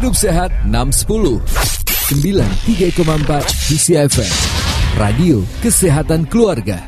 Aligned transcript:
Hidup 0.00 0.16
Sehat 0.16 0.48
610 0.64 1.44
93,4 2.08 2.88
DCFM 3.68 4.32
Radio 4.96 5.44
Kesehatan 5.60 6.24
Keluarga. 6.24 6.80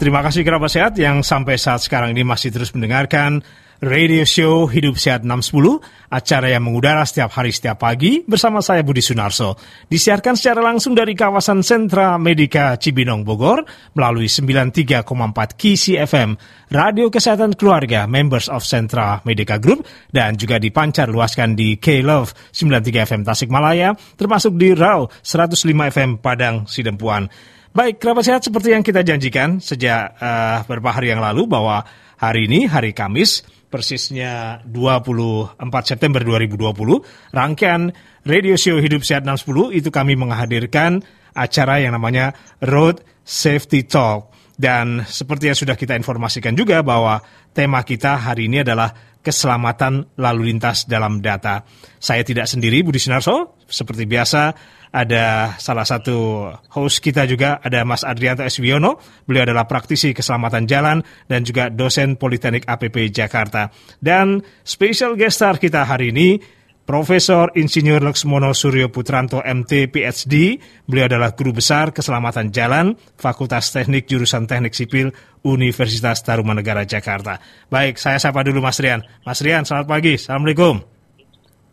Terima 0.00 0.24
kasih 0.24 0.48
kerabat 0.48 0.72
sehat 0.72 0.96
yang 0.96 1.20
sampai 1.20 1.60
saat 1.60 1.84
sekarang 1.84 2.16
ini 2.16 2.24
masih 2.24 2.48
terus 2.48 2.72
mendengarkan 2.72 3.44
radio 3.78 4.26
show 4.26 4.66
Hidup 4.66 4.98
Sehat 4.98 5.22
610, 5.22 5.78
acara 6.10 6.50
yang 6.50 6.66
mengudara 6.66 7.06
setiap 7.06 7.30
hari 7.38 7.54
setiap 7.54 7.78
pagi 7.78 8.26
bersama 8.26 8.58
saya 8.58 8.82
Budi 8.82 8.98
Sunarso. 8.98 9.54
Disiarkan 9.86 10.34
secara 10.34 10.66
langsung 10.66 10.98
dari 10.98 11.14
kawasan 11.14 11.62
Sentra 11.62 12.18
Medika 12.18 12.74
Cibinong 12.74 13.22
Bogor 13.22 13.62
melalui 13.94 14.26
93,4 14.26 15.06
KC 15.54 15.84
FM, 16.02 16.34
Radio 16.74 17.06
Kesehatan 17.06 17.54
Keluarga, 17.54 18.10
members 18.10 18.50
of 18.50 18.66
Sentra 18.66 19.22
Medika 19.22 19.62
Group, 19.62 19.86
dan 20.10 20.34
juga 20.34 20.58
dipancar 20.58 21.06
luaskan 21.06 21.54
di 21.54 21.78
K-Love 21.78 22.34
93 22.50 23.06
FM 23.06 23.22
Tasikmalaya, 23.22 23.94
termasuk 24.18 24.58
di 24.58 24.74
RAW 24.74 25.06
105 25.22 25.94
FM 25.94 26.10
Padang 26.18 26.66
Sidempuan. 26.66 27.30
Baik, 27.70 28.02
kerabat 28.02 28.26
sehat 28.26 28.42
seperti 28.42 28.74
yang 28.74 28.82
kita 28.82 29.06
janjikan 29.06 29.62
sejak 29.62 30.18
uh, 30.18 30.66
beberapa 30.66 30.90
hari 30.90 31.14
yang 31.14 31.22
lalu 31.22 31.46
bahwa 31.46 31.86
hari 32.18 32.50
ini, 32.50 32.66
hari 32.66 32.90
Kamis, 32.90 33.46
persisnya 33.68 34.64
24 34.64 35.60
September 35.84 36.24
2020, 36.24 37.36
rangkaian 37.36 37.92
Radio 38.24 38.56
Show 38.56 38.80
Hidup 38.80 39.04
Sehat 39.04 39.24
610 39.24 39.76
itu 39.76 39.88
kami 39.92 40.16
menghadirkan 40.16 41.04
acara 41.36 41.80
yang 41.80 41.94
namanya 41.96 42.32
Road 42.64 43.04
Safety 43.22 43.84
Talk. 43.84 44.32
Dan 44.58 45.06
seperti 45.06 45.52
yang 45.52 45.54
sudah 45.54 45.78
kita 45.78 45.94
informasikan 45.94 46.58
juga 46.58 46.82
bahwa 46.82 47.22
tema 47.54 47.86
kita 47.86 48.18
hari 48.18 48.50
ini 48.50 48.66
adalah 48.66 48.90
keselamatan 49.22 50.18
lalu 50.18 50.50
lintas 50.50 50.88
dalam 50.90 51.22
data. 51.22 51.62
Saya 52.02 52.26
tidak 52.26 52.50
sendiri, 52.50 52.82
Budi 52.82 52.98
Sinarso. 52.98 53.60
Seperti 53.68 54.08
biasa, 54.08 54.56
ada 54.90 55.56
salah 55.60 55.84
satu 55.84 56.48
host 56.72 57.00
kita 57.04 57.24
juga, 57.28 57.60
ada 57.60 57.84
Mas 57.84 58.02
Adrianto 58.02 58.44
Eswiono. 58.44 59.00
Beliau 59.24 59.44
adalah 59.48 59.68
praktisi 59.68 60.12
keselamatan 60.12 60.64
jalan 60.64 61.04
dan 61.26 61.44
juga 61.44 61.68
dosen 61.68 62.16
Politeknik 62.16 62.64
APP 62.64 63.12
Jakarta. 63.12 63.72
Dan 64.00 64.40
special 64.64 65.14
guest 65.14 65.40
star 65.40 65.56
kita 65.60 65.84
hari 65.84 66.10
ini, 66.10 66.58
Profesor 66.88 67.52
Insinyur 67.52 68.00
Laksmono 68.00 68.56
Suryo 68.56 68.88
Putranto 68.88 69.44
MT 69.44 69.92
PhD. 69.92 70.56
Beliau 70.88 71.04
adalah 71.04 71.36
guru 71.36 71.60
besar 71.60 71.92
keselamatan 71.92 72.48
jalan 72.48 72.96
Fakultas 73.20 73.68
Teknik 73.76 74.08
Jurusan 74.08 74.48
Teknik 74.48 74.72
Sipil 74.72 75.12
Universitas 75.44 76.24
Tarumanegara 76.24 76.88
Jakarta. 76.88 77.44
Baik, 77.68 78.00
saya 78.00 78.16
sapa 78.16 78.40
dulu 78.40 78.64
Mas 78.64 78.80
Rian. 78.80 79.04
Mas 79.20 79.44
Rian, 79.44 79.68
selamat 79.68 79.84
pagi. 79.84 80.16
Assalamualaikum. 80.16 80.80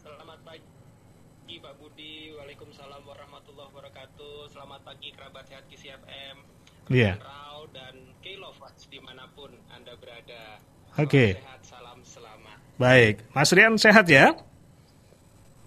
Selamat 0.04 0.40
pagi 0.44 1.64
Pak 1.64 1.74
Budi. 1.80 2.36
Waalaikumsalam 2.36 3.02
warahmatullahi 3.08 3.72
wabarakatuh. 3.72 4.52
Selamat 4.52 4.84
pagi 4.84 5.16
kerabat 5.16 5.48
sehat 5.48 5.64
KCFM. 6.86 6.94
Iya. 6.94 7.14
Dan 7.74 7.96
Kilovats 8.22 8.84
di 8.90 9.00
mana 9.02 9.26
pun 9.34 9.50
Anda 9.74 9.94
berada. 9.98 10.62
Oke. 11.02 11.42
Sehat, 11.42 11.62
salam 11.66 12.00
selamat. 12.06 12.58
Baik, 12.78 13.14
Mas 13.34 13.50
Rian 13.52 13.76
sehat 13.82 14.06
ya? 14.06 14.32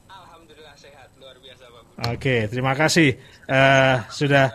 Alhamdulillah 0.08 0.76
sehat, 0.78 1.08
luar 1.18 1.36
biasa 1.42 1.64
Pak 1.66 1.82
Budi. 1.82 2.06
Oke, 2.14 2.36
terima 2.48 2.72
kasih. 2.78 3.18
Eh, 3.48 3.96
sudah, 4.12 4.46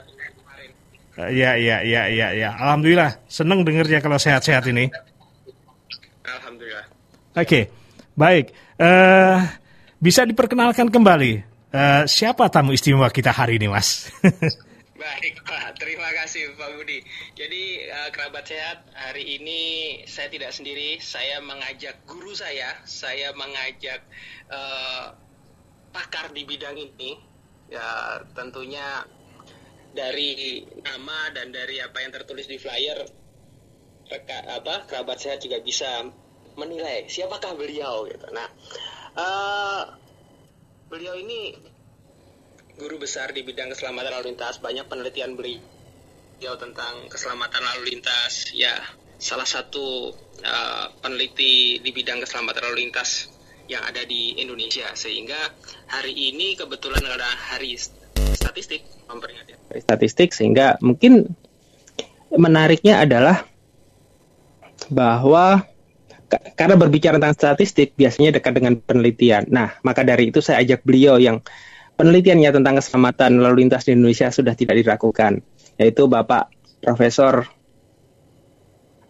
eh, 1.20 1.30
ya, 1.36 1.60
ya, 1.60 1.84
ya, 1.84 2.02
ya, 2.08 2.28
ya. 2.32 2.50
Alhamdulillah, 2.56 3.20
seneng 3.28 3.68
dengernya 3.68 4.00
kalau 4.00 4.18
sehat-sehat 4.18 4.64
ini. 4.72 4.88
Alhamdulillah. 6.24 6.86
Oke, 7.36 7.70
baik. 8.16 8.56
Eh, 8.80 9.40
bisa 10.00 10.26
diperkenalkan 10.26 10.90
kembali 10.90 11.34
eh, 11.74 12.04
siapa 12.06 12.50
tamu 12.54 12.72
istimewa 12.72 13.10
kita 13.10 13.34
hari 13.34 13.58
ini, 13.58 13.68
Mas? 13.68 14.10
Baik 15.04 15.44
Pak, 15.52 15.84
terima 15.84 16.08
kasih 16.16 16.56
Pak 16.56 16.80
Budi. 16.80 17.04
Jadi 17.36 17.92
eh, 17.92 18.10
kerabat 18.16 18.48
sehat, 18.48 18.88
hari 18.96 19.36
ini 19.36 19.62
saya 20.08 20.32
tidak 20.32 20.56
sendiri, 20.56 20.96
saya 21.04 21.44
mengajak 21.44 22.08
guru 22.08 22.32
saya, 22.32 22.72
saya 22.88 23.36
mengajak 23.36 24.00
eh, 24.48 25.06
pakar 25.92 26.32
di 26.32 26.48
bidang 26.48 26.80
ini, 26.80 27.20
ya 27.68 28.24
tentunya 28.32 29.04
dari 29.92 30.64
nama 30.80 31.36
dan 31.36 31.52
dari 31.52 31.84
apa 31.84 32.00
yang 32.00 32.16
tertulis 32.16 32.48
di 32.48 32.56
flyer, 32.56 33.04
reka, 34.08 34.40
apa 34.56 34.88
kerabat 34.88 35.20
sehat 35.20 35.44
juga 35.44 35.60
bisa 35.60 36.08
menilai 36.56 37.12
siapakah 37.12 37.60
beliau 37.60 38.08
gitu. 38.08 38.28
Nah, 38.32 38.48
eh, 39.20 39.84
beliau 40.88 41.20
ini 41.20 41.73
guru 42.78 42.98
besar 42.98 43.30
di 43.34 43.46
bidang 43.46 43.74
keselamatan 43.74 44.12
lalu 44.20 44.34
lintas. 44.34 44.58
Banyak 44.58 44.90
penelitian 44.90 45.38
beliau 45.38 46.54
tentang 46.58 47.06
keselamatan 47.10 47.62
lalu 47.62 47.96
lintas. 47.96 48.50
Ya 48.54 48.74
salah 49.22 49.48
satu 49.48 50.12
uh, 50.44 50.86
peneliti 51.00 51.80
di 51.80 51.90
bidang 51.94 52.26
keselamatan 52.26 52.62
lalu 52.70 52.90
lintas 52.90 53.30
yang 53.70 53.86
ada 53.86 54.02
di 54.04 54.42
Indonesia. 54.42 54.90
Sehingga 54.98 55.38
hari 55.90 56.34
ini 56.34 56.58
kebetulan 56.58 57.02
adalah 57.06 57.34
hari 57.54 57.78
statistik 58.34 58.84
memperingati 59.06 59.54
hari 59.70 59.82
statistik. 59.82 60.34
Sehingga 60.34 60.82
mungkin 60.82 61.30
menariknya 62.34 63.06
adalah 63.06 63.46
bahwa 64.90 65.64
ka- 66.28 66.44
karena 66.58 66.76
berbicara 66.76 67.22
tentang 67.22 67.38
statistik 67.38 67.94
biasanya 67.94 68.42
dekat 68.42 68.58
dengan 68.58 68.82
penelitian. 68.82 69.46
Nah, 69.48 69.78
maka 69.86 70.02
dari 70.02 70.34
itu 70.34 70.42
saya 70.42 70.60
ajak 70.66 70.82
beliau 70.82 71.22
yang 71.22 71.40
penelitiannya 71.98 72.50
tentang 72.50 72.80
keselamatan 72.82 73.40
lalu 73.40 73.66
lintas 73.66 73.86
di 73.86 73.94
Indonesia 73.94 74.30
sudah 74.34 74.54
tidak 74.58 74.82
diragukan, 74.82 75.40
yaitu 75.78 76.10
Bapak 76.10 76.50
Profesor 76.82 77.46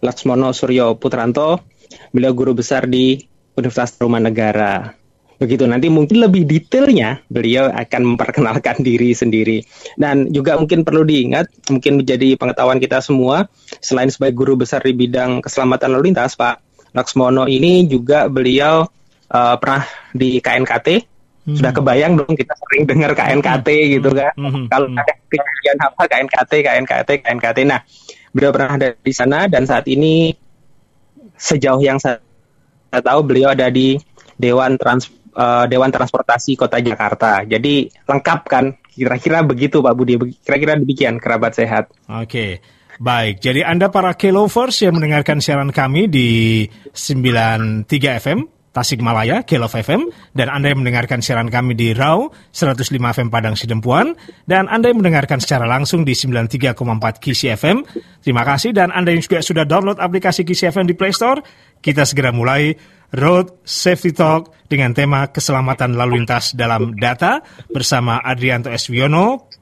Laksmono 0.04 0.52
Suryo 0.52 1.00
Putranto. 1.00 1.64
Beliau 2.10 2.34
guru 2.34 2.58
besar 2.58 2.90
di 2.90 3.22
Universitas 3.54 3.96
Tarumanegara. 4.02 5.04
Begitu 5.38 5.68
nanti 5.68 5.92
mungkin 5.92 6.24
lebih 6.24 6.48
detailnya 6.48 7.20
beliau 7.28 7.68
akan 7.68 8.16
memperkenalkan 8.16 8.80
diri 8.88 9.12
sendiri 9.12 9.66
dan 10.00 10.30
juga 10.32 10.56
mungkin 10.56 10.88
perlu 10.88 11.04
diingat 11.04 11.68
mungkin 11.68 12.00
menjadi 12.00 12.38
pengetahuan 12.40 12.80
kita 12.80 13.04
semua 13.04 13.52
selain 13.84 14.08
sebagai 14.08 14.40
guru 14.40 14.56
besar 14.56 14.80
di 14.86 14.96
bidang 14.96 15.44
keselamatan 15.44 15.90
lalu 15.98 16.14
lintas 16.14 16.40
Pak 16.40 16.64
Laksmono 16.96 17.50
ini 17.50 17.84
juga 17.90 18.32
beliau 18.32 18.88
eh, 19.28 19.56
pernah 19.60 19.84
di 20.16 20.40
KNKT 20.40 21.13
sudah 21.44 21.76
kebayang 21.76 22.16
dong 22.16 22.34
kita 22.40 22.56
sering 22.56 22.88
dengar 22.88 23.12
KNKT 23.12 23.68
gitu 24.00 24.10
kan? 24.16 24.32
Mhm. 24.40 24.72
kalau 24.72 24.88
Mhm. 24.88 25.00
ada 25.04 25.14
kejadian 25.28 25.78
apa 25.84 26.02
KNKT 26.08 26.52
KNKT 26.64 27.10
KNKT 27.20 27.60
nah 27.68 27.80
beliau 28.32 28.56
pernah 28.56 28.80
ada 28.80 28.88
di 28.96 29.14
sana 29.14 29.46
dan 29.52 29.68
saat 29.68 29.86
ini 29.92 30.34
sejauh 31.38 31.82
yang 31.84 32.02
saya, 32.02 32.20
tahu 32.90 33.20
beliau 33.26 33.52
ada 33.54 33.70
di 33.70 34.00
Dewan 34.38 34.80
Trans 34.80 35.10
eh, 35.34 35.66
Dewan 35.70 35.90
Transportasi 35.94 36.58
Kota 36.58 36.82
Jakarta. 36.82 37.46
Jadi 37.46 37.90
lengkap 38.06 38.40
kan? 38.48 38.66
Kira-kira 38.94 39.42
begitu 39.42 39.82
Pak 39.82 39.94
Budi. 39.98 40.22
Kira-kira 40.46 40.78
demikian 40.78 41.18
kerabat 41.18 41.58
sehat. 41.58 41.90
Oke, 42.06 42.62
baik. 43.02 43.42
Jadi 43.42 43.66
Anda 43.66 43.90
para 43.90 44.14
K-Lovers 44.14 44.86
yang 44.86 45.02
mendengarkan 45.02 45.42
siaran 45.42 45.74
kami 45.74 46.06
di 46.06 46.30
93 46.94 47.90
FM, 48.22 48.46
Tasikmalaya, 48.74 49.46
K-Love 49.46 49.86
FM, 49.86 50.02
dan 50.34 50.50
Anda 50.50 50.74
yang 50.74 50.82
mendengarkan 50.82 51.22
siaran 51.22 51.54
kami 51.54 51.78
di 51.78 51.94
RAW 51.94 52.34
105 52.50 52.90
FM 52.90 53.30
Padang 53.30 53.54
Sidempuan, 53.54 54.18
dan 54.50 54.66
Anda 54.66 54.90
yang 54.90 55.06
mendengarkan 55.06 55.38
secara 55.38 55.70
langsung 55.70 56.02
di 56.02 56.18
93,4 56.18 56.74
Kisi 57.22 57.54
FM. 57.54 57.86
Terima 58.26 58.42
kasih, 58.42 58.74
dan 58.74 58.90
Anda 58.90 59.14
yang 59.14 59.22
juga 59.22 59.46
sudah 59.46 59.70
download 59.70 60.02
aplikasi 60.02 60.42
Kisi 60.42 60.66
FM 60.66 60.90
di 60.90 60.98
Play 60.98 61.14
Store, 61.14 61.46
kita 61.86 62.02
segera 62.02 62.34
mulai 62.34 62.74
Road 63.14 63.62
Safety 63.62 64.10
Talk 64.10 64.66
dengan 64.66 64.98
tema 64.98 65.30
keselamatan 65.30 65.94
lalu 65.94 66.26
lintas 66.26 66.58
dalam 66.58 66.98
data 66.98 67.46
bersama 67.70 68.26
Adrianto 68.26 68.74
Eswiono, 68.74 69.54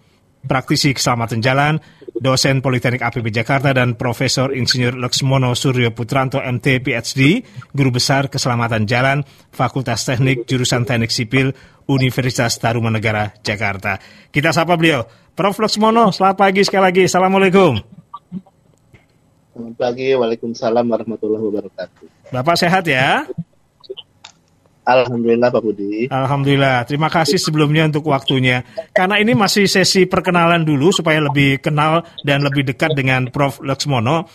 praktisi 0.48 0.96
keselamatan 0.96 1.44
jalan, 1.44 1.78
dosen 2.22 2.62
Politeknik 2.62 3.02
APB 3.02 3.34
Jakarta 3.34 3.74
dan 3.74 3.98
Profesor 3.98 4.54
Insinyur 4.54 4.94
Laksmono 4.94 5.58
Suryo 5.58 5.90
Putranto 5.98 6.38
MT 6.38 6.86
PhD, 6.86 7.42
guru 7.74 7.98
besar 7.98 8.30
keselamatan 8.30 8.86
jalan, 8.86 9.26
Fakultas 9.50 10.06
Teknik 10.06 10.46
Jurusan 10.46 10.86
Teknik 10.86 11.10
Sipil 11.10 11.58
Universitas 11.90 12.62
Tarumanegara 12.62 13.34
Jakarta. 13.42 13.98
Kita 14.30 14.54
sapa 14.54 14.78
beliau. 14.78 15.02
Prof 15.34 15.58
Laksmono, 15.58 16.14
selamat 16.14 16.38
pagi 16.38 16.62
sekali 16.62 16.84
lagi. 16.86 17.04
Assalamualaikum. 17.10 17.82
Selamat 19.52 19.76
pagi, 19.82 20.14
Waalaikumsalam 20.14 20.86
warahmatullahi 20.86 21.44
wabarakatuh. 21.44 22.06
Bapak 22.30 22.56
sehat 22.56 22.86
ya? 22.86 23.26
Alhamdulillah 24.82 25.54
Pak 25.54 25.62
Budi. 25.62 26.10
Alhamdulillah. 26.10 26.90
Terima 26.90 27.06
kasih 27.06 27.38
sebelumnya 27.38 27.86
untuk 27.86 28.10
waktunya. 28.10 28.66
Karena 28.92 29.22
ini 29.22 29.38
masih 29.38 29.70
sesi 29.70 30.10
perkenalan 30.10 30.66
dulu 30.66 30.90
supaya 30.90 31.22
lebih 31.22 31.62
kenal 31.62 32.02
dan 32.26 32.42
lebih 32.42 32.66
dekat 32.66 32.98
dengan 32.98 33.30
Prof. 33.30 33.62
Laksmono. 33.62 34.26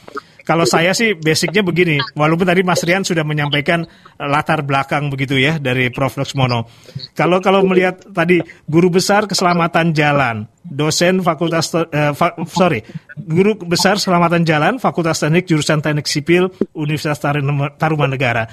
Kalau 0.47 0.63
saya 0.63 0.95
sih 0.95 1.19
basicnya 1.19 1.67
begini, 1.67 1.99
walaupun 2.15 2.47
tadi 2.47 2.63
Mas 2.63 2.79
Rian 2.87 3.03
sudah 3.03 3.27
menyampaikan 3.27 3.83
eh, 3.83 4.29
latar 4.31 4.63
belakang 4.63 5.11
begitu 5.11 5.35
ya 5.35 5.59
dari 5.59 5.91
Prof. 5.91 6.15
Laksmono. 6.15 6.71
Kalau 7.19 7.43
kalau 7.43 7.67
melihat 7.67 7.99
tadi 8.15 8.39
guru 8.71 8.87
besar 8.87 9.27
keselamatan 9.27 9.91
jalan, 9.91 10.47
dosen 10.63 11.27
Fakultas 11.27 11.75
uh, 11.75 12.15
fa, 12.15 12.39
sorry, 12.47 12.87
guru 13.19 13.59
besar 13.59 13.99
keselamatan 13.99 14.47
jalan 14.47 14.79
Fakultas 14.79 15.19
Teknik 15.19 15.51
jurusan 15.51 15.83
Teknik 15.83 16.07
Sipil 16.07 16.47
Universitas 16.79 17.19
Tarumanegara. 17.75 18.47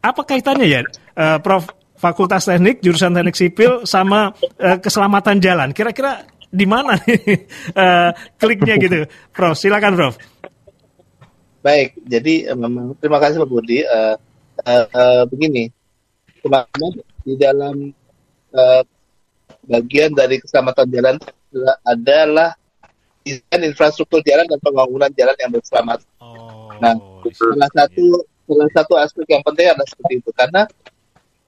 Apa 0.00 0.24
kaitannya 0.24 0.64
ya, 0.64 0.80
uh, 1.16 1.38
Prof? 1.40 1.80
Fakultas 2.00 2.48
Teknik 2.48 2.80
jurusan 2.80 3.12
Teknik 3.12 3.36
Sipil 3.36 3.84
sama 3.84 4.32
uh, 4.32 4.78
keselamatan 4.80 5.36
jalan. 5.36 5.76
Kira-kira 5.76 6.24
di 6.48 6.64
mana 6.64 6.96
nih 6.96 7.44
uh, 7.76 8.10
kliknya 8.40 8.80
gitu, 8.80 9.04
Prof? 9.36 9.52
Silakan, 9.52 9.94
Prof. 10.00 10.14
Baik, 11.60 11.92
jadi 12.08 12.56
memang 12.56 12.96
terima 12.96 13.20
kasih 13.20 13.44
Pak 13.44 13.50
Budi. 13.52 13.84
Uh, 13.84 14.16
uh, 14.64 14.86
uh, 14.96 15.22
begini, 15.28 15.68
kemarin 16.40 16.92
di 17.20 17.36
dalam 17.36 17.92
uh, 18.56 18.82
bagian 19.68 20.16
dari 20.16 20.40
keselamatan 20.40 20.88
jalan 20.88 21.16
adalah 21.84 22.56
desain 23.20 23.60
infrastruktur 23.60 24.24
jalan 24.24 24.48
dan 24.48 24.56
pembangunan 24.64 25.12
jalan 25.12 25.36
yang 25.36 25.52
berselamat. 25.52 26.00
Oh, 26.24 26.72
nah, 26.80 26.96
salah 27.28 27.70
satu 27.76 28.24
salah 28.48 28.70
satu 28.72 28.94
aspek 28.96 29.26
yang 29.28 29.44
penting 29.44 29.68
adalah 29.68 29.86
seperti 29.86 30.14
itu 30.24 30.30
karena 30.32 30.64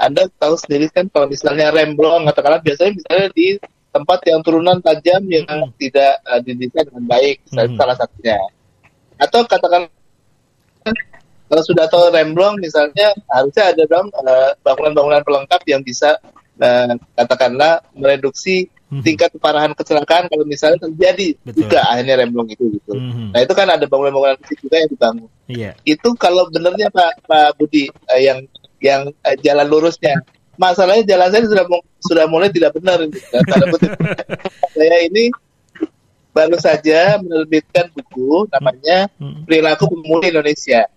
anda 0.03 0.27
tahu 0.35 0.59
sendiri 0.59 0.91
kan 0.91 1.07
kalau 1.07 1.31
misalnya 1.31 1.71
remblong 1.71 2.27
katakanlah 2.27 2.59
biasanya 2.59 2.99
misalnya 2.99 3.29
di 3.31 3.55
tempat 3.93 4.19
yang 4.27 4.41
turunan 4.43 4.81
tajam 4.81 5.23
yang 5.29 5.47
hmm. 5.47 5.71
tidak 5.77 6.19
uh, 6.25 6.41
didesain 6.41 6.89
dengan 6.89 7.05
baik, 7.07 7.37
hmm. 7.53 7.77
salah 7.77 7.95
satunya. 7.95 8.41
Atau 9.21 9.45
katakan 9.47 9.87
kalau 11.47 11.63
sudah 11.63 11.87
tahu 11.87 12.09
remblong 12.11 12.57
misalnya 12.59 13.13
harusnya 13.29 13.77
ada 13.77 13.85
dong 13.85 14.09
uh, 14.11 14.57
bangunan-bangunan 14.65 15.23
pelengkap 15.23 15.63
yang 15.69 15.85
bisa 15.85 16.17
uh, 16.59 16.97
katakanlah 17.15 17.85
mereduksi 17.93 18.73
hmm. 18.89 19.05
tingkat 19.05 19.29
keparahan 19.37 19.77
kecelakaan 19.77 20.33
kalau 20.33 20.49
misalnya 20.49 20.89
terjadi 20.89 21.37
Betul. 21.45 21.69
juga 21.69 21.85
akhirnya 21.87 22.25
remblong 22.25 22.49
itu 22.49 22.65
gitu. 22.81 22.97
Hmm. 22.97 23.31
Nah 23.37 23.45
itu 23.45 23.53
kan 23.53 23.69
ada 23.69 23.85
bangunan-bangunan 23.85 24.41
fisik 24.41 24.67
juga 24.67 24.77
yang 24.81 24.91
dibangun. 24.91 25.29
Yeah. 25.53 25.75
Itu 25.85 26.17
kalau 26.17 26.49
benernya 26.49 26.89
Pak 26.89 27.29
Pak 27.29 27.61
Budi 27.61 27.93
uh, 28.09 28.19
yang 28.19 28.49
yang 28.83 29.15
uh, 29.23 29.37
jalan 29.41 29.67
lurusnya. 29.71 30.21
Masalahnya 30.61 31.07
jalan 31.17 31.33
saya 31.33 31.49
sudah 31.49 31.65
sudah 32.03 32.25
mulai 32.29 32.53
tidak 32.53 32.77
benar. 32.77 33.01
saya 34.77 34.97
ini 35.07 35.33
baru 36.33 36.57
saja 36.59 37.21
menerbitkan 37.21 37.93
buku 37.93 38.49
namanya 38.49 39.09
hmm. 39.21 39.45
Perilaku 39.45 39.85
Pemulih 39.93 40.33
Indonesia 40.33 40.89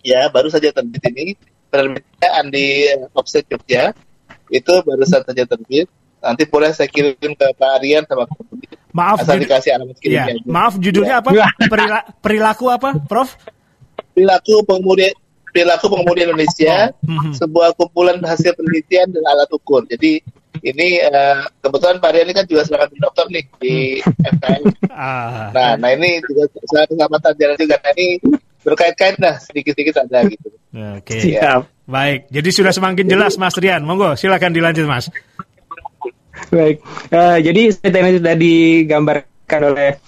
ya 0.00 0.28
baru 0.32 0.48
saja 0.48 0.72
terbit 0.72 1.04
ini 1.04 1.36
penerbitnya 1.68 2.28
Andi 2.40 2.88
Offset 3.12 3.44
Jogja 3.44 3.92
itu 4.48 4.72
baru 4.84 5.04
saja 5.04 5.44
terbit 5.44 5.88
nanti 6.24 6.48
boleh 6.48 6.72
saya 6.72 6.88
kirim 6.88 7.36
ke 7.36 7.46
Pak 7.52 7.70
Aryan 7.80 8.08
sama 8.08 8.24
Pak 8.24 8.40
Maaf, 8.94 9.26
asal 9.26 9.42
dikasih 9.42 9.74
alamat 9.74 9.98
kirimnya. 9.98 10.38
Ya, 10.38 10.46
maaf, 10.46 10.78
judulnya 10.78 11.18
apa? 11.18 11.34
Perila 11.66 12.06
perilaku 12.22 12.70
apa, 12.70 12.94
Prof? 13.10 13.34
Perilaku 14.14 14.62
pemudi 14.62 15.10
perilaku 15.54 15.86
pemudi 15.86 16.26
Indonesia, 16.26 16.90
oh. 16.90 17.30
hmm. 17.30 17.32
sebuah 17.38 17.78
kumpulan 17.78 18.18
hasil 18.26 18.58
penelitian 18.58 19.14
dan 19.14 19.22
alat 19.22 19.46
ukur. 19.54 19.86
Jadi 19.86 20.18
ini 20.66 20.98
uh, 21.06 21.46
kebetulan 21.62 22.02
Pak 22.02 22.10
Aryan 22.10 22.26
ini 22.26 22.34
kan 22.34 22.46
juga 22.50 22.62
seorang 22.66 22.90
dokter 22.98 23.26
nih 23.30 23.44
di 23.62 23.76
FKM. 24.02 24.62
Ah. 24.94 25.50
Nah, 25.50 25.74
nah 25.74 25.90
ini 25.90 26.22
juga 26.22 26.46
saya 26.70 26.86
keselamatan 26.86 27.34
jalan 27.34 27.56
juga. 27.58 27.74
Nah 27.82 27.90
ini 27.98 28.22
berkait-kait 28.62 29.18
lah 29.18 29.42
sedikit-sedikit 29.42 30.06
ada 30.06 30.22
gitu. 30.30 30.54
Oke. 30.70 31.02
Okay. 31.02 31.34
Siap. 31.34 31.66
Baik, 31.90 32.30
jadi 32.30 32.48
sudah 32.54 32.72
semakin 32.72 33.04
jelas 33.10 33.34
Mas 33.34 33.58
Rian. 33.58 33.82
Monggo, 33.82 34.14
silakan 34.14 34.54
dilanjut 34.54 34.86
Mas. 34.86 35.10
Baik, 36.54 36.78
uh, 37.10 37.42
jadi 37.42 37.74
seperti 37.74 38.22
sudah 38.22 38.34
digambarkan 38.38 39.60
oleh 39.74 39.98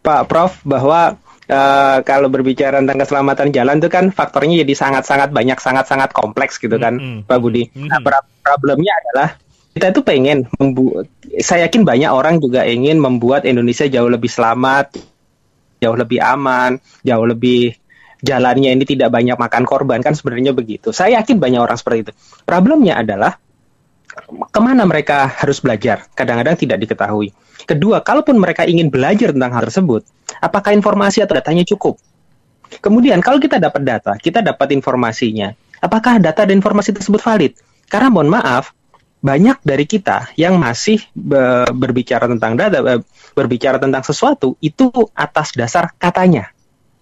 Pak 0.00 0.22
Prof 0.26 0.64
bahwa 0.66 1.20
uh, 1.52 2.00
kalau 2.02 2.32
berbicara 2.32 2.80
tentang 2.80 2.98
keselamatan 3.04 3.52
jalan 3.52 3.76
itu 3.78 3.92
kan 3.92 4.08
faktornya 4.08 4.64
jadi 4.64 4.74
sangat-sangat 4.74 5.28
banyak, 5.30 5.60
sangat-sangat 5.60 6.10
kompleks 6.16 6.56
gitu 6.56 6.80
kan, 6.80 6.96
mm 6.96 7.04
-hmm. 7.04 7.28
Pak 7.28 7.38
Budi. 7.38 7.68
Mm 7.68 7.86
-hmm. 7.86 7.88
Nah, 7.92 8.00
problemnya 8.40 8.92
adalah 9.04 9.28
kita 9.72 9.92
itu 9.92 10.00
pengen 10.04 10.48
membuat, 10.56 11.08
saya 11.40 11.68
yakin 11.68 11.84
banyak 11.84 12.10
orang 12.12 12.40
juga 12.40 12.64
ingin 12.68 13.00
membuat 13.00 13.48
Indonesia 13.48 13.88
jauh 13.88 14.08
lebih 14.08 14.28
selamat, 14.28 14.96
jauh 15.80 15.96
lebih 15.96 16.20
aman, 16.20 16.76
jauh 17.00 17.24
lebih 17.24 17.76
jalannya 18.22 18.70
ini 18.70 18.84
tidak 18.86 19.10
banyak 19.10 19.34
makan 19.34 19.64
korban 19.66 19.98
kan 20.04 20.14
sebenarnya 20.14 20.54
begitu. 20.54 20.94
Saya 20.94 21.20
yakin 21.20 21.42
banyak 21.42 21.60
orang 21.60 21.76
seperti 21.76 21.98
itu. 22.08 22.12
Problemnya 22.46 23.02
adalah 23.02 23.34
ke 24.52 24.60
mana 24.60 24.84
mereka 24.84 25.24
harus 25.28 25.58
belajar? 25.64 26.04
Kadang-kadang 26.12 26.56
tidak 26.60 26.78
diketahui. 26.84 27.32
Kedua, 27.64 28.02
kalaupun 28.02 28.36
mereka 28.36 28.66
ingin 28.66 28.90
belajar 28.92 29.32
tentang 29.32 29.52
hal 29.54 29.64
tersebut, 29.70 30.02
apakah 30.42 30.74
informasi 30.74 31.22
atau 31.22 31.38
datanya 31.38 31.64
cukup? 31.64 31.96
Kemudian, 32.82 33.20
kalau 33.20 33.38
kita 33.38 33.60
dapat 33.60 33.84
data, 33.84 34.12
kita 34.16 34.40
dapat 34.40 34.72
informasinya, 34.72 35.52
apakah 35.78 36.18
data 36.18 36.42
dan 36.44 36.58
informasi 36.58 36.96
tersebut 36.96 37.20
valid? 37.20 37.52
Karena 37.86 38.08
mohon 38.08 38.32
maaf, 38.32 38.72
banyak 39.22 39.62
dari 39.62 39.86
kita 39.86 40.34
yang 40.34 40.58
masih 40.58 40.98
berbicara 41.72 42.26
tentang 42.26 42.58
data, 42.58 42.80
berbicara 43.38 43.78
tentang 43.78 44.02
sesuatu 44.02 44.58
itu 44.58 44.90
atas 45.14 45.54
dasar 45.54 45.94
katanya. 45.94 46.50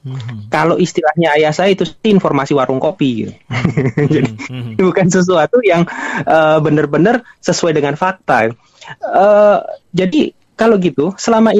Hmm. 0.00 0.49
Kalau 0.49 0.81
istilahnya 0.81 1.37
ayah 1.37 1.52
saya 1.52 1.76
itu 1.76 1.85
informasi 2.00 2.56
warung 2.56 2.81
kopi 2.81 3.26
gitu. 3.26 3.32
Hmm. 3.52 4.08
Jadi 4.17 4.32
hmm. 4.32 4.73
bukan 4.81 5.06
sesuatu 5.12 5.61
yang 5.61 5.85
uh, 6.25 6.56
benar-benar 6.64 7.20
sesuai 7.44 7.76
dengan 7.76 8.00
fakta. 8.00 8.56
Uh, 9.05 9.61
jadi 9.93 10.32
kalau 10.56 10.81
gitu 10.81 11.12
selama 11.20 11.52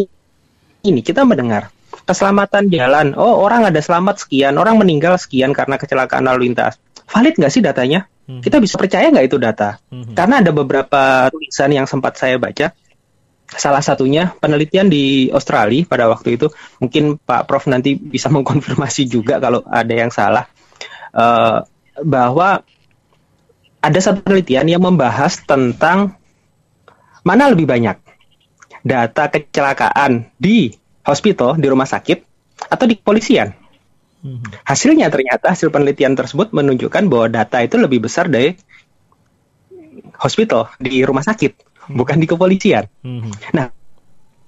ini 0.81 1.01
kita 1.05 1.29
mendengar 1.29 1.69
keselamatan 2.09 2.73
jalan, 2.73 3.13
oh 3.15 3.45
orang 3.45 3.69
ada 3.69 3.79
selamat 3.79 4.25
sekian, 4.25 4.57
orang 4.57 4.81
meninggal 4.81 5.21
sekian 5.21 5.53
karena 5.53 5.77
kecelakaan 5.77 6.25
lalu 6.25 6.49
lintas. 6.51 6.81
Valid 7.13 7.37
nggak 7.37 7.53
sih 7.53 7.61
datanya? 7.61 8.09
Hmm. 8.25 8.41
Kita 8.41 8.57
bisa 8.57 8.81
percaya 8.81 9.13
nggak 9.13 9.27
itu 9.29 9.37
data? 9.37 9.77
Hmm. 9.93 10.17
Karena 10.17 10.41
ada 10.41 10.51
beberapa 10.51 11.29
tulisan 11.29 11.71
yang 11.77 11.85
sempat 11.85 12.17
saya 12.17 12.41
baca 12.41 12.73
salah 13.51 13.83
satunya 13.83 14.31
penelitian 14.39 14.87
di 14.87 15.27
Australia 15.35 15.83
pada 15.83 16.07
waktu 16.07 16.39
itu 16.39 16.47
mungkin 16.79 17.19
Pak 17.19 17.51
Prof 17.51 17.67
nanti 17.67 17.99
bisa 17.99 18.31
mengkonfirmasi 18.35 19.11
juga 19.11 19.43
kalau 19.43 19.67
ada 19.67 19.95
yang 19.95 20.13
salah 20.15 20.47
uh, 21.15 21.67
bahwa 22.03 22.63
ada 23.81 23.99
satu 23.99 24.21
penelitian 24.21 24.69
yang 24.69 24.83
membahas 24.85 25.41
tentang 25.43 26.15
mana 27.25 27.49
lebih 27.53 27.65
banyak 27.65 27.97
data 28.85 29.29
kecelakaan 29.29 30.33
di 30.37 30.73
hospital 31.05 31.57
di 31.57 31.67
rumah 31.69 31.89
sakit 31.89 32.25
atau 32.69 32.85
di 32.85 32.97
kepolisian. 32.97 33.57
Hmm. 34.21 34.45
Hasilnya 34.69 35.09
ternyata 35.09 35.57
hasil 35.57 35.73
penelitian 35.73 36.13
tersebut 36.13 36.53
menunjukkan 36.53 37.09
bahwa 37.09 37.33
data 37.33 37.65
itu 37.65 37.81
lebih 37.81 38.05
besar 38.05 38.29
dari 38.29 38.53
hospital 40.21 40.69
di 40.77 41.01
rumah 41.01 41.25
sakit 41.25 41.70
bukan 41.95 42.17
di 42.19 42.27
kepolisian. 42.27 42.85
Hmm. 43.03 43.31
Nah, 43.55 43.71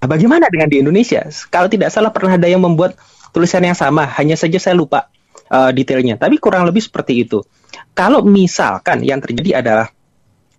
bagaimana 0.02 0.50
dengan 0.50 0.68
di 0.68 0.82
Indonesia? 0.82 1.22
Kalau 1.50 1.68
tidak 1.70 1.90
salah 1.94 2.10
pernah 2.10 2.36
ada 2.36 2.48
yang 2.48 2.62
membuat 2.62 2.98
tulisan 3.30 3.62
yang 3.64 3.76
sama, 3.76 4.06
hanya 4.18 4.36
saja 4.36 4.58
saya 4.60 4.74
lupa 4.76 5.08
uh, 5.48 5.70
detailnya, 5.70 6.20
tapi 6.20 6.36
kurang 6.38 6.68
lebih 6.68 6.82
seperti 6.84 7.24
itu. 7.24 7.42
Kalau 7.92 8.24
misalkan 8.24 9.04
yang 9.04 9.20
terjadi 9.20 9.64
adalah 9.64 9.88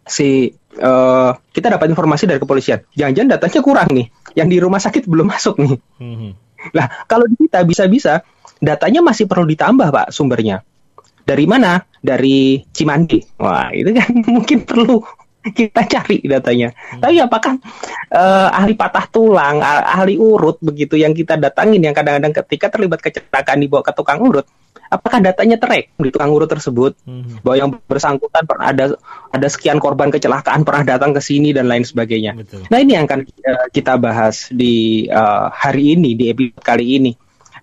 si 0.04 0.52
uh, 0.82 1.32
kita 1.54 1.68
dapat 1.74 1.88
informasi 1.94 2.28
dari 2.30 2.40
kepolisian, 2.42 2.84
jangan-jangan 2.98 3.30
datanya 3.38 3.62
kurang 3.62 3.90
nih, 3.94 4.08
yang 4.38 4.50
di 4.50 4.58
rumah 4.58 4.82
sakit 4.82 5.06
belum 5.06 5.28
masuk 5.30 5.56
nih. 5.62 5.78
Hmm. 6.02 6.32
Nah, 6.72 6.88
kalau 7.06 7.28
di 7.28 7.36
kita 7.36 7.68
bisa-bisa 7.68 8.24
datanya 8.64 9.04
masih 9.04 9.28
perlu 9.28 9.44
ditambah, 9.44 9.92
Pak, 9.92 10.08
sumbernya. 10.16 10.64
Dari 11.24 11.44
mana? 11.48 11.84
Dari 12.00 12.64
Cimandi. 12.72 13.20
Wah, 13.40 13.72
itu 13.72 13.92
kan 13.92 14.12
mungkin 14.36 14.64
perlu 14.64 15.04
kita 15.52 15.82
cari 15.84 16.24
datanya. 16.24 16.72
Hmm. 16.72 17.04
Tapi 17.04 17.20
apakah 17.20 17.60
uh, 18.16 18.50
ahli 18.56 18.80
patah 18.80 19.06
tulang, 19.12 19.60
ahli 19.64 20.16
urut 20.16 20.64
begitu 20.64 20.96
yang 20.96 21.12
kita 21.12 21.36
datangin 21.36 21.84
yang 21.84 21.92
kadang-kadang 21.92 22.32
ketika 22.32 22.72
terlibat 22.72 23.04
kecelakaan 23.04 23.60
dibawa 23.60 23.84
ke 23.84 23.92
tukang 23.92 24.24
urut, 24.24 24.48
apakah 24.88 25.20
datanya 25.20 25.60
terek 25.60 25.92
di 26.00 26.10
tukang 26.14 26.32
urut 26.32 26.48
tersebut 26.48 26.96
hmm. 27.04 27.44
bahwa 27.44 27.56
yang 27.60 27.70
bersangkutan 27.90 28.44
pernah 28.48 28.68
ada 28.72 28.86
ada 29.34 29.48
sekian 29.52 29.84
korban 29.84 30.14
kecelakaan 30.14 30.64
pernah 30.64 30.96
datang 30.96 31.12
ke 31.12 31.20
sini 31.20 31.52
dan 31.52 31.68
lain 31.68 31.84
sebagainya. 31.84 32.40
Betul. 32.40 32.64
Nah 32.72 32.78
ini 32.80 32.96
yang 32.96 33.04
akan 33.10 33.28
uh, 33.28 33.68
kita 33.74 34.00
bahas 34.00 34.48
di 34.48 35.06
uh, 35.12 35.52
hari 35.52 36.00
ini 36.00 36.16
di 36.16 36.32
episode 36.32 36.64
kali 36.64 37.02
ini. 37.02 37.12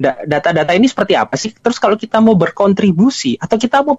Data-data 0.01 0.73
ini 0.73 0.89
seperti 0.89 1.13
apa 1.13 1.37
sih? 1.37 1.53
Terus 1.53 1.77
kalau 1.77 1.93
kita 1.93 2.25
mau 2.25 2.33
berkontribusi 2.33 3.37
atau 3.37 3.61
kita 3.61 3.85
mau 3.85 3.93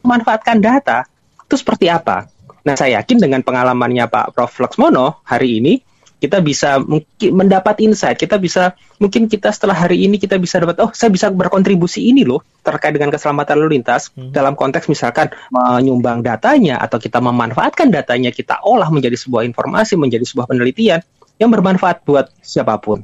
memanfaatkan 0.00 0.56
data 0.64 1.04
itu 1.44 1.60
seperti 1.60 1.92
apa? 1.92 2.24
Nah, 2.66 2.74
saya 2.76 3.00
yakin 3.00 3.18
dengan 3.22 3.40
pengalamannya 3.40 4.08
Pak 4.10 4.36
Prof. 4.36 4.52
Laksmono 4.60 5.24
hari 5.24 5.60
ini, 5.62 5.80
kita 6.20 6.44
bisa 6.44 6.76
mungkin 6.76 7.30
mendapat 7.32 7.80
insight, 7.80 8.20
kita 8.20 8.36
bisa 8.36 8.76
mungkin 9.00 9.24
kita 9.24 9.48
setelah 9.48 9.72
hari 9.72 10.04
ini 10.04 10.20
kita 10.20 10.36
bisa 10.36 10.60
dapat 10.60 10.76
oh 10.84 10.92
saya 10.92 11.08
bisa 11.08 11.32
berkontribusi 11.32 12.12
ini 12.12 12.28
loh 12.28 12.44
terkait 12.60 12.92
dengan 12.92 13.08
keselamatan 13.08 13.56
lalu 13.56 13.80
lintas 13.80 14.12
hmm. 14.12 14.36
dalam 14.36 14.52
konteks 14.52 14.84
misalkan 14.92 15.32
menyumbang 15.48 16.20
datanya 16.20 16.76
atau 16.76 17.00
kita 17.00 17.24
memanfaatkan 17.24 17.88
datanya 17.88 18.28
kita 18.28 18.60
olah 18.60 18.92
menjadi 18.92 19.16
sebuah 19.16 19.48
informasi, 19.48 19.96
menjadi 19.96 20.28
sebuah 20.28 20.44
penelitian 20.44 21.00
yang 21.40 21.48
bermanfaat 21.48 22.04
buat 22.04 22.28
siapa 22.44 22.76
pun. 22.76 23.00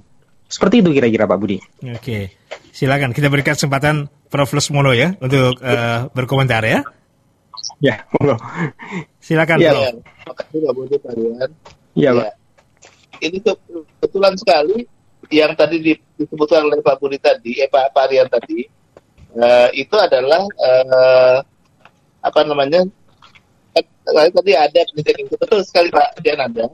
Seperti 0.47 0.85
itu 0.85 0.93
kira-kira 0.93 1.25
Pak 1.25 1.39
Budi. 1.41 1.59
Oke, 1.97 2.37
silakan 2.71 3.17
kita 3.17 3.33
berikan 3.33 3.57
kesempatan 3.57 4.13
Prof. 4.29 4.53
Lesmono 4.53 4.93
ya 4.93 5.17
untuk 5.19 5.59
uh, 5.65 6.13
berkomentar 6.13 6.63
ya. 6.69 6.85
Ya, 7.77 8.09
monggo. 8.17 8.41
Silakan, 9.21 9.61
ya, 9.61 9.73
Prof. 9.73 10.01
Ya, 10.33 10.33
Pak 10.33 10.73
Budi 10.73 10.97
Rian. 10.97 11.51
Iya, 11.93 12.11
Pak. 12.17 12.25
Ya. 12.25 12.33
Ini 13.17 13.39
kebetulan 14.01 14.35
sekali 14.41 14.89
yang 15.29 15.53
tadi 15.57 16.01
disebutkan 16.17 16.69
oleh 16.69 16.81
Pak 16.81 16.97
Budi 17.01 17.21
tadi, 17.21 17.61
eh 17.61 17.69
Pak, 17.69 17.93
Pak 17.93 18.07
Rian 18.09 18.29
tadi, 18.33 18.65
uh, 19.37 19.69
itu 19.77 19.97
adalah 19.97 20.41
uh, 20.45 21.39
apa 22.25 22.41
namanya? 22.49 22.85
Tadi 24.07 24.53
ada 24.55 24.81
penelitian 24.95 25.27
itu 25.27 25.37
betul 25.37 25.61
sekali 25.67 25.91
Pak 25.93 26.23
Rian 26.25 26.41
ada. 26.41 26.71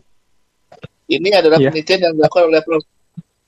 Ini 1.10 1.28
adalah 1.34 1.58
ya. 1.58 1.72
penelitian 1.72 2.00
yang 2.10 2.12
dilakukan 2.14 2.46
oleh 2.46 2.62
Prof. 2.62 2.82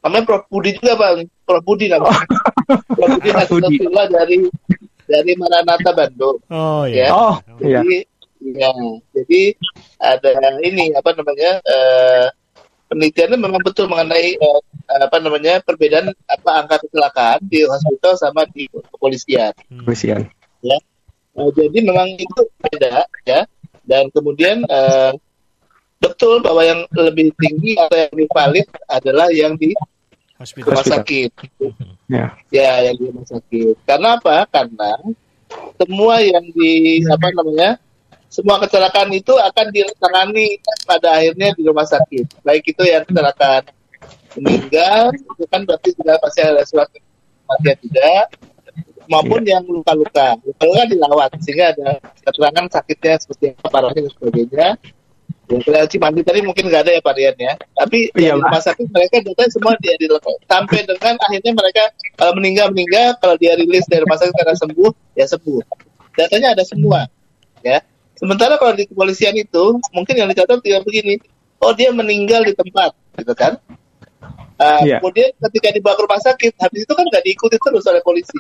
Namanya 0.02 0.24
Prof 0.26 0.44
Budi 0.50 0.70
juga 0.74 0.98
Pak, 0.98 1.10
Prof 1.46 1.62
Budi 1.62 1.86
namanya. 1.86 2.24
Prof 2.66 3.08
Budi 3.20 3.30
Hasnatullah 3.30 4.06
dari 4.10 4.36
dari 5.14 5.32
Maranatha 5.38 5.90
Bandung. 5.94 6.42
Oh 6.50 6.82
iya. 6.90 7.06
Ya. 7.06 7.14
Oh 7.14 7.34
iya. 7.62 7.80
Jadi, 7.80 7.98
ya, 8.42 8.70
jadi 9.14 9.42
ada 10.02 10.30
ini 10.66 10.90
apa 10.98 11.14
namanya 11.14 11.62
uh, 11.62 12.26
penelitiannya 12.90 13.38
memang 13.38 13.62
betul 13.62 13.86
mengenai 13.86 14.34
uh, 14.42 14.60
apa 14.98 15.16
namanya 15.22 15.62
perbedaan 15.62 16.10
apa 16.26 16.50
angka 16.66 16.76
kecelakaan 16.82 17.40
di 17.46 17.62
hospital 17.62 18.18
sama 18.18 18.42
di 18.50 18.66
kepolisian. 18.68 19.54
Kepolisian. 19.70 20.26
Ya. 20.66 20.78
Uh, 21.38 21.50
jadi 21.54 21.78
memang 21.86 22.18
itu 22.18 22.40
beda 22.58 23.06
ya. 23.22 23.46
Dan 23.84 24.08
kemudian 24.10 24.64
uh, 24.66 25.12
betul 26.00 26.40
bahwa 26.40 26.64
yang 26.64 26.80
lebih 26.96 27.32
tinggi 27.40 27.76
atau 27.80 27.96
yang 27.96 28.10
lebih 28.12 28.28
valid 28.32 28.66
adalah 28.88 29.28
yang 29.32 29.56
di 29.56 29.72
Hospital. 30.34 30.74
rumah 30.74 30.86
sakit. 30.86 31.30
Ya. 32.10 32.26
Ya, 32.50 32.72
yang 32.90 32.96
di 32.98 33.04
rumah 33.10 33.26
sakit. 33.26 33.74
Karena 33.86 34.18
apa? 34.18 34.44
Karena 34.50 34.90
semua 35.78 36.18
yang 36.18 36.44
di 36.50 37.02
apa 37.06 37.26
namanya 37.30 37.78
semua 38.26 38.58
kecelakaan 38.58 39.14
itu 39.14 39.30
akan 39.30 39.66
ditangani 39.70 40.58
pada 40.82 41.22
akhirnya 41.22 41.54
di 41.54 41.62
rumah 41.62 41.86
sakit. 41.86 42.42
Baik 42.42 42.66
itu 42.66 42.82
yang 42.82 43.06
kecelakaan 43.06 43.62
meninggal, 44.34 45.14
itu 45.14 45.44
kan 45.46 45.62
berarti 45.62 45.94
sudah 45.94 46.18
pasti 46.18 46.40
ada 46.42 46.62
surat 46.66 46.90
kematian 46.90 47.78
tidak, 47.86 48.26
maupun 49.06 49.46
yang 49.46 49.62
luka-luka. 49.62 50.34
Luka-luka 50.42 50.82
dilawat 50.90 51.30
sehingga 51.46 51.70
ada 51.70 52.02
keterangan 52.26 52.66
sakitnya 52.74 53.14
seperti 53.22 53.44
apa 53.54 53.68
parahnya 53.70 54.00
dan 54.02 54.12
sebagainya. 54.18 54.68
Ya, 55.44 55.60
kalau 55.60 55.84
Cimandi 55.92 56.24
tadi 56.24 56.40
mungkin 56.40 56.72
nggak 56.72 56.88
ada 56.88 56.92
ya 56.96 57.00
Pak 57.04 57.14
Rian 57.20 57.36
ya. 57.36 57.52
Tapi 57.76 58.08
Iya, 58.16 58.32
di 58.32 58.40
rumah 58.40 58.62
sakit 58.64 58.88
mereka 58.88 59.20
data 59.20 59.44
semua 59.52 59.76
dia 59.76 59.92
dilakukan. 60.00 60.40
Sampai 60.48 60.88
dengan 60.88 61.14
akhirnya 61.20 61.52
mereka 61.52 61.82
kalau 62.16 62.32
meninggal 62.40 62.72
meninggal, 62.72 63.12
kalau 63.20 63.36
dia 63.36 63.52
rilis 63.60 63.84
dari 63.84 64.02
rumah 64.08 64.16
sakit 64.16 64.32
karena 64.32 64.56
sembuh, 64.56 64.90
ya 65.20 65.26
sembuh. 65.28 65.60
Datanya 66.16 66.56
ada 66.56 66.64
semua, 66.64 67.04
ya. 67.60 67.84
Sementara 68.16 68.56
kalau 68.56 68.72
di 68.72 68.88
kepolisian 68.88 69.36
itu 69.36 69.76
mungkin 69.92 70.14
yang 70.16 70.32
dicatat 70.32 70.64
tidak 70.64 70.80
begini. 70.88 71.20
Oh 71.60 71.76
dia 71.76 71.92
meninggal 71.92 72.40
di 72.48 72.56
tempat, 72.56 72.96
gitu 73.20 73.34
kan? 73.36 73.60
Uh, 74.56 74.80
Iya. 74.86 75.02
Kemudian 75.02 75.28
ketika 75.50 75.68
dibawa 75.76 75.94
ke 75.98 76.02
rumah 76.08 76.22
sakit, 76.24 76.52
habis 76.56 76.88
itu 76.88 76.92
kan 76.96 77.04
nggak 77.04 77.20
diikuti 77.26 77.56
terus 77.60 77.84
oleh 77.84 78.00
polisi. 78.00 78.38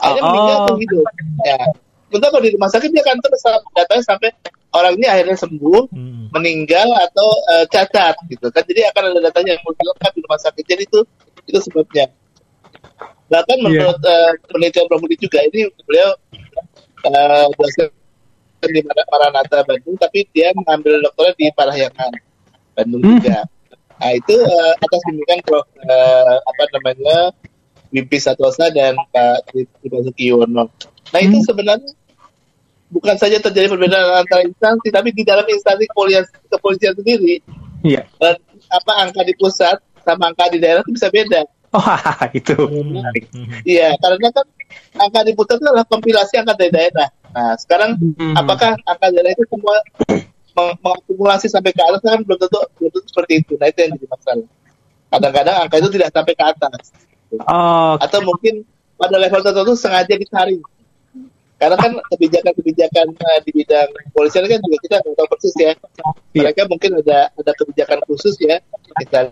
Akhirnya 0.00 0.22
Oh. 0.24 0.30
meninggal 0.32 0.56
atau 0.64 0.76
hidup. 0.80 1.04
Ya. 1.44 1.60
Sementara 2.08 2.30
kalau 2.32 2.44
di 2.48 2.52
rumah 2.56 2.70
sakit 2.72 2.88
dia 2.88 3.02
akan 3.04 3.16
terus 3.20 3.42
datanya 3.76 4.04
sampai 4.06 4.30
orang 4.72 4.96
ini 4.96 5.06
akhirnya 5.08 5.36
sembuh, 5.36 5.80
Hmm. 5.92 6.32
meninggal 6.32 6.88
atau 7.08 7.28
uh, 7.52 7.64
cacat 7.68 8.16
gitu 8.28 8.48
kan. 8.48 8.64
Jadi 8.64 8.80
akan 8.88 9.02
ada 9.12 9.20
datanya 9.28 9.56
yang 9.56 9.62
lengkap 9.64 10.12
di 10.16 10.20
rumah 10.24 10.40
sakit. 10.40 10.64
Jadi 10.64 10.82
itu 10.88 11.00
itu 11.48 11.58
sebabnya. 11.60 12.08
Bahkan 13.28 13.58
menurut 13.64 14.00
uh, 14.00 14.32
penelitian 14.48 14.88
Prof. 14.88 15.04
Juga 15.16 15.38
ini 15.48 15.68
beliau 15.88 16.10
uh, 17.08 17.46
dosen 17.56 17.88
di 18.62 18.80
Mar- 18.84 19.08
Maranatha 19.10 19.64
Bandung, 19.66 19.96
tapi 19.98 20.28
dia 20.30 20.52
mengambil 20.54 21.00
dokternya 21.02 21.34
di 21.36 21.46
Parahyangan 21.52 22.10
Bandung 22.76 23.02
Hmm. 23.04 23.12
juga. 23.20 23.38
Nah 24.02 24.10
itu 24.18 24.34
uh, 24.34 24.72
atas 24.76 25.00
bimbingan 25.08 25.40
Prof. 25.44 25.64
uh, 25.84 26.36
apa 26.42 26.62
namanya 26.76 27.16
Wimpi 27.92 28.16
Satosa 28.16 28.72
dan 28.72 28.96
Pak 29.12 29.52
Tri 29.52 29.68
Basuki 29.84 30.32
Yono. 30.32 30.72
Nah 31.12 31.20
itu 31.20 31.36
Hmm. 31.40 31.46
sebenarnya 31.48 31.90
bukan 32.92 33.16
saja 33.16 33.40
terjadi 33.40 33.72
perbedaan 33.72 34.20
antara 34.20 34.44
instansi, 34.44 34.92
tapi 34.92 35.10
di 35.10 35.24
dalam 35.24 35.42
instansi 35.42 35.88
kepolisian, 35.88 36.24
kepolisian 36.46 36.92
sendiri, 36.92 37.40
Iya. 37.80 38.04
dan 38.20 38.36
apa 38.68 38.92
angka 39.00 39.24
di 39.24 39.34
pusat 39.34 39.80
sama 40.04 40.28
angka 40.28 40.52
di 40.52 40.60
daerah 40.60 40.84
itu 40.84 40.92
bisa 40.92 41.08
beda. 41.08 41.42
Oh, 41.72 41.80
itu 42.36 42.52
menarik. 42.84 43.32
Iya, 43.64 43.96
karena 43.96 44.28
kan 44.28 44.44
angka 45.00 45.20
di 45.24 45.32
pusat 45.32 45.56
itu 45.56 45.66
adalah 45.66 45.88
kompilasi 45.88 46.36
angka 46.36 46.52
dari 46.54 46.68
daerah. 46.70 47.08
Nah, 47.32 47.56
sekarang 47.56 47.96
Hmm. 47.96 48.36
apakah 48.36 48.76
angka 48.84 49.08
daerah 49.08 49.32
itu 49.32 49.44
semua 49.48 49.76
meng- 50.52 50.76
mengakumulasi 50.84 51.48
sampai 51.48 51.72
ke 51.72 51.80
atas 51.80 52.04
kan 52.04 52.20
belum 52.20 52.36
tentu 52.36 52.60
belum 52.76 52.90
tentu 52.92 53.08
seperti 53.08 53.32
itu. 53.40 53.52
Nah, 53.56 53.72
itu 53.72 53.78
yang 53.80 53.96
jadi 53.96 54.06
masalah. 54.06 54.48
Kadang-kadang 55.08 55.56
angka 55.64 55.76
itu 55.80 55.88
tidak 55.96 56.08
sampai 56.12 56.34
ke 56.36 56.44
atas. 56.44 56.84
Oh, 57.48 57.96
Atau 57.96 58.20
mungkin 58.20 58.68
pada 58.94 59.16
level 59.16 59.40
tertentu 59.40 59.72
sengaja 59.72 60.12
ditarik. 60.12 60.60
Karena 61.62 61.78
kan 61.78 61.94
kebijakan-kebijakan 62.10 63.06
eh, 63.14 63.38
di 63.46 63.50
bidang 63.54 63.86
kepolisian 64.10 64.50
kan 64.50 64.58
juga 64.66 64.78
kita 64.82 64.94
nggak 64.98 65.14
tahu 65.14 65.28
persis 65.30 65.54
ya. 65.54 65.70
Iya. 66.34 66.50
Mereka 66.50 66.62
mungkin 66.66 66.90
ada 66.98 67.30
ada 67.38 67.52
kebijakan 67.54 68.02
khusus 68.10 68.34
ya. 68.42 68.58
Misalnya 68.98 69.30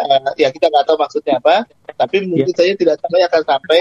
eh, 0.00 0.32
ya 0.40 0.48
kita 0.48 0.72
nggak 0.72 0.88
tahu 0.88 0.96
maksudnya 0.96 1.36
apa, 1.36 1.68
tapi 1.92 2.24
mungkin 2.24 2.56
saja 2.56 2.72
tidak 2.72 2.96
sampai 3.04 3.20
akan 3.28 3.42
sampai 3.44 3.78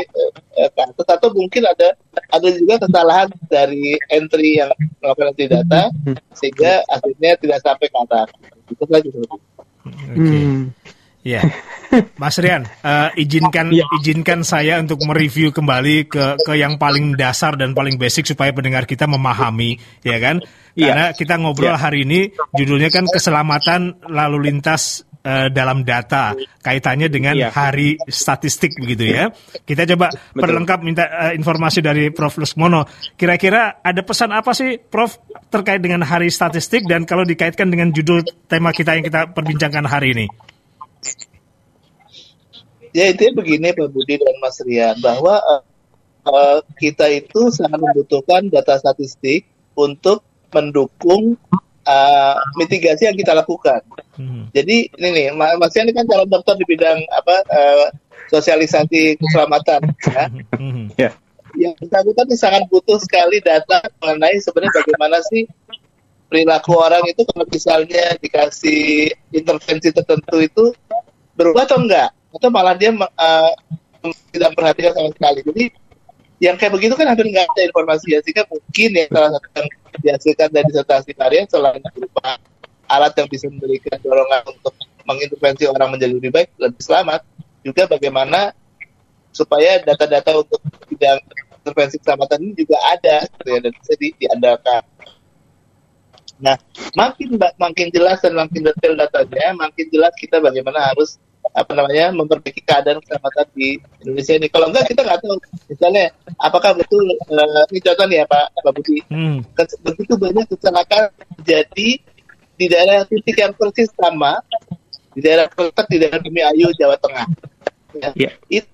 eh, 0.59 0.67
ke 0.67 0.81
atas 0.83 1.07
atau 1.07 1.31
mungkin 1.31 1.63
ada 1.63 1.95
ada 2.27 2.47
juga 2.51 2.75
kesalahan 2.83 3.31
dari 3.47 3.95
entry 4.11 4.59
yang 4.59 4.75
melakukan 4.99 5.31
entry 5.31 5.47
data 5.47 5.87
sehingga 6.35 6.83
akhirnya 6.91 7.39
tidak 7.39 7.63
sampai 7.63 7.87
ke 7.87 7.97
atas. 8.03 8.27
Itu 8.67 8.83
saja. 8.83 9.07
Oke. 9.15 10.11
hmm. 10.11 10.75
Ya, 11.25 11.41
Mas 12.21 12.37
Rian, 12.37 12.69
eh, 12.85 13.09
izinkan 13.17 13.73
Ya. 13.73 13.81
izinkan 13.97 14.45
saya 14.45 14.77
untuk 14.77 15.01
mereview 15.01 15.49
kembali 15.49 16.05
ke 16.05 16.37
ke 16.37 16.53
yang 16.53 16.77
paling 16.77 17.17
dasar 17.17 17.57
dan 17.57 17.73
paling 17.73 17.97
basic 17.97 18.29
supaya 18.29 18.53
pendengar 18.53 18.85
kita 18.85 19.09
memahami, 19.09 19.81
ya 20.05 20.21
kan? 20.21 20.37
Iya. 20.77 20.85
Karena 20.93 21.05
kita 21.17 21.33
ngobrol 21.41 21.73
Ya. 21.73 21.81
hari 21.81 22.05
ini 22.05 22.29
judulnya 22.53 22.93
kan 22.93 23.09
keselamatan 23.09 24.05
lalu 24.05 24.53
lintas 24.53 25.01
eh, 25.25 25.49
dalam 25.49 25.81
data 25.81 26.37
kaitannya 26.61 27.09
dengan 27.09 27.33
Iya. 27.33 27.49
hari 27.49 27.97
statistik 28.05 28.77
begitu 28.77 29.09
ya. 29.09 29.33
Kita 29.65 29.89
coba 29.97 30.13
Betul. 30.13 30.37
perlengkap 30.45 30.79
minta 30.85 31.09
eh, 31.09 31.33
informasi 31.33 31.81
dari 31.81 32.13
Prof. 32.13 32.37
Lesmono. 32.37 32.85
Kira-kira 33.17 33.81
ada 33.81 34.05
pesan 34.05 34.29
apa 34.29 34.53
sih 34.53 34.77
Prof 34.77 35.17
terkait 35.49 35.81
dengan 35.81 36.05
hari 36.05 36.29
statistik 36.29 36.85
dan 36.85 37.09
kalau 37.09 37.25
dikaitkan 37.25 37.73
dengan 37.73 37.89
judul 37.89 38.21
tema 38.45 38.69
kita 38.69 39.01
yang 39.01 39.09
kita 39.09 39.33
perbincangkan 39.33 39.89
hari 39.89 40.13
ini? 40.13 40.27
Ya 42.95 43.11
intinya 43.11 43.43
begini 43.43 43.75
Pak 43.75 43.91
Budi 43.91 44.15
dan 44.15 44.39
Mas 44.39 44.55
Rian 44.63 44.95
bahwa 45.03 45.35
eh, 45.43 45.61
eh, 46.31 46.59
kita 46.79 47.11
itu 47.11 47.51
sangat 47.51 47.83
membutuhkan 47.83 48.47
data 48.47 48.79
statistik 48.79 49.43
untuk 49.75 50.23
mendukung 50.55 51.35
eh, 51.83 52.35
mitigasi 52.55 53.11
yang 53.11 53.19
kita 53.19 53.35
lakukan. 53.35 53.83
Hmm. 54.15 54.47
Jadi 54.55 54.87
ini 54.95 55.07
nih 55.11 55.27
Ma- 55.35 55.59
Mas 55.59 55.75
Rian 55.75 55.91
ini 55.91 55.93
kan 55.99 56.07
calon 56.07 56.31
dokter 56.31 56.55
di 56.55 56.63
bidang 56.71 57.03
apa 57.11 57.35
eh, 57.51 57.85
sosialisasi 58.31 59.19
keselamatan. 59.19 59.91
Ya. 60.07 60.31
Hmm. 60.55 60.87
Yang 61.59 61.75
bersangkutan 61.83 62.27
sangat 62.39 62.63
butuh 62.71 62.99
sekali 63.03 63.43
data 63.43 63.83
mengenai 63.99 64.39
sebenarnya 64.39 64.71
bagaimana 64.71 65.19
sih 65.27 65.43
perilaku 66.31 66.79
orang 66.79 67.03
itu 67.11 67.27
kalau 67.27 67.47
misalnya 67.47 68.15
dikasih 68.23 69.11
intervensi 69.35 69.91
tertentu 69.91 70.39
itu 70.39 70.71
berubah 71.35 71.67
atau 71.67 71.79
enggak 71.83 72.11
atau 72.35 72.49
malah 72.51 72.75
dia 72.75 72.91
uh, 72.91 73.51
tidak 74.29 74.51
perhatikan 74.53 74.91
sama 74.93 75.09
sekali. 75.15 75.39
Jadi 75.47 75.65
yang 76.43 76.59
kayak 76.59 76.75
begitu 76.75 76.93
kan 76.99 77.07
hampir 77.07 77.31
nggak 77.31 77.47
ada 77.47 77.61
informasi 77.63 78.11
ya 78.11 78.19
sehingga 78.19 78.43
mungkin 78.51 78.89
ya 78.91 79.05
salah 79.07 79.29
satu 79.39 79.47
yang 79.55 79.67
dihasilkan 80.03 80.47
dari 80.51 80.67
disertasi 80.67 81.11
varian 81.15 81.47
selain 81.47 81.79
berupa 81.95 82.35
alat 82.91 83.13
yang 83.15 83.27
bisa 83.31 83.47
memberikan 83.47 83.97
dorongan 84.03 84.43
untuk 84.51 84.73
mengintervensi 85.07 85.63
orang 85.71 85.95
menjadi 85.95 86.11
lebih 86.11 86.31
baik 86.35 86.49
lebih 86.59 86.81
selamat 86.83 87.23
juga 87.63 87.87
bagaimana 87.87 88.51
supaya 89.31 89.79
data-data 89.79 90.43
untuk 90.43 90.59
bidang 90.91 91.19
intervensi 91.63 91.97
keselamatan 92.03 92.39
ini 92.45 92.53
juga 92.53 92.77
ada 92.93 93.25
gitu 93.25 93.47
ya 93.49 93.59
dan 93.63 93.71
bisa 93.73 93.93
di, 93.97 94.07
diandalkan. 94.21 94.83
Nah, 96.35 96.55
makin 96.99 97.39
makin 97.39 97.87
jelas 97.95 98.19
dan 98.19 98.35
makin 98.35 98.59
detail 98.67 98.93
datanya, 98.99 99.55
makin 99.55 99.87
jelas 99.87 100.11
kita 100.19 100.43
bagaimana 100.43 100.91
harus 100.91 101.15
apa 101.53 101.71
namanya 101.77 102.11
memperbaiki 102.15 102.61
keadaan 102.65 102.97
keselamatan 103.03 103.45
di 103.53 103.77
Indonesia 104.01 104.33
ini. 104.35 104.47
Kalau 104.49 104.67
enggak 104.71 104.85
kita 104.89 105.01
nggak 105.05 105.19
tahu 105.21 105.37
misalnya 105.69 106.05
apakah 106.41 106.71
betul 106.73 107.03
uh, 107.05 107.63
ini 107.69 107.79
contoh 107.83 108.05
nih 108.09 108.17
ya 108.23 108.25
Pak 108.25 108.45
Pak 108.59 108.73
Budi 108.73 108.97
hmm. 109.07 109.37
begitu 109.85 110.13
banyak 110.17 110.45
kecelakaan 110.49 111.05
terjadi 111.39 111.89
di 112.55 112.65
daerah 112.71 113.03
titik 113.05 113.35
yang 113.35 113.53
persis 113.53 113.91
sama 113.93 114.39
di 115.15 115.19
daerah 115.23 115.47
Keltek 115.47 115.87
di 115.91 115.97
daerah 116.01 116.19
Bumi 116.19 116.41
Ayu 116.43 116.71
Jawa 116.75 116.95
Tengah. 116.99 117.27
Ya. 117.95 118.11
Yeah. 118.15 118.33
Itu, 118.51 118.69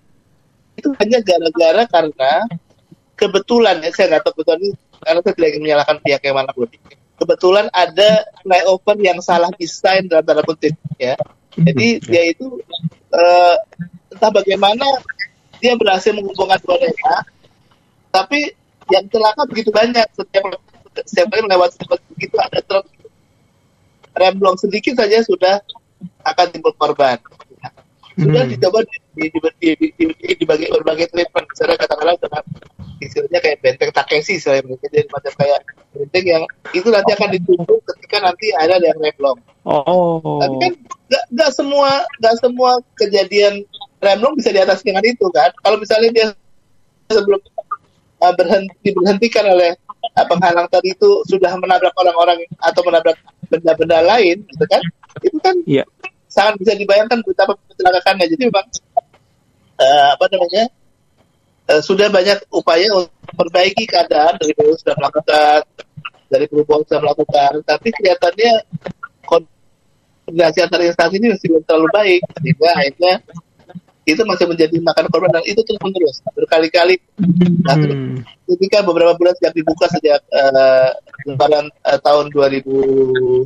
itu 0.77 0.89
hanya 0.97 1.21
gara-gara 1.21 1.83
karena 1.85 2.31
kebetulan 3.13 3.77
ya 3.85 3.89
saya 3.93 4.17
nggak 4.17 4.23
tahu 4.25 4.41
betul 4.41 4.57
ini 4.57 4.69
karena 5.01 5.19
saya 5.21 5.33
tidak 5.37 5.49
ingin 5.53 5.61
menyalahkan 5.61 5.97
pihak 6.01 6.21
yang 6.25 6.37
mana 6.37 6.49
pun. 6.53 6.69
Kebetulan 7.21 7.69
ada 7.69 8.25
flyover 8.41 8.97
yang 8.97 9.21
salah 9.21 9.53
desain 9.53 10.09
dalam 10.09 10.25
tanda 10.25 10.41
kutip 10.41 10.73
ya 10.97 11.13
jadi 11.60 11.88
hmm, 12.00 12.03
dia 12.08 12.24
itu 12.31 12.48
uh, 13.12 13.55
entah 14.12 14.31
bagaimana 14.31 14.88
dia 15.60 15.75
berhasil 15.75 16.15
menghubungkan 16.15 16.58
dua 16.63 16.79
daerah, 16.79 17.22
tapi 18.10 18.55
yang 18.88 19.05
celaka 19.12 19.43
begitu 19.48 19.70
banyak. 19.70 20.08
Setiap 20.15 20.43
setiap 21.03 21.27
kali 21.31 21.41
melewati 21.43 21.75
seperti 21.75 22.05
begitu 22.15 22.36
ada 22.39 22.60
truk. 22.63 22.88
Remblong 24.12 24.60
sedikit 24.60 25.00
saja 25.00 25.24
sudah 25.24 25.63
akan 26.24 26.46
timbul 26.51 26.75
korban. 26.75 27.20
Sudah 28.21 28.45
hmm. 28.45 28.53
dicoba 28.53 28.79
dibagi 30.37 30.65
berbagai 30.69 31.09
treatment, 31.09 31.45
misalnya 31.49 31.77
katakanlah 31.81 32.15
dengan 32.21 32.43
istilahnya 33.01 33.39
kayak 33.41 33.57
benteng 33.65 33.89
Takeshi 33.89 34.37
saya 34.37 34.61
mungkin 34.61 34.85
jadi 34.93 35.09
macam 35.09 35.33
kayak 35.33 35.59
benteng 35.89 36.25
yang 36.29 36.43
itu 36.77 36.85
nanti 36.93 37.17
akan 37.17 37.29
ditutup 37.33 37.81
ketika 37.81 38.21
nanti 38.21 38.53
ada 38.53 38.77
yang 38.77 38.97
remblong. 39.01 39.41
Oh. 39.65 40.37
Tapi 40.37 40.55
kan 40.61 40.73
gak, 41.09 41.23
gak 41.33 41.51
semua 41.57 42.05
gak 42.21 42.37
semua 42.37 42.77
kejadian 43.01 43.65
remblong 44.05 44.37
bisa 44.37 44.53
diatasi 44.53 44.85
dengan 44.85 45.01
itu 45.01 45.25
kan. 45.33 45.49
Kalau 45.65 45.81
misalnya 45.81 46.09
dia 46.13 46.27
sebelum 47.09 47.41
uh, 48.21 48.33
berhenti 48.37 48.73
diberhentikan 48.85 49.49
oleh 49.49 49.73
uh, 50.13 50.25
penghalang 50.29 50.69
tadi 50.69 50.93
itu 50.93 51.25
sudah 51.25 51.57
menabrak 51.57 51.97
orang-orang 51.97 52.45
atau 52.61 52.81
menabrak 52.85 53.17
benda-benda 53.49 54.05
lain, 54.05 54.45
gitu 54.45 54.65
kan? 54.69 54.81
Itu 55.25 55.37
kan 55.41 55.55
yeah. 55.65 55.89
Sangat 56.31 56.55
bisa 56.63 56.73
dibayangkan 56.79 57.19
betapa 57.27 57.59
kecelakaannya. 57.67 58.25
Jadi 58.31 58.43
memang 58.47 58.65
uh, 59.77 60.07
apa 60.15 60.25
namanya 60.31 60.63
uh, 61.67 61.81
sudah 61.83 62.07
banyak 62.07 62.39
upaya 62.55 62.88
untuk 62.95 63.11
memperbaiki 63.35 63.83
keadaan 63.83 64.39
dari 64.39 64.55
yang 64.55 64.79
sudah 64.79 64.95
melakukan 64.95 65.59
dari 66.31 66.45
perempuan 66.47 66.81
sudah 66.88 67.01
melakukan, 67.03 67.51
tapi 67.67 67.91
kelihatannya 67.91 68.51
koordinasi 69.27 70.59
antar 70.63 70.79
instansi 70.79 71.19
ini 71.19 71.35
masih 71.35 71.47
belum 71.51 71.63
terlalu 71.67 71.88
baik 71.91 72.21
sehingga 72.39 72.69
akhirnya 72.79 73.13
itu 74.01 74.21
masih 74.25 74.50
menjadi 74.50 74.75
makan 74.81 75.05
korban 75.13 75.29
dan 75.29 75.43
itu 75.45 75.61
terus 75.61 75.77
menerus 75.77 76.17
berkali-kali 76.33 76.97
nah, 77.61 77.77
hmm. 77.77 78.25
ketika 78.50 78.81
beberapa 78.81 79.13
bulan 79.13 79.38
sejak 79.38 79.53
dibuka 79.53 79.85
sejak 79.93 80.25
uh, 80.33 80.89
lebaran 81.29 81.69
uh, 81.85 82.00
tahun 82.01 82.33
2018 82.33 83.45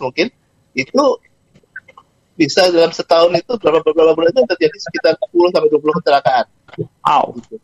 mungkin 0.00 0.26
itu 0.72 1.02
bisa 2.36 2.68
dalam 2.68 2.92
setahun 2.92 3.32
itu 3.32 3.52
beberapa 3.56 3.80
beberapa 3.90 4.12
bulan 4.12 4.30
itu 4.30 4.42
terjadi 4.44 4.76
sekitar 4.78 5.12
10 5.16 5.54
sampai 5.56 5.68
20 5.72 5.98
kecelakaan. 6.00 6.46
Wow. 7.02 7.24
Gitu. 7.40 7.56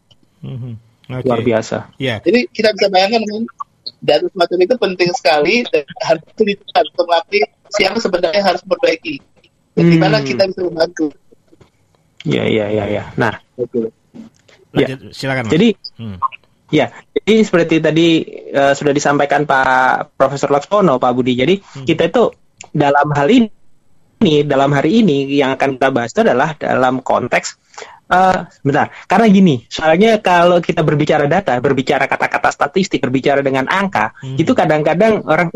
Mm 0.43 0.57
-hmm. 0.59 0.75
okay. 1.13 1.29
Luar 1.29 1.43
biasa. 1.45 1.77
Yeah. 2.01 2.19
Jadi 2.25 2.41
kita 2.51 2.73
bisa 2.75 2.89
bayangkan 2.89 3.23
kan 3.29 3.43
data 4.03 4.27
semacam 4.31 4.59
itu 4.67 4.75
penting 4.79 5.11
sekali 5.15 5.55
dan 5.71 5.85
harus 6.03 6.23
dilihat 6.35 6.87
mengakui 6.99 7.41
siapa 7.71 7.99
sebenarnya 8.03 8.43
harus 8.43 8.63
memperbaiki. 8.67 9.15
Bagaimana 9.73 10.21
hmm. 10.21 10.27
kita 10.27 10.43
bisa 10.53 10.61
membantu. 10.69 11.07
Iya 12.29 12.45
iya 12.45 12.65
iya 12.69 12.85
ya. 12.91 13.05
Nah, 13.17 13.35
Betul. 13.57 13.89
Ya. 14.77 14.87
silakan. 15.11 15.49
Mas. 15.49 15.53
Jadi 15.55 15.69
hmm. 16.01 16.19
Ya, 16.73 16.89
jadi 17.13 17.45
seperti 17.45 17.85
tadi 17.85 18.25
uh, 18.49 18.73
sudah 18.73 18.97
disampaikan 18.97 19.45
Pak 19.45 20.17
Profesor 20.17 20.49
Laksono, 20.49 20.97
Pak 20.97 21.13
Budi. 21.13 21.37
Jadi 21.37 21.61
hmm. 21.61 21.85
kita 21.85 22.09
itu 22.09 22.33
dalam 22.73 23.13
hal 23.13 23.29
ini, 23.29 23.53
dalam 24.47 24.71
hari 24.71 25.03
ini 25.03 25.27
yang 25.35 25.59
akan 25.59 25.77
kita 25.77 25.89
bahas 25.91 26.11
itu 26.15 26.23
adalah 26.23 26.55
dalam 26.57 27.03
konteks 27.03 27.59
Uh, 28.13 28.45
bentar, 28.61 28.93
karena 29.09 29.25
gini, 29.33 29.65
soalnya 29.73 30.21
kalau 30.21 30.61
kita 30.61 30.85
berbicara 30.85 31.25
data, 31.25 31.57
berbicara 31.57 32.05
kata-kata 32.05 32.53
statistik, 32.53 33.01
berbicara 33.01 33.41
dengan 33.41 33.65
angka, 33.73 34.13
hmm. 34.21 34.37
itu 34.37 34.53
kadang-kadang 34.53 35.25
orang, 35.25 35.49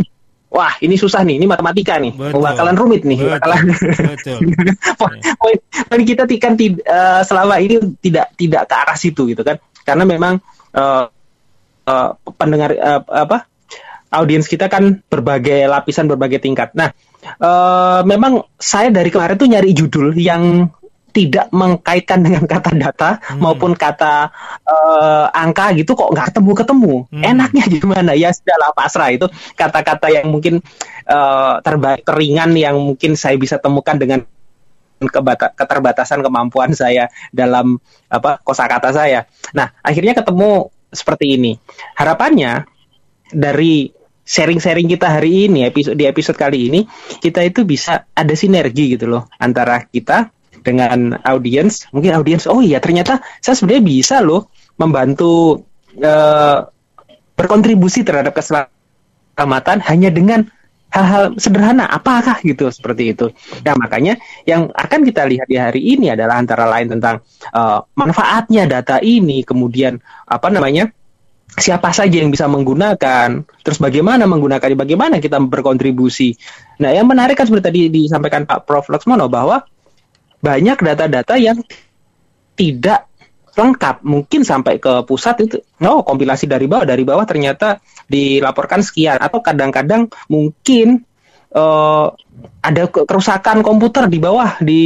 wah 0.48 0.72
ini 0.80 0.96
susah 0.96 1.20
nih, 1.20 1.36
ini 1.36 1.44
matematika 1.44 2.00
nih, 2.00 2.16
betul. 2.16 2.40
bakalan 2.40 2.72
rumit 2.80 3.04
nih, 3.04 3.20
betul. 3.20 3.32
bakalan. 3.36 3.64
Betul. 4.08 4.38
poin, 5.36 5.58
poin 5.60 6.02
kita 6.08 6.24
kan 6.40 6.56
uh, 6.56 7.20
selama 7.28 7.60
ini 7.60 7.76
tidak 8.00 8.32
tidak 8.40 8.62
ke 8.64 8.74
arah 8.80 8.96
situ 8.96 9.28
gitu 9.28 9.44
kan, 9.44 9.60
karena 9.84 10.08
memang 10.08 10.40
uh, 10.72 11.12
uh, 11.84 12.10
pendengar 12.40 12.72
uh, 12.72 13.04
apa 13.04 13.52
audiens 14.16 14.48
kita 14.48 14.72
kan 14.72 15.04
berbagai 15.12 15.68
lapisan, 15.68 16.08
berbagai 16.08 16.40
tingkat. 16.40 16.72
Nah, 16.72 16.96
uh, 17.40 18.00
memang 18.06 18.44
saya 18.56 18.88
dari 18.90 19.10
kemarin 19.10 19.36
tuh 19.36 19.48
nyari 19.50 19.70
judul 19.72 20.14
yang 20.16 20.70
tidak 21.16 21.48
mengkaitkan 21.48 22.20
dengan 22.20 22.44
kata 22.44 22.76
data 22.76 23.10
hmm. 23.16 23.40
maupun 23.40 23.72
kata 23.72 24.28
uh, 24.68 25.32
angka 25.32 25.72
gitu 25.80 25.96
kok 25.96 26.12
nggak 26.12 26.28
ketemu 26.28 26.52
ketemu 26.52 26.94
hmm. 27.08 27.22
enaknya 27.24 27.64
gimana? 27.72 28.12
Ya 28.12 28.28
sudahlah 28.36 28.76
pasrah. 28.76 29.08
Itu 29.16 29.32
kata-kata 29.56 30.12
yang 30.12 30.28
mungkin 30.28 30.60
uh, 31.08 31.64
terbaik 31.64 32.04
teringan 32.04 32.52
yang 32.52 32.76
mungkin 32.76 33.16
saya 33.16 33.40
bisa 33.40 33.56
temukan 33.56 33.96
dengan 33.96 34.28
kebata 35.00 35.56
keterbatasan 35.56 36.20
kemampuan 36.20 36.76
saya 36.76 37.08
dalam 37.32 37.80
apa 38.12 38.36
kosakata 38.44 38.92
saya. 38.92 39.24
Nah 39.56 39.72
akhirnya 39.80 40.12
ketemu 40.12 40.68
seperti 40.92 41.40
ini. 41.40 41.56
Harapannya 41.96 42.68
dari 43.32 43.95
sharing-sharing 44.26 44.90
kita 44.90 45.06
hari 45.06 45.46
ini 45.46 45.62
episode 45.64 45.94
di 45.94 46.04
episode 46.04 46.34
kali 46.34 46.66
ini 46.66 46.80
kita 47.22 47.46
itu 47.46 47.62
bisa 47.62 48.10
ada 48.10 48.34
sinergi 48.34 48.98
gitu 48.98 49.06
loh 49.06 49.30
antara 49.38 49.86
kita 49.86 50.34
dengan 50.66 51.14
audiens, 51.22 51.86
mungkin 51.94 52.18
audiens, 52.18 52.50
oh 52.50 52.58
iya 52.58 52.82
ternyata 52.82 53.22
saya 53.38 53.54
sebenarnya 53.54 53.84
bisa 53.86 54.16
loh 54.18 54.50
membantu 54.74 55.62
uh, 56.02 56.66
berkontribusi 57.38 58.02
terhadap 58.02 58.34
keselamatan 58.34 59.78
hanya 59.86 60.10
dengan 60.10 60.50
hal-hal 60.90 61.38
sederhana. 61.38 61.86
Apakah 61.86 62.42
gitu? 62.42 62.66
Seperti 62.72 63.14
itu. 63.14 63.30
Nah 63.62 63.78
makanya 63.78 64.18
yang 64.42 64.74
akan 64.74 65.06
kita 65.06 65.22
lihat 65.28 65.46
di 65.46 65.54
hari 65.54 65.82
ini 65.94 66.10
adalah 66.10 66.42
antara 66.42 66.66
lain 66.66 66.98
tentang 66.98 67.22
uh, 67.54 67.86
manfaatnya 67.94 68.66
data 68.66 68.98
ini, 68.98 69.46
kemudian 69.46 70.02
apa 70.26 70.50
namanya 70.50 70.90
siapa 71.56 71.88
saja 71.90 72.20
yang 72.20 72.28
bisa 72.28 72.44
menggunakan, 72.46 73.42
terus 73.64 73.80
bagaimana 73.80 74.28
menggunakan, 74.28 74.76
bagaimana 74.76 75.18
kita 75.18 75.40
berkontribusi. 75.40 76.36
Nah 76.84 76.92
yang 76.92 77.08
menarik 77.08 77.40
kan 77.40 77.48
seperti 77.48 77.64
tadi 77.64 77.80
disampaikan 77.88 78.44
Pak 78.44 78.68
Prof. 78.68 78.92
Laksmono 78.92 79.26
bahwa 79.32 79.64
banyak 80.44 80.78
data-data 80.84 81.34
yang 81.40 81.58
tidak 82.56 83.08
lengkap 83.56 84.04
mungkin 84.04 84.44
sampai 84.44 84.76
ke 84.76 85.00
pusat 85.08 85.40
itu 85.48 85.56
oh 85.80 86.04
kompilasi 86.04 86.44
dari 86.44 86.68
bawah 86.68 86.84
dari 86.84 87.08
bawah 87.08 87.24
ternyata 87.24 87.80
dilaporkan 88.04 88.84
sekian 88.84 89.16
atau 89.16 89.40
kadang-kadang 89.40 90.12
mungkin 90.28 91.08
uh, 91.56 92.12
ada 92.60 92.84
kerusakan 92.92 93.64
komputer 93.64 94.12
di 94.12 94.20
bawah 94.20 94.60
di 94.60 94.84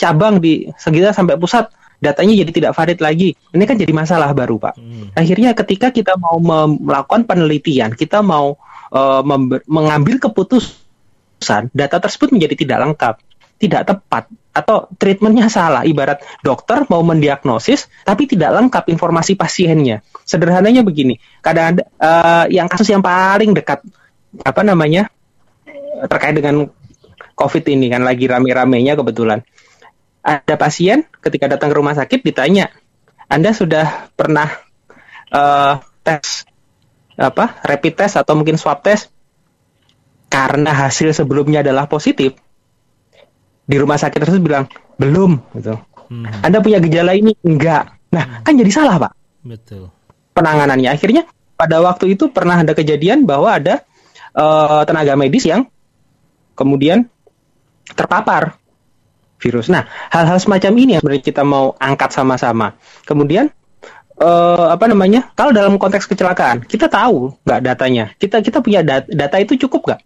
cabang 0.00 0.40
di 0.40 0.64
sekitar 0.80 1.12
sampai 1.12 1.36
pusat 1.36 1.68
datanya 2.00 2.34
jadi 2.44 2.50
tidak 2.50 2.72
valid 2.72 2.98
lagi 2.98 3.36
ini 3.52 3.64
kan 3.68 3.76
jadi 3.76 3.92
masalah 3.92 4.32
baru 4.32 4.56
pak 4.56 4.74
hmm. 4.76 5.14
akhirnya 5.14 5.52
ketika 5.52 5.92
kita 5.92 6.16
mau 6.16 6.40
melakukan 6.76 7.28
penelitian 7.28 7.92
kita 7.92 8.24
mau 8.24 8.56
uh, 8.90 9.22
mengambil 9.68 10.16
keputusan 10.16 11.68
data 11.70 11.96
tersebut 12.00 12.32
menjadi 12.32 12.54
tidak 12.56 12.78
lengkap 12.88 13.14
tidak 13.60 13.84
tepat 13.84 14.24
atau 14.50 14.90
treatmentnya 14.98 15.46
salah. 15.52 15.86
Ibarat 15.86 16.24
dokter 16.42 16.82
mau 16.90 17.04
mendiagnosis 17.04 17.86
tapi 18.02 18.26
tidak 18.26 18.56
lengkap 18.56 18.88
informasi 18.90 19.36
pasiennya. 19.38 20.02
Sederhananya 20.26 20.82
begini, 20.82 21.20
kadang 21.44 21.76
ada 21.76 21.82
uh, 22.00 22.44
yang 22.50 22.66
kasus 22.66 22.88
yang 22.90 23.04
paling 23.04 23.54
dekat 23.54 23.84
apa 24.42 24.62
namanya 24.62 25.10
terkait 26.06 26.38
dengan 26.38 26.70
COVID 27.34 27.64
ini 27.72 27.92
kan 27.92 28.02
lagi 28.02 28.26
rame-ramenya 28.26 28.96
kebetulan. 28.98 29.44
Ada 30.20 30.54
pasien 30.60 31.08
ketika 31.24 31.48
datang 31.48 31.72
ke 31.72 31.76
rumah 31.76 31.96
sakit 31.96 32.20
ditanya, 32.20 32.68
Anda 33.26 33.56
sudah 33.56 34.12
pernah 34.12 34.52
uh, 35.32 35.80
tes 36.04 36.44
apa 37.20 37.60
rapid 37.64 37.94
test 37.96 38.14
atau 38.16 38.32
mungkin 38.32 38.56
swab 38.56 38.80
test 38.80 39.12
karena 40.32 40.72
hasil 40.72 41.12
sebelumnya 41.12 41.60
adalah 41.60 41.84
positif 41.84 42.32
di 43.66 43.76
rumah 43.76 43.98
sakit 44.00 44.18
tersebut 44.20 44.42
bilang 44.44 44.66
belum 44.96 45.40
gitu. 45.56 45.74
Hmm. 46.10 46.26
Anda 46.42 46.58
punya 46.60 46.82
gejala 46.82 47.14
ini 47.14 47.32
enggak. 47.46 47.96
Nah, 48.10 48.24
hmm. 48.26 48.42
kan 48.42 48.52
jadi 48.58 48.70
salah, 48.74 48.96
Pak. 48.98 49.12
Betul. 49.46 49.88
Penanganannya 50.34 50.90
akhirnya 50.90 51.22
pada 51.54 51.80
waktu 51.80 52.18
itu 52.18 52.28
pernah 52.28 52.60
ada 52.60 52.72
kejadian 52.72 53.24
bahwa 53.24 53.56
ada 53.56 53.84
uh, 54.34 54.82
tenaga 54.84 55.14
medis 55.16 55.46
yang 55.46 55.68
kemudian 56.58 57.08
terpapar 57.94 58.59
virus. 59.40 59.72
Nah, 59.72 59.88
hal-hal 60.12 60.36
semacam 60.36 60.72
ini 60.76 60.90
yang 60.96 61.00
sebenarnya 61.02 61.24
kita 61.24 61.42
mau 61.42 61.72
angkat 61.80 62.12
sama-sama. 62.12 62.76
Kemudian 63.08 63.48
uh, 64.20 64.68
apa 64.70 64.84
namanya? 64.86 65.32
Kalau 65.32 65.50
dalam 65.50 65.80
konteks 65.80 66.04
kecelakaan, 66.06 66.68
kita 66.68 66.86
tahu 66.86 67.34
nggak 67.42 67.60
datanya. 67.64 68.12
Kita 68.20 68.44
kita 68.44 68.60
punya 68.60 68.84
data, 68.84 69.08
data 69.08 69.36
itu 69.40 69.56
cukup 69.66 69.90
nggak? 69.90 70.00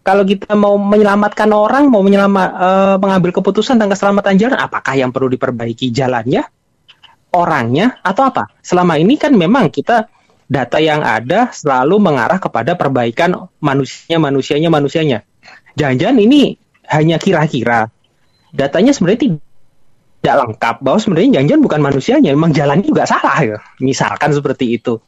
Kalau 0.00 0.24
kita 0.24 0.56
mau 0.56 0.80
menyelamatkan 0.80 1.52
orang, 1.52 1.92
mau 1.92 2.00
menyelamat, 2.00 2.48
uh, 2.56 2.96
mengambil 2.96 3.36
keputusan 3.36 3.76
tentang 3.76 3.92
keselamatan 3.92 4.40
jalan, 4.40 4.56
apakah 4.56 4.96
yang 4.96 5.12
perlu 5.12 5.28
diperbaiki 5.28 5.92
jalannya, 5.92 6.40
orangnya, 7.36 8.00
atau 8.00 8.32
apa? 8.32 8.48
Selama 8.64 8.96
ini 8.96 9.20
kan 9.20 9.36
memang 9.36 9.68
kita 9.68 10.08
data 10.50 10.80
yang 10.80 11.04
ada 11.04 11.52
selalu 11.52 12.00
mengarah 12.00 12.40
kepada 12.40 12.74
perbaikan 12.80 13.52
manusianya, 13.60 14.18
manusianya, 14.18 14.72
manusianya. 14.72 15.18
Jangan-jangan 15.76 16.18
ini 16.18 16.56
hanya 16.90 17.20
kira-kira. 17.20 17.92
Datanya 18.50 18.92
sebenarnya 18.94 19.38
tidak 20.20 20.36
lengkap 20.46 20.76
bahwa 20.84 20.98
sebenarnya 21.00 21.40
jangan-jangan 21.40 21.62
bukan 21.64 21.80
manusianya, 21.80 22.30
memang 22.36 22.52
jalannya 22.52 22.84
juga 22.84 23.08
salah 23.08 23.38
ya. 23.40 23.58
Misalkan 23.80 24.36
seperti 24.36 24.76
itu. 24.76 25.00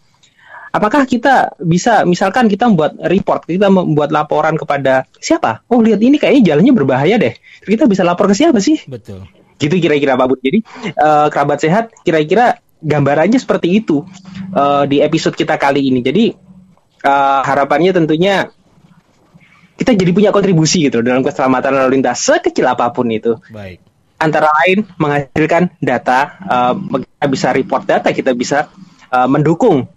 Apakah 0.72 1.05
kita 1.05 1.52
bisa 1.61 2.09
misalkan 2.09 2.48
kita 2.48 2.64
membuat 2.64 2.96
report, 2.96 3.44
kita 3.44 3.68
membuat 3.68 4.09
laporan 4.09 4.57
kepada 4.57 5.05
siapa? 5.20 5.61
Oh, 5.68 5.85
lihat 5.85 6.00
ini 6.00 6.16
kayaknya 6.16 6.57
jalannya 6.57 6.72
berbahaya 6.72 7.20
deh. 7.20 7.37
Kita 7.61 7.85
bisa 7.85 8.00
lapor 8.00 8.24
ke 8.33 8.33
siapa 8.33 8.57
sih? 8.57 8.81
Betul. 8.88 9.28
Gitu 9.61 9.76
kira-kira 9.76 10.16
Pak 10.16 10.26
Bud. 10.33 10.40
Jadi 10.40 10.64
uh, 10.96 11.28
kerabat 11.28 11.61
sehat 11.61 11.92
kira-kira 12.00 12.57
gambarannya 12.81 13.37
seperti 13.37 13.85
itu 13.85 14.00
uh, 14.57 14.88
di 14.88 15.05
episode 15.05 15.37
kita 15.37 15.61
kali 15.61 15.92
ini. 15.92 16.00
Jadi 16.00 16.33
uh, 17.05 17.44
harapannya 17.44 17.92
tentunya 17.92 18.48
kita 19.76 19.96
jadi 19.96 20.11
punya 20.12 20.30
kontribusi 20.30 20.87
gitu 20.88 21.00
dalam 21.00 21.24
keselamatan 21.24 21.72
lalu 21.74 22.00
lintas 22.00 22.22
sekecil 22.22 22.68
apa 22.68 22.92
pun 22.92 23.08
itu. 23.08 23.38
Baik. 23.50 23.80
Antara 24.22 24.46
lain 24.62 24.87
menghasilkan 25.02 25.74
data, 25.82 26.38
uh, 26.46 26.74
kita 27.02 27.26
bisa 27.26 27.48
report 27.50 27.82
data, 27.82 28.08
kita 28.14 28.30
bisa 28.38 28.70
uh, 29.11 29.26
mendukung 29.26 29.90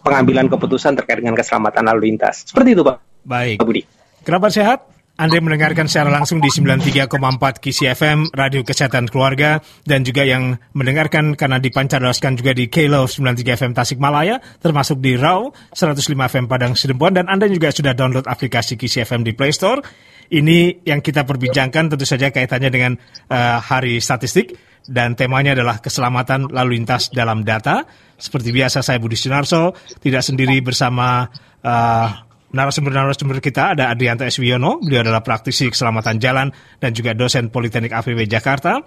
pengambilan 0.00 0.48
keputusan 0.48 0.96
terkait 0.96 1.20
dengan 1.20 1.36
keselamatan 1.36 1.84
lalu 1.84 2.14
lintas. 2.14 2.48
Seperti 2.48 2.72
itu, 2.72 2.82
Pak. 2.86 2.96
Baik. 3.26 3.60
Pak 3.60 3.66
Budi. 3.68 3.82
Kerabat 4.24 4.50
sehat, 4.54 4.88
anda 5.16 5.40
mendengarkan 5.40 5.88
secara 5.88 6.12
langsung 6.12 6.44
di 6.44 6.52
93,4 6.52 7.08
KISI 7.56 7.84
FM, 7.96 8.18
Radio 8.36 8.60
Kesehatan 8.60 9.08
Keluarga, 9.08 9.64
dan 9.88 10.04
juga 10.04 10.28
yang 10.28 10.60
mendengarkan 10.76 11.32
karena 11.32 11.56
dipancarloskan 11.56 12.36
juga 12.36 12.52
di 12.52 12.68
K-Love 12.68 13.08
93 13.08 13.56
FM 13.56 13.72
Tasikmalaya, 13.72 14.44
termasuk 14.60 15.00
di 15.00 15.16
RAW 15.16 15.56
105 15.72 16.04
FM 16.04 16.44
Padang 16.52 16.76
Sidempuan, 16.76 17.16
dan 17.16 17.32
Anda 17.32 17.48
juga 17.48 17.72
sudah 17.72 17.96
download 17.96 18.28
aplikasi 18.28 18.76
KISI 18.76 19.08
FM 19.08 19.24
di 19.24 19.32
Play 19.32 19.56
Store. 19.56 19.80
Ini 20.28 20.84
yang 20.84 21.00
kita 21.00 21.24
perbincangkan 21.24 21.96
tentu 21.96 22.04
saja 22.04 22.28
kaitannya 22.28 22.68
dengan 22.68 22.92
uh, 23.32 23.56
hari 23.56 24.04
statistik, 24.04 24.52
dan 24.84 25.16
temanya 25.16 25.56
adalah 25.56 25.80
keselamatan 25.80 26.52
lalu 26.52 26.76
lintas 26.76 27.08
dalam 27.08 27.40
data. 27.40 27.88
Seperti 28.20 28.52
biasa 28.52 28.84
saya 28.84 29.00
Budi 29.00 29.16
Sunarso, 29.16 29.72
tidak 29.96 30.20
sendiri 30.20 30.60
bersama 30.60 31.24
uh, 31.64 32.25
narasumber-narasumber 32.54 33.42
kita 33.42 33.74
ada 33.74 33.90
Adrianto 33.90 34.22
Eswiono, 34.22 34.78
beliau 34.82 35.02
adalah 35.02 35.22
praktisi 35.22 35.70
keselamatan 35.70 36.22
jalan 36.22 36.50
dan 36.78 36.90
juga 36.94 37.16
dosen 37.16 37.50
Politeknik 37.50 37.90
APB 37.94 38.26
Jakarta 38.30 38.82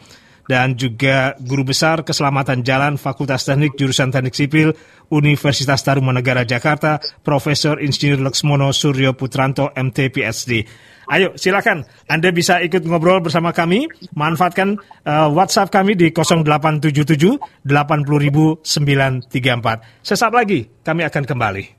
dan 0.49 0.73
juga 0.73 1.37
guru 1.37 1.61
besar 1.61 2.01
keselamatan 2.01 2.65
jalan 2.65 2.97
Fakultas 2.97 3.45
Teknik 3.45 3.77
Jurusan 3.77 4.09
Teknik 4.09 4.33
Sipil 4.33 4.73
Universitas 5.13 5.85
Tarumanegara 5.85 6.41
Jakarta, 6.41 6.97
Profesor 7.21 7.77
Insinyur 7.77 8.25
Laksmono 8.25 8.73
Suryo 8.73 9.13
Putranto 9.13 9.69
MT 9.77 10.09
PhD. 10.09 10.65
Ayo 11.09 11.33
silakan 11.37 11.85
Anda 12.09 12.33
bisa 12.33 12.61
ikut 12.65 12.85
ngobrol 12.85 13.21
bersama 13.21 13.53
kami, 13.53 13.89
manfaatkan 14.17 14.77
uh, 15.05 15.29
WhatsApp 15.29 15.69
kami 15.69 15.93
di 15.93 16.09
0877 16.13 17.65
80934. 17.65 19.29
Sesaat 20.01 20.33
lagi 20.33 20.65
kami 20.81 21.05
akan 21.05 21.23
kembali. 21.29 21.78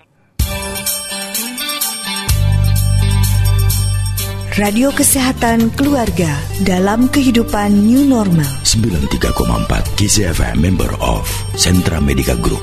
Radio 4.60 4.92
Kesehatan 4.92 5.72
Keluarga 5.72 6.36
dalam 6.68 7.08
kehidupan 7.08 7.88
new 7.88 8.04
normal. 8.04 8.44
93,4 8.60 9.32
KCFM 9.96 10.60
member 10.60 10.92
of 11.00 11.24
Sentra 11.56 11.96
Medica 11.96 12.36
Group. 12.36 12.60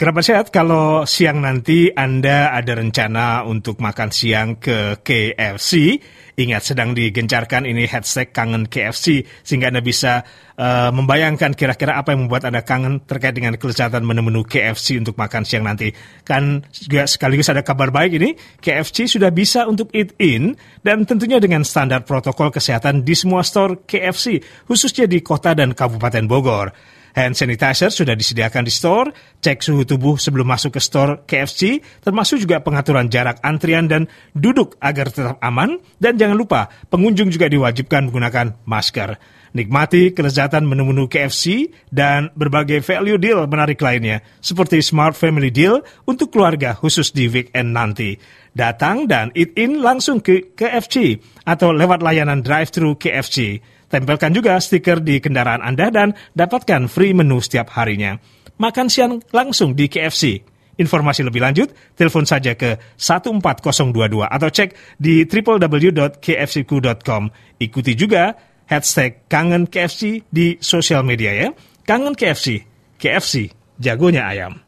Kerabat 0.00 0.24
sehat, 0.24 0.48
kalau 0.48 1.04
siang 1.04 1.44
nanti 1.44 1.92
Anda 1.92 2.56
ada 2.56 2.80
rencana 2.80 3.44
untuk 3.44 3.84
makan 3.84 4.08
siang 4.08 4.56
ke 4.56 5.04
KFC, 5.04 6.00
ingat 6.40 6.64
sedang 6.64 6.96
digencarkan 6.96 7.68
ini 7.68 7.84
hashtag 7.84 8.32
kangen 8.32 8.64
KFC, 8.64 9.28
sehingga 9.44 9.68
Anda 9.68 9.84
bisa 9.84 10.24
uh, 10.58 10.90
membayangkan 10.90 11.54
kira-kira 11.54 11.96
apa 11.96 12.12
yang 12.12 12.26
membuat 12.26 12.50
Anda 12.50 12.66
kangen 12.66 13.06
terkait 13.06 13.32
dengan 13.32 13.54
kelezatan 13.54 14.02
menu-menu 14.02 14.42
KFC 14.44 14.98
untuk 14.98 15.14
makan 15.14 15.46
siang 15.46 15.64
nanti. 15.64 15.94
Kan 16.26 16.66
juga 16.74 17.06
sekaligus 17.06 17.48
ada 17.48 17.62
kabar 17.62 17.94
baik 17.94 18.18
ini, 18.18 18.34
KFC 18.58 19.06
sudah 19.06 19.30
bisa 19.30 19.64
untuk 19.70 19.88
eat 19.94 20.12
in, 20.18 20.58
dan 20.82 21.06
tentunya 21.06 21.38
dengan 21.38 21.62
standar 21.62 22.02
protokol 22.02 22.50
kesehatan 22.50 23.06
di 23.06 23.14
semua 23.14 23.46
store 23.46 23.86
KFC, 23.86 24.42
khususnya 24.66 25.06
di 25.06 25.22
kota 25.22 25.54
dan 25.54 25.72
kabupaten 25.72 26.26
Bogor. 26.26 26.74
Hand 27.18 27.34
sanitizer 27.34 27.90
sudah 27.90 28.14
disediakan 28.14 28.62
di 28.62 28.70
store, 28.70 29.10
cek 29.42 29.64
suhu 29.64 29.82
tubuh 29.82 30.20
sebelum 30.20 30.44
masuk 30.44 30.76
ke 30.76 30.80
store 30.82 31.24
KFC, 31.24 31.82
termasuk 32.04 32.38
juga 32.38 32.62
pengaturan 32.62 33.10
jarak 33.10 33.42
antrian 33.42 33.90
dan 33.90 34.06
duduk 34.36 34.78
agar 34.78 35.10
tetap 35.10 35.40
aman, 35.42 35.80
dan 35.98 36.14
jangan 36.14 36.36
lupa 36.38 36.70
pengunjung 36.92 37.32
juga 37.32 37.50
diwajibkan 37.50 38.06
menggunakan 38.12 38.62
masker. 38.68 39.37
Nikmati 39.58 40.14
kelezatan 40.14 40.70
menu-menu 40.70 41.10
KFC 41.10 41.74
dan 41.90 42.30
berbagai 42.38 42.78
value 42.78 43.18
deal 43.18 43.42
menarik 43.50 43.82
lainnya, 43.82 44.22
seperti 44.38 44.78
Smart 44.78 45.18
Family 45.18 45.50
Deal 45.50 45.82
untuk 46.06 46.30
keluarga 46.30 46.78
khusus 46.78 47.10
di 47.10 47.26
weekend 47.26 47.74
nanti. 47.74 48.14
Datang 48.54 49.10
dan 49.10 49.34
eat 49.34 49.58
in 49.58 49.82
langsung 49.82 50.22
ke 50.22 50.54
KFC 50.54 51.18
atau 51.42 51.74
lewat 51.74 52.06
layanan 52.06 52.46
drive-thru 52.46 52.94
KFC. 52.94 53.58
Tempelkan 53.90 54.30
juga 54.30 54.54
stiker 54.62 55.02
di 55.02 55.18
kendaraan 55.18 55.66
Anda 55.66 55.90
dan 55.90 56.14
dapatkan 56.38 56.86
free 56.86 57.10
menu 57.10 57.42
setiap 57.42 57.74
harinya. 57.74 58.14
Makan 58.62 58.86
siang 58.86 59.18
langsung 59.34 59.74
di 59.74 59.90
KFC. 59.90 60.38
Informasi 60.78 61.26
lebih 61.26 61.42
lanjut, 61.42 61.74
telepon 61.98 62.22
saja 62.22 62.54
ke 62.54 62.78
14022 62.94 64.22
atau 64.22 64.46
cek 64.46 64.94
di 64.94 65.26
www.kfcku.com. 65.26 67.22
Ikuti 67.58 67.98
juga 67.98 68.38
hashtag 68.68 69.24
Kangen 69.26 69.66
KFC 69.66 70.22
di 70.28 70.60
sosial 70.60 71.02
media 71.02 71.32
ya. 71.32 71.48
Kangen 71.88 72.12
KFC, 72.14 72.62
KFC, 73.00 73.48
jagonya 73.80 74.28
ayam. 74.28 74.60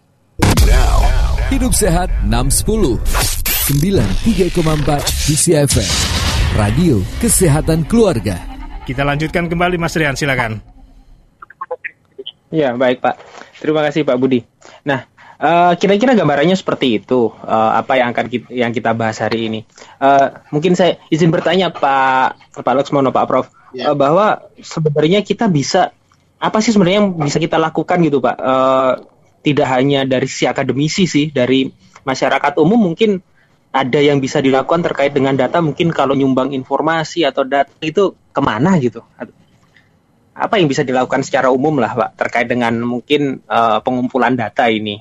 Hidup 1.52 1.76
Sehat 1.76 2.08
610 2.26 2.98
93,4 3.70 5.30
DCFM 5.30 5.90
Radio 6.54 7.02
Kesehatan 7.18 7.86
Keluarga 7.86 8.50
kita 8.90 9.06
lanjutkan 9.06 9.46
kembali 9.46 9.78
Mas 9.78 9.94
Rian, 9.94 10.18
silakan. 10.18 10.58
Ya, 12.50 12.74
baik 12.74 12.98
Pak. 12.98 13.22
Terima 13.62 13.86
kasih 13.86 14.02
Pak 14.02 14.18
Budi. 14.18 14.42
Nah, 14.82 15.06
uh, 15.38 15.78
kira-kira 15.78 16.18
gambarannya 16.18 16.58
seperti 16.58 16.98
itu. 16.98 17.30
Uh, 17.30 17.70
apa 17.78 18.02
yang 18.02 18.10
akan 18.10 18.26
kita, 18.26 18.50
yang 18.50 18.74
kita 18.74 18.90
bahas 18.90 19.22
hari 19.22 19.46
ini? 19.46 19.60
Uh, 20.02 20.34
mungkin 20.50 20.74
saya 20.74 20.98
izin 21.06 21.30
bertanya 21.30 21.70
Pak 21.70 22.58
Pak 22.66 22.74
Laksmono, 22.74 23.14
Pak 23.14 23.26
Prof, 23.30 23.46
ya. 23.74 23.92
uh, 23.92 23.96
bahwa 23.96 24.50
sebenarnya 24.60 25.20
kita 25.24 25.50
bisa 25.50 25.94
apa 26.40 26.58
sih 26.64 26.72
sebenarnya 26.72 27.04
yang 27.04 27.10
bisa 27.20 27.36
kita 27.36 27.60
lakukan 27.60 28.00
gitu 28.00 28.18
Pak? 28.18 28.36
Uh, 28.40 28.92
tidak 29.40 29.68
hanya 29.72 30.04
dari 30.04 30.28
sisi 30.28 30.44
akademisi 30.44 31.08
sih, 31.08 31.32
dari 31.32 31.68
masyarakat 32.04 32.60
umum 32.60 32.92
mungkin 32.92 33.20
ada 33.70 34.00
yang 34.02 34.18
bisa 34.18 34.42
dilakukan 34.42 34.82
terkait 34.82 35.14
dengan 35.14 35.38
data 35.38 35.62
mungkin 35.62 35.94
kalau 35.94 36.18
nyumbang 36.18 36.50
informasi 36.50 37.22
atau 37.22 37.46
data 37.46 37.70
itu 37.78 38.18
ke 38.34 38.40
mana 38.42 38.74
gitu 38.82 39.06
apa 40.34 40.58
yang 40.58 40.66
bisa 40.66 40.82
dilakukan 40.82 41.22
secara 41.22 41.54
umum 41.54 41.78
lah 41.78 41.94
pak 41.94 42.10
terkait 42.18 42.48
dengan 42.50 42.74
mungkin 42.82 43.44
uh, 43.46 43.78
pengumpulan 43.84 44.34
data 44.34 44.66
ini 44.66 44.98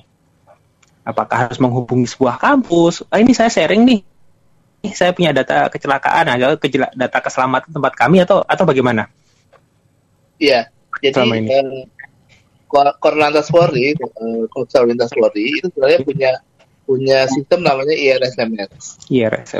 apakah 1.02 1.48
harus 1.48 1.58
menghubungi 1.58 2.06
sebuah 2.06 2.38
kampus 2.38 3.02
ah, 3.10 3.18
ini 3.18 3.34
saya 3.34 3.50
sharing 3.50 3.82
nih 3.82 4.00
Eh, 4.80 4.96
saya 4.96 5.12
punya 5.12 5.36
data 5.36 5.68
kecelakaan 5.68 6.24
atau 6.24 6.56
kejela, 6.56 6.88
data 6.96 7.20
keselamatan 7.20 7.68
tempat 7.68 7.92
kami 7.92 8.24
atau 8.24 8.40
atau 8.48 8.64
bagaimana? 8.64 9.12
Iya, 10.40 10.72
jadi 11.04 11.20
Selama 11.20 11.36
ini. 11.36 11.52
Eh, 11.52 11.84
Korlantas 13.02 13.50
Polri, 13.52 13.92
eh, 13.92 13.96
Korps 14.48 14.72
Lintas 14.86 15.12
Polri 15.12 15.52
itu 15.52 15.68
sebenarnya 15.68 16.00
punya 16.00 16.32
punya 16.88 17.28
sistem 17.30 17.62
namanya 17.62 17.94
IRSMS. 17.94 19.06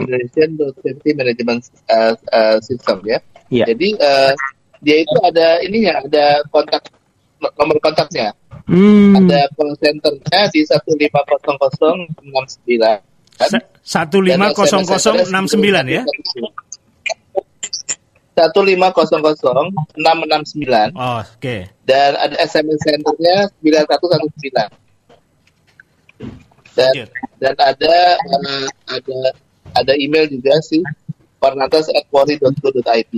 Indonesian 0.09 0.57
Road 0.59 0.75
Safety 0.83 1.15
Management 1.15 1.63
uh, 1.87 2.19
uh, 2.35 2.59
System 2.59 2.99
ya. 3.07 3.23
Yeah. 3.53 3.71
Jadi 3.71 3.95
uh, 4.03 4.35
dia 4.83 4.97
itu 5.05 5.19
ada 5.23 5.63
ininya, 5.63 6.03
ada 6.03 6.43
kontak 6.51 6.91
nomor 7.39 7.79
kontaknya. 7.79 8.35
Hmm. 8.67 9.15
Ada 9.15 9.47
call 9.55 9.79
centernya 9.79 10.51
di 10.55 10.67
1500069 10.67 13.10
satu 13.81 14.21
lima 14.21 14.53
kosong 14.53 14.85
kosong 14.85 15.25
enam 15.33 15.49
sembilan 15.49 15.85
ya? 15.89 16.03
Satu 18.37 18.61
lima 18.65 18.93
kosong 18.93 19.21
kosong 19.25 19.73
enam 19.97 20.19
enam 20.25 20.43
sembilan. 20.45 20.89
Oh, 20.97 21.21
oke. 21.25 21.57
Dan 21.85 22.17
ada 22.17 22.37
SMS 22.45 22.81
centernya 22.85 23.49
sembilan 23.57 23.83
satu 23.89 24.07
satu 24.09 24.27
sembilan. 24.37 24.69
Dan 26.77 26.93
dan 27.41 27.55
ada 27.57 27.97
uh, 28.21 28.67
ada 28.89 29.19
ada 29.77 29.93
email 29.97 30.29
juga 30.29 30.57
sih 30.61 30.81
korlantas@polri.go.id. 31.41 33.15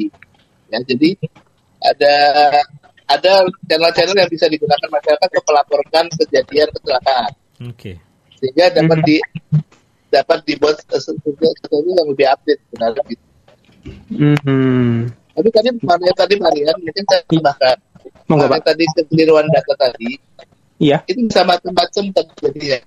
Ya, 0.72 0.78
jadi 0.87 1.11
ada 1.82 2.14
ada 3.11 3.32
channel-channel 3.68 4.16
yang 4.16 4.30
bisa 4.30 4.46
digunakan 4.48 4.88
masyarakat 4.88 5.28
untuk 5.28 5.46
melaporkan 5.50 6.04
kejadian 6.16 6.68
kecelakaan. 6.72 7.30
Oke. 7.66 7.74
Okay. 7.76 7.96
Sehingga 8.40 8.74
dapat 8.74 8.98
di 9.06 9.16
dapat 10.12 10.44
dibuat 10.44 10.77
sesuatu 10.85 11.33
yang 11.72 12.09
lebih 12.12 12.27
update 12.29 12.61
sebenarnya 12.68 13.03
gitu. 13.09 13.25
Mm-hmm. 14.12 15.11
Tapi 15.33 15.48
tadi 15.48 15.68
Marian 15.81 16.14
tadi 16.14 16.35
Marian 16.37 16.77
mungkin 16.77 17.05
saya 17.09 17.22
tambahkan. 17.25 17.79
Monggo 18.29 18.46
tadi 18.61 18.85
kekeliruan 18.92 19.48
data 19.48 19.75
tadi. 19.88 20.20
Iya. 20.83 21.01
Itu 21.09 21.27
bisa 21.27 21.42
macam-macam 21.46 22.05
terjadi 22.12 22.62
ya. 22.62 22.79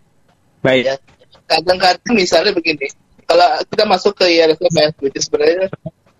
Baik. 0.62 0.84
Ya. 0.86 0.96
Kadang-kadang 1.46 2.14
misalnya 2.18 2.52
begini, 2.52 2.90
kalau 3.26 3.46
kita 3.70 3.84
masuk 3.86 4.14
ke 4.18 4.26
IRSMS, 4.28 4.94
itu 5.02 5.20
sebenarnya 5.22 5.70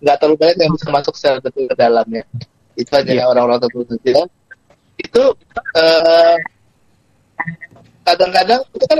nggak 0.00 0.16
terlalu 0.20 0.36
banyak 0.38 0.56
yang 0.60 0.72
bisa 0.74 0.88
masuk 0.92 1.14
secara 1.18 1.38
detail 1.42 1.66
ke 1.66 1.76
dalamnya. 1.76 2.22
Itu 2.76 2.90
hanya 2.94 3.12
ya. 3.12 3.24
orang-orang 3.28 3.58
tertentu 3.62 3.96
saja. 4.00 4.24
Itu 4.96 5.22
uh, 5.76 6.36
kadang-kadang 8.06 8.60
itu 8.72 8.84
kan 8.86 8.98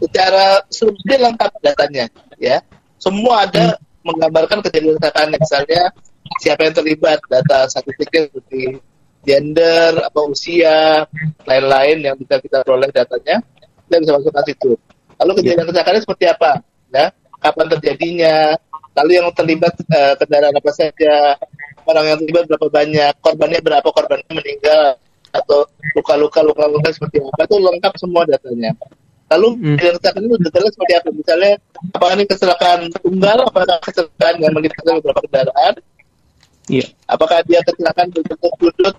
secara 0.00 0.62
sudah 0.68 1.18
lengkap 1.30 1.50
datanya, 1.62 2.06
ya. 2.40 2.60
Semua 2.96 3.44
ada 3.44 3.76
hmm. 3.76 4.06
menggambarkan 4.06 4.58
kejadian 4.64 4.96
kecelakaan 4.96 5.28
misalnya 5.36 5.82
siapa 6.42 6.66
yang 6.66 6.74
terlibat, 6.74 7.18
data 7.30 7.70
statistiknya 7.70 8.30
seperti 8.30 8.80
gender, 9.26 9.92
apa 10.06 10.20
usia, 10.26 11.02
lain-lain 11.42 11.98
yang 12.06 12.14
bisa 12.14 12.38
kita 12.38 12.62
peroleh 12.62 12.90
datanya, 12.94 13.42
kita 13.90 13.96
bisa 14.02 14.12
masuk 14.14 14.30
ke 14.30 14.42
situ. 14.54 14.72
Lalu 15.18 15.32
kejadian 15.42 15.66
kecelakaannya 15.66 16.02
seperti 16.04 16.24
apa? 16.30 16.50
Ya, 16.94 17.06
kapan 17.42 17.66
terjadinya? 17.76 18.36
Lalu 18.96 19.10
yang 19.20 19.28
terlibat 19.36 19.74
uh, 19.92 20.14
kendaraan 20.16 20.56
apa 20.56 20.70
saja? 20.72 21.36
Orang 21.84 22.06
yang 22.08 22.18
terlibat 22.22 22.48
berapa 22.48 22.68
banyak? 22.70 23.12
Korbannya 23.20 23.60
berapa? 23.60 23.88
Korbannya 23.92 24.32
meninggal 24.32 24.96
atau 25.34 25.68
luka-luka 25.92 26.40
luka-luka 26.40 26.88
seperti 26.94 27.20
apa? 27.20 27.44
Itu 27.44 27.56
lengkap 27.60 27.92
semua 28.00 28.22
datanya. 28.24 28.72
Lalu 29.26 29.48
hmm. 29.58 29.76
itu 29.82 30.36
detailnya 30.38 30.70
seperti 30.70 30.92
apa? 30.94 31.08
Misalnya, 31.10 31.52
apakah 31.90 32.14
ini 32.14 32.24
kecelakaan 32.30 32.80
tunggal? 33.02 33.38
Apakah 33.42 33.78
kecelakaan 33.82 34.36
yang 34.38 34.52
melibatkan 34.54 35.02
beberapa 35.02 35.20
kendaraan? 35.26 35.74
Iya. 36.66 36.86
Apakah 37.10 37.42
dia 37.46 37.62
kecelakaan 37.62 38.10
berbentuk 38.10 38.52
sudut 38.58 38.94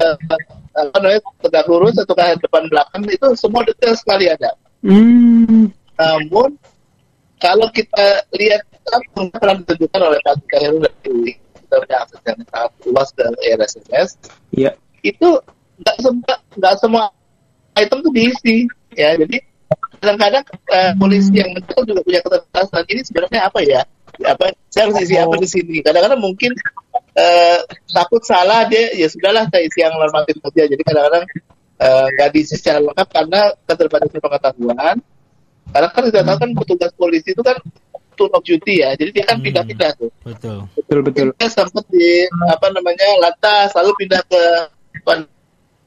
uh, 0.00 0.16
apa 0.76 0.96
namanya 1.04 1.20
tegak 1.44 1.68
lurus 1.68 1.96
atau 2.00 2.16
ke 2.16 2.24
depan 2.40 2.64
belakang 2.72 3.02
itu 3.08 3.28
semua 3.36 3.60
detail 3.68 3.92
sekali 3.92 4.32
ada. 4.32 4.56
Hmm. 4.80 5.68
Namun 6.00 6.56
kalau 7.36 7.68
kita 7.76 8.24
lihat 8.36 8.64
apa 8.88 9.20
pernah 9.36 9.54
ditunjukkan 9.60 10.00
oleh 10.00 10.18
Pak 10.24 10.40
Heru 10.56 10.78
dan 10.80 10.94
Dewi 11.04 11.36
kita 11.36 11.76
punya 11.84 11.96
akses 12.02 12.20
yang 12.24 12.40
sangat 12.48 12.72
luas 12.88 13.08
ke 13.12 13.24
RSMS. 13.60 14.10
Iya. 14.56 14.70
Itu 15.04 15.44
nggak 15.80 15.96
semua 16.00 16.34
nggak 16.56 16.74
semua 16.80 17.04
item 17.76 17.98
itu 18.04 18.10
diisi 18.12 18.56
ya 18.96 19.16
jadi 19.16 19.36
kadang-kadang 20.00 20.44
uh, 20.72 20.92
polisi 20.96 21.36
yang 21.36 21.52
betul 21.52 21.84
juga 21.84 22.00
punya 22.00 22.20
keterbatasan. 22.24 22.82
Ini 22.88 23.00
sebenarnya 23.04 23.40
apa 23.46 23.60
ya? 23.60 23.80
Apa 24.20 24.52
saya 24.72 24.88
harus 24.88 24.96
isi 25.04 25.16
apa 25.16 25.34
di 25.36 25.48
sini? 25.48 25.76
Kadang-kadang 25.84 26.20
mungkin 26.20 26.52
uh, 27.14 27.58
takut 27.92 28.24
salah 28.24 28.64
dia 28.66 28.90
ya 28.96 29.06
sudahlah 29.12 29.46
saya 29.52 29.62
isi 29.68 29.84
yang 29.84 29.92
normatif 29.94 30.40
saja. 30.40 30.62
Jadi 30.66 30.82
kadang-kadang 30.82 31.24
eh, 31.80 32.06
nggak 32.16 32.28
uh, 32.28 32.32
diisi 32.32 32.54
secara 32.56 32.80
lengkap 32.84 33.08
karena 33.08 33.40
keterbatasan 33.68 34.20
pengetahuan. 34.20 34.96
Karena 35.70 35.88
kan 35.92 36.02
kita 36.10 36.20
tahu 36.26 36.36
kan 36.42 36.50
petugas 36.58 36.92
polisi 36.98 37.30
itu 37.30 37.42
kan 37.44 37.56
tour 38.18 38.30
of 38.36 38.42
duty 38.44 38.84
ya. 38.84 38.92
Jadi 38.96 39.10
dia 39.16 39.24
kan 39.24 39.40
hmm, 39.40 39.46
pindah-pindah 39.48 39.90
tuh. 39.96 40.10
Betul. 40.26 40.68
Betul 40.76 40.98
betul. 41.06 41.26
Dia 41.40 41.48
sempat 41.48 41.84
di 41.88 42.26
apa 42.50 42.66
namanya 42.72 43.08
lantas 43.22 43.72
lalu 43.72 43.96
pindah 44.04 44.20
ke 44.28 44.42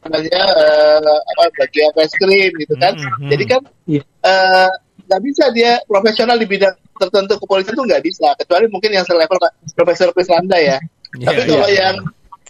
namanya 0.03 0.43
uh, 0.53 1.19
apa 1.19 1.43
bagian 1.63 1.91
reskrim 1.95 2.51
gitu 2.59 2.75
kan 2.75 2.93
hmm, 2.95 3.13
hmm. 3.23 3.29
jadi 3.31 3.43
kan 3.47 3.61
yeah. 3.87 4.03
Iya. 4.03 4.03
uh, 4.27 4.71
nggak 5.03 5.21
bisa 5.23 5.45
dia 5.51 5.71
profesional 5.87 6.37
di 6.39 6.47
bidang 6.47 6.75
tertentu 6.95 7.35
kepolisian 7.39 7.75
itu 7.75 7.83
nggak 7.83 8.03
bisa 8.03 8.27
kecuali 8.39 8.65
mungkin 8.71 8.91
yang 8.95 9.05
selevel 9.07 9.39
Profesor 9.75 10.09
Prisanda 10.15 10.55
ya 10.59 10.79
yeah, 11.19 11.27
tapi 11.27 11.41
kalau 11.47 11.69
yeah. 11.69 11.79
yang 11.91 11.95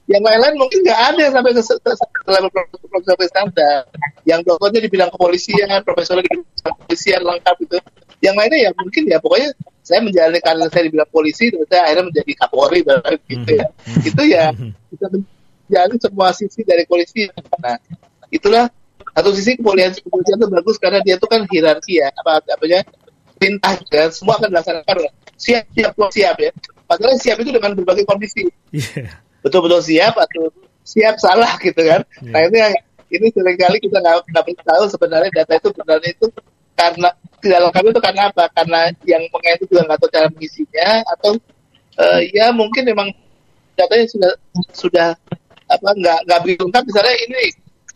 yang 0.04 0.20
lain-lain 0.20 0.60
mungkin 0.60 0.84
nggak 0.84 1.02
ada 1.16 1.26
sampai 1.32 1.52
ke, 1.56 1.92
level 2.28 2.50
Profesor 2.92 3.16
Prisanda 3.16 3.72
yang 4.28 4.44
dokternya 4.44 4.84
di 4.84 4.90
bidang 4.92 5.12
kepolisian 5.16 5.68
profesor 5.88 6.20
di 6.20 6.28
bidang 6.28 6.44
kepolisian 6.60 7.22
lengkap 7.24 7.56
itu 7.64 7.78
yang 8.24 8.36
lainnya 8.40 8.60
ya 8.68 8.72
mungkin 8.80 9.04
ya 9.08 9.18
pokoknya 9.20 9.52
saya 9.84 10.00
menjalani 10.00 10.40
karir 10.40 10.68
saya 10.72 10.84
di 10.88 10.92
bidang 10.96 11.12
polisi 11.12 11.52
terus 11.52 11.68
saya 11.68 11.92
akhirnya 11.92 12.08
menjadi 12.08 12.32
Kapolri 12.40 12.80
gitu 13.28 13.52
ya 13.52 13.68
hmm. 13.68 14.10
itu 14.10 14.24
ya 14.32 14.46
bisa 14.88 15.06
menjalani 15.74 15.98
semua 15.98 16.30
sisi 16.38 16.62
dari 16.62 16.86
polisi 16.86 17.26
nah 17.58 17.82
itulah 18.30 18.70
satu 19.14 19.30
sisi 19.38 19.60
kepolisian 19.62 19.94
kepolisian 19.94 20.38
itu 20.42 20.48
bagus 20.50 20.76
karena 20.82 21.00
dia 21.06 21.16
itu 21.22 21.28
kan 21.30 21.46
hierarki 21.46 22.02
ya. 22.02 22.10
Apa 22.18 22.42
apanya 22.42 22.82
perintah 23.38 23.74
kan 23.90 24.10
semua 24.10 24.42
akan 24.42 24.50
dilaksanakan 24.50 24.96
siap 25.38 25.66
siap 25.78 25.94
siap 26.10 26.36
ya. 26.42 26.52
Padahal 26.90 27.16
siap 27.22 27.38
itu 27.42 27.50
dengan 27.54 27.78
berbagai 27.78 28.06
kondisi. 28.10 28.50
Yeah. 28.74 29.22
betul-betul 29.44 29.84
siap 29.84 30.16
atau 30.16 30.50
siap 30.82 31.22
salah 31.22 31.60
gitu 31.62 31.78
kan. 31.78 32.02
Yeah. 32.24 32.32
nah 32.34 32.42
ini 32.50 32.58
yang 32.58 32.74
ini 33.14 33.26
sering 33.30 33.58
kali 33.60 33.78
kita 33.78 34.02
nggak 34.02 34.26
tahu 34.66 34.84
sebenarnya 34.90 35.30
data 35.30 35.54
itu 35.62 35.70
sebenarnya 35.70 36.10
itu 36.10 36.28
karena 36.74 37.10
tidak 37.38 37.60
lengkap 37.70 37.84
itu 37.86 38.00
karena 38.02 38.22
apa? 38.34 38.44
Karena 38.50 38.80
yang 39.06 39.22
itu 39.30 39.66
juga 39.70 39.82
nggak 39.86 40.00
tahu 40.02 40.10
cara 40.10 40.28
mengisinya 40.34 40.90
atau 41.14 41.32
uh, 42.02 42.20
ya 42.34 42.50
mungkin 42.50 42.82
memang 42.90 43.14
datanya 43.78 44.06
sudah 44.10 44.32
sudah 44.74 45.08
apa 45.74 45.90
nggak 45.98 46.20
nggak 46.30 46.40
begitu 46.46 46.62
lengkap 46.70 46.84
misalnya 46.86 47.16
ini 47.26 47.44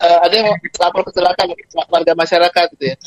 uh, 0.02 0.20
ada 0.26 0.34
yang 0.34 0.48
lapor 0.82 1.02
kecelakaan 1.06 1.48
warga 1.90 2.14
masyarakat 2.14 2.66
gitu 2.78 2.86
ya. 2.94 2.98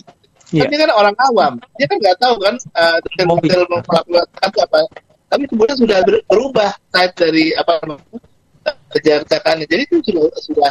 Yeah. 0.51 0.67
Tapi 0.67 0.83
kan 0.83 0.91
orang 0.91 1.17
awam, 1.31 1.53
dia 1.79 1.87
kan 1.87 1.99
nggak 2.03 2.19
tahu 2.19 2.35
kan 2.43 2.55
uh, 2.75 2.99
detail 3.07 3.67
melakukan 3.71 4.51
apa. 4.51 4.79
Tapi 5.31 5.47
kemudian 5.47 5.79
sudah 5.79 6.03
berubah 6.27 6.75
type 6.91 7.15
dari 7.15 7.55
apa 7.55 7.79
kejahatan 8.91 9.63
Jadi 9.63 9.83
itu 9.87 9.97
sudah 10.11 10.27
sudah 10.43 10.71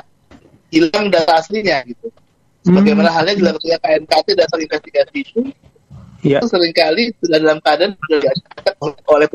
hilang 0.67 1.07
data 1.07 1.39
aslinya 1.39 1.79
gitu. 1.88 2.12
Sebagaimana 2.67 3.07
hmm. 3.07 3.15
halnya 3.15 3.33
ketika 3.39 3.77
KNKT 3.88 4.27
dasar 4.35 4.59
investigasi 4.59 5.17
itu, 5.23 5.41
yeah. 6.27 6.43
itu 6.43 6.47
sering 6.51 6.75
kali 6.75 7.15
sudah 7.23 7.39
dalam 7.39 7.59
keadaan 7.63 7.95
sudah 8.03 8.35
oleh 9.15 9.27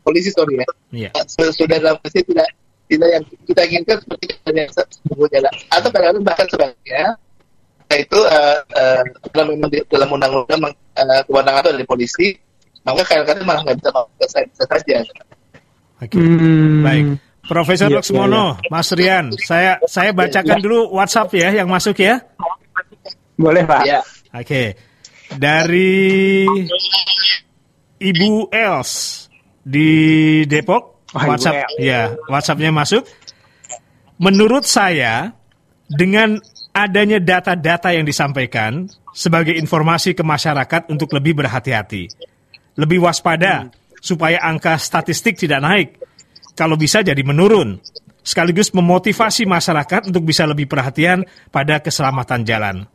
polisi 0.00 0.32
sorry 0.32 0.56
ya. 0.56 0.66
Yeah. 0.88 1.12
Sudah 1.28 1.76
dalam 1.76 2.00
kondisi 2.00 2.24
tidak 2.32 2.48
tidak 2.90 3.08
yang 3.14 3.24
kita 3.46 3.62
inginkan 3.70 3.96
seperti 4.02 4.24
yang 4.50 4.70
sesungguhnya 4.74 5.50
atau 5.70 5.88
kadang-kadang 5.94 6.24
bahkan 6.26 6.46
sebaliknya 6.50 7.14
itu 7.90 8.18
uh, 8.18 8.58
uh, 8.74 9.02
memang 9.34 9.70
dalam 9.90 10.08
undang-undang 10.10 10.74
uh, 10.98 11.22
kewenangan 11.26 11.62
itu 11.62 11.70
dari 11.78 11.86
polisi 11.86 12.26
maka 12.82 13.02
kadang-kadang 13.06 13.46
malah 13.46 13.62
nggak 13.62 13.78
bisa 13.78 13.90
saya 14.26 14.44
bisa 14.50 14.64
saja 14.66 14.96
Oke, 16.00 16.16
okay. 16.16 16.24
hmm. 16.24 16.80
baik. 16.80 17.04
Profesor 17.44 17.92
ya, 17.92 18.00
Laksmono, 18.00 18.32
ya, 18.32 18.48
ya. 18.56 18.70
Mas 18.72 18.88
Rian, 18.96 19.26
saya 19.36 19.72
saya 19.84 20.16
bacakan 20.16 20.56
ya. 20.56 20.64
dulu 20.64 20.96
WhatsApp 20.96 21.28
ya 21.36 21.48
yang 21.60 21.68
masuk 21.68 22.00
ya. 22.00 22.24
Boleh 23.36 23.68
Pak. 23.68 23.82
Ya. 23.84 24.00
Oke, 24.32 24.40
okay. 24.40 24.66
dari 25.36 26.48
Ibu 28.00 28.48
Els 28.48 28.90
di 29.60 29.90
Depok. 30.48 30.99
Oh, 31.10 31.26
WhatsApp 31.26 31.66
ya, 31.82 32.14
WhatsAppnya 32.30 32.70
masuk. 32.70 33.02
Menurut 34.20 34.62
saya 34.68 35.34
dengan 35.90 36.38
adanya 36.70 37.18
data-data 37.18 37.90
yang 37.90 38.06
disampaikan 38.06 38.86
sebagai 39.10 39.56
informasi 39.58 40.14
ke 40.14 40.22
masyarakat 40.22 40.86
untuk 40.86 41.10
lebih 41.10 41.42
berhati-hati, 41.42 42.06
lebih 42.78 43.02
waspada 43.02 43.66
hmm. 43.66 43.98
supaya 43.98 44.38
angka 44.38 44.78
statistik 44.78 45.34
tidak 45.34 45.60
naik. 45.64 45.88
Kalau 46.54 46.78
bisa 46.78 47.02
jadi 47.02 47.20
menurun, 47.24 47.80
sekaligus 48.22 48.70
memotivasi 48.70 49.48
masyarakat 49.48 50.06
untuk 50.12 50.22
bisa 50.28 50.46
lebih 50.46 50.70
perhatian 50.70 51.26
pada 51.50 51.82
keselamatan 51.82 52.46
jalan. 52.46 52.86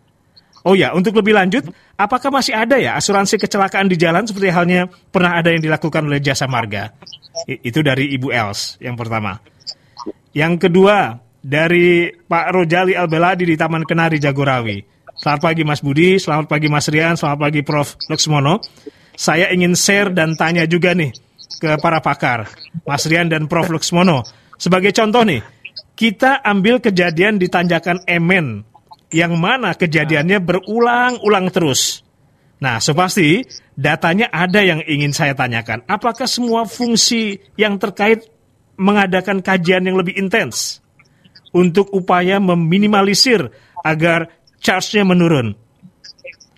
Oh 0.65 0.73
ya, 0.73 0.97
untuk 0.97 1.13
lebih 1.13 1.37
lanjut, 1.37 1.69
apakah 1.93 2.33
masih 2.33 2.57
ada 2.57 2.81
ya 2.81 2.97
asuransi 2.97 3.37
kecelakaan 3.37 3.85
di 3.85 4.01
jalan 4.01 4.25
seperti 4.25 4.49
halnya 4.49 4.89
pernah 5.13 5.37
ada 5.37 5.53
yang 5.53 5.61
dilakukan 5.61 6.01
oleh 6.09 6.17
Jasa 6.17 6.49
Marga? 6.49 6.89
Itu 7.45 7.85
dari 7.85 8.09
Ibu 8.17 8.33
Els 8.33 8.81
yang 8.81 8.97
pertama. 8.97 9.37
Yang 10.33 10.65
kedua, 10.65 11.21
dari 11.45 12.09
Pak 12.09 12.45
Rojali 12.49 12.97
Albeladi 12.97 13.45
di 13.45 13.53
Taman 13.53 13.85
Kenari 13.85 14.17
Jagorawi. 14.17 14.81
Selamat 15.13 15.53
pagi 15.53 15.61
Mas 15.61 15.85
Budi, 15.85 16.17
selamat 16.17 16.49
pagi 16.49 16.67
Mas 16.67 16.89
Rian, 16.89 17.13
selamat 17.13 17.39
pagi 17.45 17.61
Prof. 17.61 17.95
Luxmono. 18.09 18.57
Saya 19.13 19.53
ingin 19.53 19.77
share 19.77 20.11
dan 20.11 20.33
tanya 20.33 20.65
juga 20.65 20.97
nih 20.97 21.13
ke 21.61 21.77
para 21.77 22.01
pakar, 22.01 22.49
Mas 22.83 23.05
Rian 23.05 23.29
dan 23.29 23.45
Prof. 23.45 23.69
Luxmono. 23.69 24.25
Sebagai 24.57 24.89
contoh 24.97 25.21
nih, 25.21 25.45
kita 25.93 26.41
ambil 26.41 26.81
kejadian 26.81 27.37
di 27.37 27.47
Tanjakan 27.47 28.01
Emen, 28.09 28.65
yang 29.15 29.39
mana 29.39 29.71
kejadiannya 29.71 30.43
berulang-ulang 30.43 31.47
terus. 31.47 32.03
Nah, 32.59 32.83
so 32.83 32.91
pasti 32.91 33.47
datanya 33.79 34.27
ada 34.27 34.59
yang 34.59 34.83
ingin 34.83 35.15
saya 35.15 35.31
tanyakan. 35.31 35.87
Apakah 35.87 36.27
semua 36.27 36.67
fungsi 36.67 37.39
yang 37.55 37.79
terkait 37.79 38.27
mengadakan 38.75 39.39
kajian 39.39 39.87
yang 39.87 39.95
lebih 39.95 40.19
intens 40.19 40.83
untuk 41.55 41.87
upaya 41.95 42.43
meminimalisir 42.43 43.55
agar 43.87 44.35
charge-nya 44.59 45.07
menurun? 45.07 45.55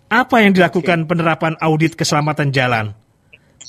Apa 0.10 0.42
yang 0.42 0.58
dilakukan 0.58 1.06
penerapan 1.06 1.54
audit 1.62 1.94
keselamatan 1.94 2.50
jalan? 2.50 2.98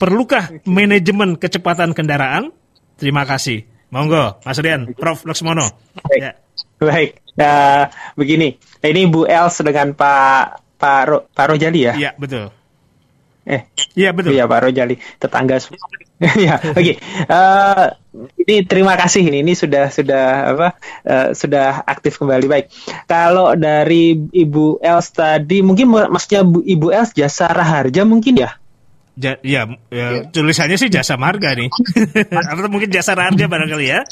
Perlukah 0.01 0.65
manajemen 0.65 1.37
kecepatan 1.37 1.93
kendaraan? 1.93 2.55
Terima 2.97 3.29
kasih. 3.29 3.67
Monggo, 3.89 4.37
Mas 4.45 4.59
Rian, 4.61 4.93
Prof. 4.93 5.25
Laksmono. 5.25 5.65
Baik. 6.05 6.21
Ya. 6.21 6.33
Baik. 6.77 7.11
Nah, 7.39 7.89
begini. 8.19 8.61
Ini 8.85 9.03
Bu 9.09 9.25
Els 9.25 9.57
dengan 9.65 9.97
Pak 9.97 10.61
Pak 10.79 11.01
Ro, 11.09 11.19
Pak 11.33 11.47
Rojali 11.51 11.91
ya? 11.91 11.93
Iya, 11.97 12.11
betul. 12.15 12.55
Eh, 13.49 13.65
iya 13.97 14.13
betul. 14.13 14.37
Iya 14.37 14.45
Pak 14.45 14.61
Rojali, 14.61 15.01
tetangga. 15.17 15.57
ya, 16.47 16.61
oke. 16.61 16.77
Okay. 16.77 16.97
Uh, 17.27 17.89
eh, 18.29 18.45
ini 18.45 18.57
terima 18.69 18.93
kasih 18.95 19.25
ini, 19.25 19.41
ini 19.41 19.57
sudah 19.57 19.89
sudah 19.89 20.25
apa? 20.53 20.69
Uh, 21.03 21.29
sudah 21.33 21.81
aktif 21.89 22.21
kembali. 22.21 22.45
Baik. 22.45 22.67
Kalau 23.09 23.57
dari 23.57 24.15
Ibu 24.21 24.85
Els 24.85 25.09
tadi, 25.17 25.65
mungkin 25.65 25.89
maksudnya 25.89 26.45
Bu, 26.45 26.61
Ibu 26.61 26.93
Els 26.93 27.17
jasa 27.17 27.49
raharja 27.49 28.05
mungkin 28.05 28.37
ya? 28.37 28.53
Ja, 29.19 29.35
ya, 29.43 29.67
ya, 29.91 30.31
tulisannya 30.31 30.79
sih 30.79 30.87
jasa 30.87 31.19
marga 31.19 31.51
nih. 31.59 31.67
Atau 32.55 32.71
mungkin 32.71 32.87
jasa 32.87 33.19
raja 33.19 33.51
barangkali 33.51 33.87
ya. 33.91 34.07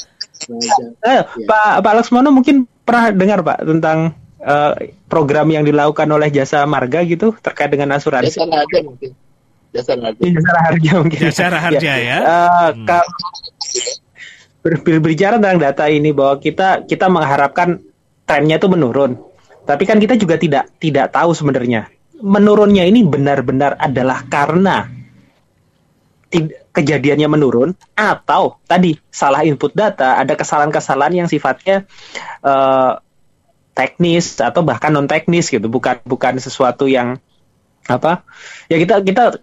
Eh, 0.99 1.21
Pak 1.47 1.79
Pak 1.79 1.93
Laksmono 1.95 2.29
mungkin 2.35 2.67
pernah 2.83 3.15
dengar 3.15 3.39
Pak 3.39 3.63
tentang 3.63 4.19
uh, 4.43 4.75
program 5.07 5.47
yang 5.47 5.63
dilakukan 5.63 6.11
oleh 6.11 6.27
jasa 6.27 6.67
marga 6.67 7.07
gitu 7.07 7.31
terkait 7.39 7.71
dengan 7.71 7.95
asuransi. 7.95 8.35
Jasa 8.35 8.51
raja 8.51 8.77
mungkin. 8.83 9.09
Jasa 9.71 9.93
raja. 9.95 10.19
Jasa 10.19 10.51
raja 10.51 10.91
mungkin. 10.99 11.19
Jasa 11.23 11.45
raja 11.55 11.91
ya. 11.95 11.95
ya. 12.03 12.17
Uh, 12.19 12.69
hmm. 12.75 12.87
ber, 14.59 14.73
berbicara 14.83 15.39
tentang 15.39 15.63
data 15.63 15.87
ini 15.87 16.11
bahwa 16.11 16.35
kita 16.43 16.83
kita 16.83 17.07
mengharapkan 17.07 17.79
trennya 18.27 18.59
itu 18.59 18.67
menurun. 18.67 19.15
Tapi 19.63 19.83
kan 19.87 20.03
kita 20.03 20.19
juga 20.19 20.35
tidak 20.35 20.67
tidak 20.83 21.15
tahu 21.15 21.31
sebenarnya 21.31 21.87
menurunnya 22.21 22.85
ini 22.85 23.05
benar-benar 23.05 23.77
adalah 23.77 24.25
karena 24.25 24.89
kejadiannya 26.75 27.27
menurun 27.31 27.71
atau 27.95 28.59
tadi 28.67 28.99
salah 29.07 29.47
input 29.47 29.71
data 29.71 30.19
ada 30.19 30.35
kesalahan-kesalahan 30.35 31.25
yang 31.25 31.27
sifatnya 31.31 31.87
uh, 32.43 32.99
teknis 33.71 34.41
atau 34.43 34.65
bahkan 34.65 34.91
non 34.91 35.07
teknis 35.07 35.47
gitu. 35.47 35.71
Bukan 35.71 36.03
bukan 36.03 36.41
sesuatu 36.41 36.89
yang 36.89 37.21
apa 37.87 38.27
ya 38.67 38.75
kita 38.75 38.99
kita 38.99 39.39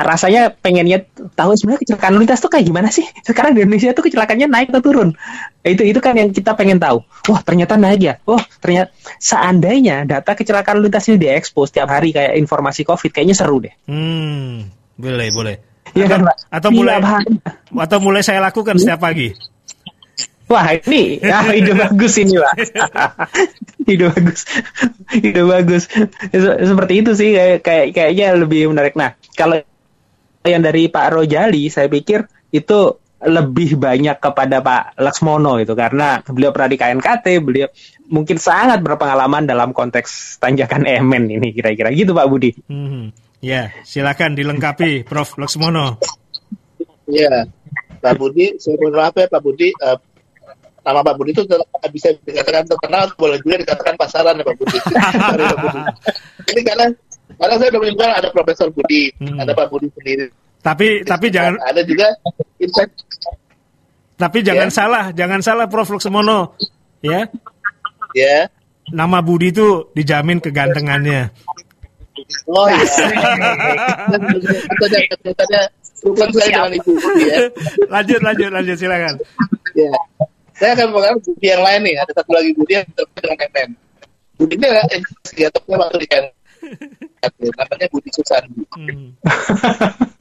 rasanya 0.00 0.54
pengennya 0.56 1.04
tahu 1.36 1.52
sebenarnya 1.52 1.82
kecelakaan 1.84 2.12
lalu 2.16 2.24
lintas 2.24 2.40
tuh 2.40 2.48
kayak 2.48 2.64
gimana 2.64 2.88
sih? 2.88 3.04
Sekarang 3.26 3.52
di 3.52 3.66
Indonesia 3.66 3.92
tuh 3.92 4.06
kecelakaannya 4.06 4.48
naik 4.48 4.68
atau 4.72 4.80
turun? 4.80 5.08
Itu 5.60 5.84
itu 5.84 6.00
kan 6.00 6.16
yang 6.16 6.32
kita 6.32 6.56
pengen 6.56 6.80
tahu. 6.80 7.04
Wah 7.28 7.40
ternyata 7.44 7.76
naik 7.76 8.00
ya? 8.00 8.14
Oh 8.24 8.40
ternyata 8.62 8.94
seandainya 9.20 10.08
data 10.08 10.32
kecelakaan 10.32 10.80
lalu 10.80 10.88
lintas 10.88 11.10
ini 11.10 11.20
diekspos 11.20 11.74
tiap 11.74 11.90
hari 11.90 12.16
kayak 12.16 12.38
informasi 12.38 12.86
covid 12.86 13.12
kayaknya 13.12 13.36
seru 13.36 13.60
deh. 13.60 13.74
Hmm 13.84 14.79
boleh 15.00 15.28
boleh. 15.32 15.56
Ya 15.96 16.06
kan 16.06 16.22
Pak 16.22 16.36
atau 16.52 16.70
mulai 16.70 17.00
atau 17.72 17.98
mulai 17.98 18.22
saya 18.22 18.38
lakukan 18.44 18.78
setiap 18.78 19.02
pagi. 19.02 19.32
Wah 20.50 20.66
ini 20.74 21.22
ya, 21.22 21.46
ide 21.62 21.78
bagus 21.78 22.18
ini 22.18 22.34
pak, 22.34 22.54
ide 23.94 24.10
bagus, 24.10 24.40
ide 25.14 25.42
bagus. 25.46 25.86
Seperti 26.34 27.06
itu 27.06 27.14
sih 27.14 27.38
kayak, 27.38 27.58
kayak 27.62 27.86
kayaknya 27.94 28.26
lebih 28.34 28.66
menarik. 28.66 28.98
Nah 28.98 29.14
kalau 29.38 29.62
yang 30.42 30.58
dari 30.58 30.90
Pak 30.90 31.06
Rojali 31.14 31.70
saya 31.70 31.86
pikir 31.86 32.26
itu 32.50 32.98
lebih 33.20 33.76
banyak 33.76 34.16
kepada 34.16 34.64
Pak 34.64 34.98
Laksmono 34.98 35.60
itu. 35.60 35.76
Karena 35.76 36.18
beliau 36.24 36.50
pernah 36.50 36.70
di 36.72 36.78
KNKT, 36.80 37.26
beliau 37.44 37.68
mungkin 38.10 38.40
sangat 38.40 38.80
berpengalaman 38.80 39.46
dalam 39.46 39.70
konteks 39.70 40.40
tanjakan 40.40 40.88
emen 40.98 41.28
ini 41.28 41.52
kira-kira. 41.52 41.92
Gitu 41.92 42.16
Pak 42.16 42.26
Budi. 42.26 42.50
Hmm. 42.66 43.14
Ya, 43.40 43.72
silakan 43.88 44.36
dilengkapi 44.36 45.08
Prof 45.08 45.40
Laksmono. 45.40 45.96
Ya, 47.08 47.48
Pak 48.04 48.20
Budi, 48.20 48.52
saya 48.60 48.76
mohon 48.76 48.96
maaf 48.96 49.16
ya 49.16 49.26
Pak 49.32 49.40
Budi, 49.40 49.72
uh, 49.80 49.96
nama 50.84 51.00
Pak 51.00 51.16
Budi 51.16 51.32
itu 51.32 51.44
bisa 51.92 52.12
dikatakan 52.24 52.68
terkenal, 52.68 53.08
boleh 53.16 53.40
juga 53.40 53.64
dikatakan 53.64 53.96
pasaran 53.96 54.36
ya 54.36 54.44
Pak 54.44 54.56
Budi. 54.60 54.78
Ini 56.52 56.60
karena 56.64 56.86
karena 57.40 57.54
saya 57.56 57.68
udah 57.72 57.80
bilang 57.80 58.12
ada 58.12 58.28
Profesor 58.28 58.68
Budi, 58.68 59.08
hmm. 59.16 59.40
ada 59.40 59.52
Pak 59.56 59.66
Budi 59.72 59.88
sendiri. 59.96 60.26
Tapi 60.60 60.88
tapi 61.08 61.26
jangan 61.32 61.56
ada 61.64 61.80
juga 61.80 62.12
insight. 62.60 62.92
Tapi 64.20 64.38
jangan 64.44 64.68
ya. 64.68 64.76
salah, 64.76 65.04
jangan 65.16 65.40
salah 65.40 65.64
Prof 65.64 65.88
Luxmono, 65.96 66.60
ya. 67.00 67.24
Ya. 68.12 68.52
Nama 68.92 69.24
Budi 69.24 69.48
itu 69.48 69.88
dijamin 69.96 70.44
kegantengannya. 70.44 71.32
Oh 72.50 72.66
iya. 72.70 72.84
Bukan 76.00 76.28
saya 76.32 76.48
dengan 76.56 76.72
Ibu 76.72 76.92
ya. 77.20 77.36
Lanjut 77.92 78.20
lanjut 78.24 78.50
lanjut 78.50 78.76
silakan. 78.80 79.14
Ya. 79.76 79.92
Saya 80.60 80.76
akan 80.76 80.92
mengatakan 80.92 81.18
Budi 81.24 81.46
yang 81.48 81.64
lain 81.64 81.80
nih, 81.88 81.96
ada 81.96 82.12
satu 82.12 82.30
lagi 82.36 82.52
Budi 82.52 82.72
yang 82.76 82.84
terkait 82.92 83.20
dengan 83.24 83.38
MM. 83.48 83.70
Budi 84.36 84.54
ini 84.60 84.64
adalah 84.68 84.86
investigatornya 84.92 85.76
waktu 85.80 85.98
di 86.00 86.08
namanya 87.56 87.86
Budi 87.88 88.10
Susandi. 88.12 88.62
Hmm. 88.76 89.08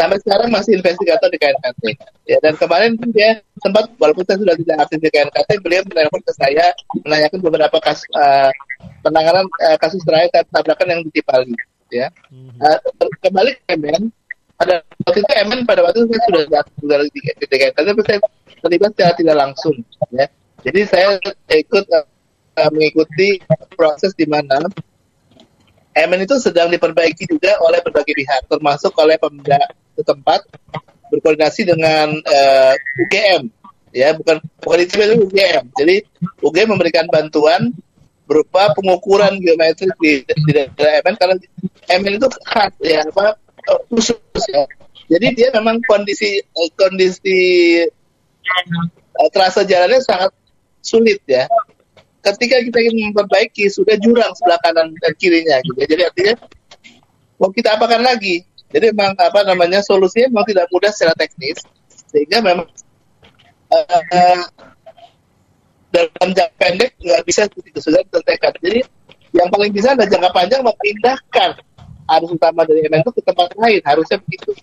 Sampai 0.00 0.16
sekarang 0.24 0.48
masih 0.48 0.80
investigator 0.80 1.28
di 1.28 1.36
KNKT. 1.36 1.82
Ya, 2.24 2.40
dan 2.40 2.56
kemarin 2.56 2.96
pun 2.96 3.12
dia 3.12 3.44
sempat, 3.60 3.92
walaupun 4.00 4.24
saya 4.24 4.40
sudah 4.40 4.56
tidak 4.56 4.76
aktif 4.80 4.96
di 5.04 5.10
KNKT, 5.12 5.50
beliau 5.60 5.84
menelpon 5.84 6.24
ke 6.24 6.32
saya 6.40 6.72
menanyakan 7.04 7.38
beberapa 7.44 7.76
kasus 7.84 8.08
uh, 8.16 8.48
penanganan 9.04 9.44
uh, 9.60 9.76
kasus 9.76 10.00
terakhir 10.08 10.32
tabrakan 10.48 10.88
yang 10.88 11.00
di 11.04 11.20
Cipali. 11.20 11.52
Ya. 11.92 12.08
Uh, 12.32 12.80
kembali 13.20 13.60
ke 13.60 13.76
Emen, 13.76 14.08
pada 14.56 14.80
waktu 15.04 15.20
itu 15.20 15.32
Emen 15.36 15.60
pada 15.68 15.80
waktu 15.84 15.98
itu 16.00 16.16
saya 16.16 16.22
sudah 16.48 16.62
sudah 16.80 16.96
di, 17.04 17.20
di 17.20 17.56
KNKT, 17.60 17.84
tapi 17.84 18.02
saya 18.08 18.18
terlibat 18.64 18.90
secara 18.96 19.12
tidak 19.20 19.36
langsung. 19.36 19.76
Ya. 20.16 20.26
Jadi 20.64 20.80
saya 20.88 21.20
ikut 21.52 21.84
uh, 21.92 22.70
mengikuti 22.72 23.36
proses 23.76 24.16
di 24.16 24.24
mana 24.24 24.64
MN 25.90 26.22
itu 26.22 26.38
sedang 26.38 26.70
diperbaiki 26.70 27.26
juga 27.26 27.58
oleh 27.60 27.82
berbagai 27.82 28.14
pihak, 28.14 28.46
termasuk 28.46 28.94
oleh 28.96 29.18
pemuda 30.00 30.06
setempat 30.06 30.40
berkoordinasi 31.10 31.62
dengan 31.66 32.08
uh, 32.14 32.74
eh, 32.74 33.02
UGM, 33.04 33.42
ya 33.90 34.14
bukan 34.14 34.38
bukan 34.62 34.78
itu 34.80 34.94
UGM. 35.26 35.64
Jadi 35.74 35.96
UGM 36.40 36.68
memberikan 36.78 37.06
bantuan 37.10 37.74
berupa 38.30 38.70
pengukuran 38.78 39.42
geometrik 39.42 39.90
di, 39.98 40.22
di 40.22 40.50
daerah 40.54 41.02
MN 41.02 41.14
karena 41.18 41.34
MN 41.90 42.14
itu 42.22 42.28
khas 42.46 42.72
ya 42.78 43.02
apa 43.02 43.34
khusus 43.90 44.16
ya. 44.46 44.64
Jadi 45.10 45.26
dia 45.34 45.48
memang 45.50 45.82
kondisi 45.82 46.38
eh, 46.38 46.70
kondisi 46.78 47.40
uh, 49.18 49.28
terasa 49.34 49.66
jalannya 49.66 49.98
sangat 49.98 50.30
sulit 50.78 51.18
ya 51.26 51.50
ketika 52.22 52.62
kita 52.62 52.78
ingin 52.86 53.10
memperbaiki 53.10 53.66
sudah 53.66 53.96
jurang 53.98 54.30
sebelah 54.38 54.62
kanan 54.62 54.94
dan 55.02 55.12
kirinya 55.18 55.58
gitu 55.66 55.78
ya. 55.82 55.86
Jadi 55.90 56.02
artinya 56.06 56.34
mau 57.40 57.50
kita 57.50 57.74
apakan 57.74 58.06
lagi? 58.06 58.46
Jadi 58.70 58.94
memang 58.94 59.18
apa 59.18 59.40
namanya 59.42 59.82
solusinya 59.82 60.30
memang 60.30 60.46
tidak 60.46 60.66
mudah 60.70 60.90
secara 60.94 61.14
teknis 61.18 61.58
sehingga 62.10 62.38
memang 62.38 62.66
uh, 63.70 64.44
dalam 65.90 66.30
jangka 66.30 66.54
pendek 66.54 66.90
nggak 67.02 67.22
bisa 67.26 67.50
itu 67.50 67.80
sudah 67.82 68.02
tertekan. 68.14 68.54
Jadi 68.62 68.80
yang 69.34 69.50
paling 69.50 69.70
bisa 69.74 69.94
adalah 69.94 70.06
jangka 70.06 70.30
panjang 70.30 70.62
memindahkan 70.62 71.50
arus 72.18 72.30
utama 72.34 72.66
dari 72.66 72.82
MN 72.86 73.02
itu 73.06 73.12
ke 73.14 73.22
tempat 73.22 73.50
lain 73.58 73.82
harusnya 73.86 74.18
begitu. 74.22 74.54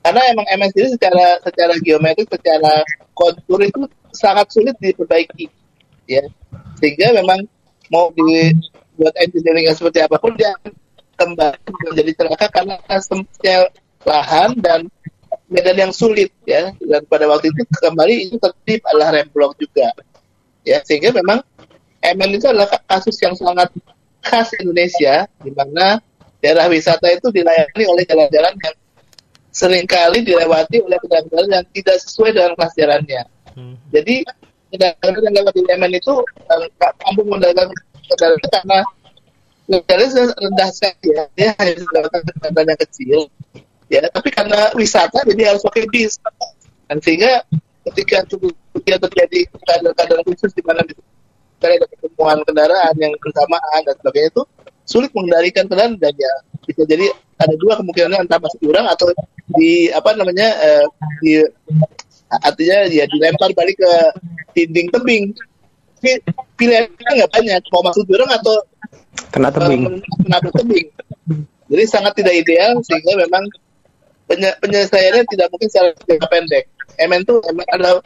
Karena 0.00 0.22
emang 0.32 0.46
MN 0.48 0.70
sendiri 0.72 0.88
secara 0.94 1.26
secara 1.42 1.74
geometrik, 1.82 2.26
secara 2.30 2.82
kontur 3.14 3.60
itu 3.62 3.86
sangat 4.10 4.50
sulit 4.50 4.74
diperbaiki 4.82 5.46
ya 6.10 6.26
sehingga 6.82 7.14
memang 7.14 7.46
mau 7.90 8.10
dibuat 8.10 9.14
engineering 9.22 9.70
seperti 9.70 10.02
apa 10.02 10.18
pun 10.18 10.34
dia 10.34 10.50
kembali 11.20 11.68
menjadi 11.92 12.12
celaka 12.16 12.46
karena 12.48 12.76
sempitnya 13.04 13.68
lahan 14.08 14.56
dan 14.56 14.88
medan 15.52 15.76
yang 15.76 15.92
sulit 15.92 16.32
ya 16.48 16.72
dan 16.80 17.04
pada 17.04 17.28
waktu 17.28 17.52
itu 17.52 17.62
kembali 17.68 18.14
itu 18.32 18.36
tertib 18.40 18.80
adalah 18.88 19.20
remblong 19.20 19.52
juga 19.60 19.92
ya 20.64 20.80
sehingga 20.80 21.12
memang 21.12 21.44
MN 22.00 22.40
itu 22.40 22.48
adalah 22.48 22.68
kasus 22.88 23.20
yang 23.20 23.36
sangat 23.36 23.68
khas 24.24 24.52
Indonesia, 24.56 25.28
di 25.44 25.52
mana 25.52 26.00
daerah 26.40 26.68
wisata 26.72 27.12
itu 27.12 27.28
dilayani 27.28 27.84
oleh 27.84 28.04
jalan-jalan 28.08 28.56
yang 28.56 28.76
sering 29.52 29.84
kali 29.84 30.24
dilewati 30.24 30.80
oleh 30.80 30.96
kendaraan 31.04 31.48
yang 31.52 31.66
tidak 31.76 31.96
sesuai 32.00 32.32
dengan 32.32 32.52
kelas 32.56 32.72
jalannya. 32.76 33.22
Hmm. 33.52 33.76
Jadi 33.92 34.24
kendaraan 34.72 35.20
yang 35.20 35.34
lewat 35.44 35.52
di 35.52 35.62
MN 35.68 35.92
itu 35.92 36.14
nggak 36.48 36.92
mampu 37.04 37.20
menggunakan 37.28 37.68
kendaraan 38.08 38.48
karena 38.48 38.78
kendaraan 39.70 40.34
rendah 40.34 40.68
sekali 40.74 41.14
ya, 41.14 41.24
dia 41.38 41.48
hanya 41.54 41.72
menggunakan 41.78 42.20
kendaraan 42.26 42.68
yang 42.74 42.80
kecil. 42.82 43.18
Ya, 43.90 44.06
tapi 44.10 44.28
karena 44.34 44.74
wisata 44.74 45.22
jadi 45.26 45.54
harus 45.54 45.62
pakai 45.62 45.86
bis. 45.86 46.18
Dan 46.90 46.98
sehingga 46.98 47.46
ketika 47.90 48.26
terjadi 48.98 49.46
keadaan-keadaan 49.50 50.22
khusus 50.26 50.50
di 50.54 50.62
mana 50.66 50.82
ada 51.78 51.86
pertemuan 51.86 52.40
kendaraan 52.42 52.94
yang 52.96 53.12
bersamaan 53.20 53.80
dan 53.84 53.94
sebagainya 54.00 54.30
itu 54.32 54.42
sulit 54.88 55.10
mengendalikan 55.14 55.68
kendaraan 55.68 55.94
dan 56.00 56.14
ya 56.16 56.32
bisa 56.66 56.82
jadi 56.88 57.06
ada 57.40 57.54
dua 57.56 57.78
kemungkinan 57.78 58.26
antara 58.26 58.42
masuk 58.42 58.60
jurang 58.60 58.84
atau 58.88 59.08
di 59.56 59.88
apa 59.92 60.12
namanya 60.16 60.48
uh, 60.60 60.86
di 61.22 61.40
artinya 62.30 62.78
ya 62.86 63.04
dilempar 63.10 63.50
balik 63.54 63.76
ke 63.78 63.92
dinding 64.54 64.88
tebing 64.92 65.24
pilihannya 66.56 67.12
nggak 67.20 67.32
banyak. 67.32 67.62
Mau 67.70 67.82
masuk 67.84 68.04
jurang 68.08 68.30
atau 68.32 68.56
kena 69.30 69.52
tebing. 69.52 69.82
uh, 69.86 70.00
kena 70.24 70.38
tebing 70.42 70.88
jadi 71.70 71.84
sangat 71.86 72.12
tidak 72.18 72.34
ideal 72.34 72.82
sehingga 72.82 73.14
memang 73.14 73.46
penyelesaiannya 74.58 75.22
tidak 75.30 75.46
mungkin 75.54 75.68
secara 75.70 75.94
jangka 76.06 76.26
pendek. 76.26 76.64
MN 76.98 77.22
itu 77.22 77.34
adalah 77.70 78.02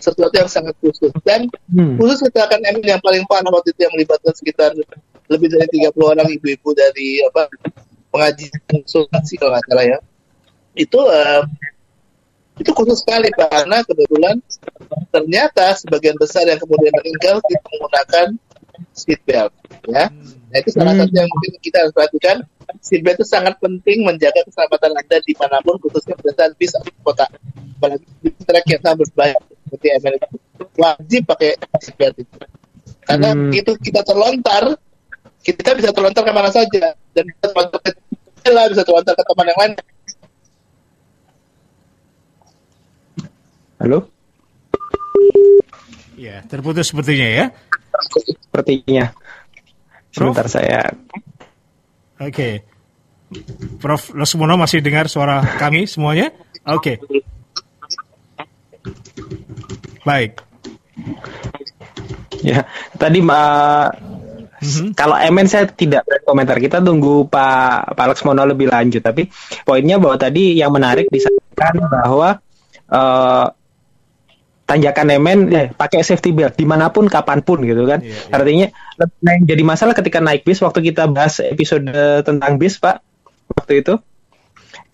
sesuatu 0.00 0.32
yang 0.32 0.48
sangat 0.48 0.72
khusus. 0.80 1.12
Dan 1.20 1.52
hmm. 1.68 2.00
khusus 2.00 2.24
kecelakaan 2.24 2.64
MN 2.64 2.96
yang 2.96 3.02
paling 3.04 3.24
parah 3.28 3.52
waktu 3.52 3.76
itu 3.76 3.84
yang 3.84 3.92
melibatkan 3.92 4.32
sekitar 4.32 4.72
lebih 5.28 5.48
dari 5.52 5.68
30 5.92 5.92
orang 6.00 6.28
ibu-ibu 6.32 6.72
dari 6.72 7.22
apa 7.22 7.46
pengajian 8.10 8.58
konsultasi 8.66 9.36
kalau 9.36 9.52
nggak 9.52 9.64
salah 9.68 9.84
ya. 9.84 9.98
Itu 10.72 11.04
uh, 11.04 11.44
itu 12.60 12.70
khusus 12.76 13.00
sekali 13.00 13.32
karena 13.32 13.80
kebetulan 13.88 14.36
ternyata 15.08 15.72
sebagian 15.80 16.12
besar 16.20 16.44
yang 16.44 16.60
kemudian 16.60 16.92
meninggal 17.00 17.40
tidak 17.48 17.62
menggunakan 17.72 18.26
seatbelt 18.92 19.52
ya. 19.88 20.12
Nah 20.50 20.56
itu 20.60 20.70
salah 20.76 20.92
hmm. 20.92 21.08
satu 21.08 21.14
yang 21.16 21.28
mungkin 21.32 21.52
kita 21.64 21.76
harus 21.80 21.92
perhatikan. 21.96 22.36
Seatbelt 22.84 23.16
itu 23.18 23.26
sangat 23.26 23.58
penting 23.58 24.06
menjaga 24.06 24.44
keselamatan 24.46 24.94
anda 24.94 25.18
di 25.24 25.34
mana 25.34 25.58
pun 25.64 25.80
khususnya 25.80 26.14
pada 26.20 26.32
saat 26.36 26.52
bis 26.60 26.76
atau 26.76 26.92
kota. 27.00 27.26
Apalagi 27.80 28.04
di 28.20 28.30
trek 28.44 28.64
yang 28.68 28.80
sangat 28.84 28.98
berbahaya 29.08 29.36
seperti 29.64 29.86
itu 29.88 30.64
wajib 30.76 31.22
pakai 31.24 31.50
seatbelt 31.80 32.16
itu. 32.20 32.36
Karena 33.08 33.30
hmm. 33.32 33.50
itu 33.56 33.72
kita 33.80 34.04
terlontar 34.04 34.76
kita 35.40 35.72
bisa 35.80 35.90
terlontar 35.96 36.22
ke 36.28 36.32
mana 36.36 36.52
saja. 36.52 36.92
Dan 37.16 37.24
terlontar 37.40 37.80
ke 37.80 37.90
bisa 38.44 38.82
terlontar 38.84 39.16
ke 39.16 39.24
teman 39.24 39.46
yang 39.48 39.60
lain 39.64 39.72
Halo? 43.80 44.12
Ya, 46.20 46.44
terputus 46.44 46.92
sepertinya 46.92 47.24
ya. 47.24 47.46
Sepertinya. 48.44 49.08
Sebentar 50.12 50.44
Prof? 50.44 50.52
saya. 50.52 50.92
Oke. 52.20 52.28
Okay. 52.28 52.54
Prof. 53.80 54.12
Lesmono 54.12 54.60
masih 54.60 54.84
dengar 54.84 55.08
suara 55.08 55.40
kami 55.56 55.88
semuanya? 55.88 56.28
Oke. 56.68 57.00
Okay. 57.00 57.24
Baik. 60.04 60.44
Ya, 62.44 62.68
tadi 63.00 63.24
uh, 63.24 63.88
Mm-hmm. 64.60 64.92
Kalau 64.92 65.16
MN 65.16 65.48
saya 65.48 65.64
tidak 65.72 66.04
berkomentar. 66.04 66.60
Kita 66.60 66.84
tunggu 66.84 67.24
Pak 67.24 67.96
Pak 67.96 68.06
Laksmono 68.12 68.44
lebih 68.44 68.68
lanjut. 68.68 69.00
Tapi 69.00 69.24
poinnya 69.64 69.96
bahwa 69.96 70.20
tadi 70.20 70.52
yang 70.60 70.68
menarik 70.68 71.08
disampaikan 71.08 71.80
bahwa 71.88 72.36
uh, 72.92 73.48
tanjakan 74.70 75.06
nemen 75.10 75.38
eh, 75.50 75.66
pakai 75.74 76.06
safety 76.06 76.30
belt 76.30 76.54
di 76.54 76.62
mana 76.62 76.94
pun 76.94 77.10
kapan 77.10 77.42
pun 77.42 77.58
gitu 77.66 77.82
kan. 77.90 77.98
Yeah, 78.06 78.14
yeah. 78.14 78.34
artinya 78.38 78.66
yang 79.26 79.42
jadi 79.50 79.62
masalah 79.66 79.98
ketika 79.98 80.22
naik 80.22 80.46
bis 80.46 80.62
waktu 80.62 80.94
kita 80.94 81.10
bahas 81.10 81.42
episode 81.42 81.90
tentang 82.22 82.54
bis 82.54 82.78
pak 82.78 83.02
waktu 83.50 83.82
itu 83.82 83.98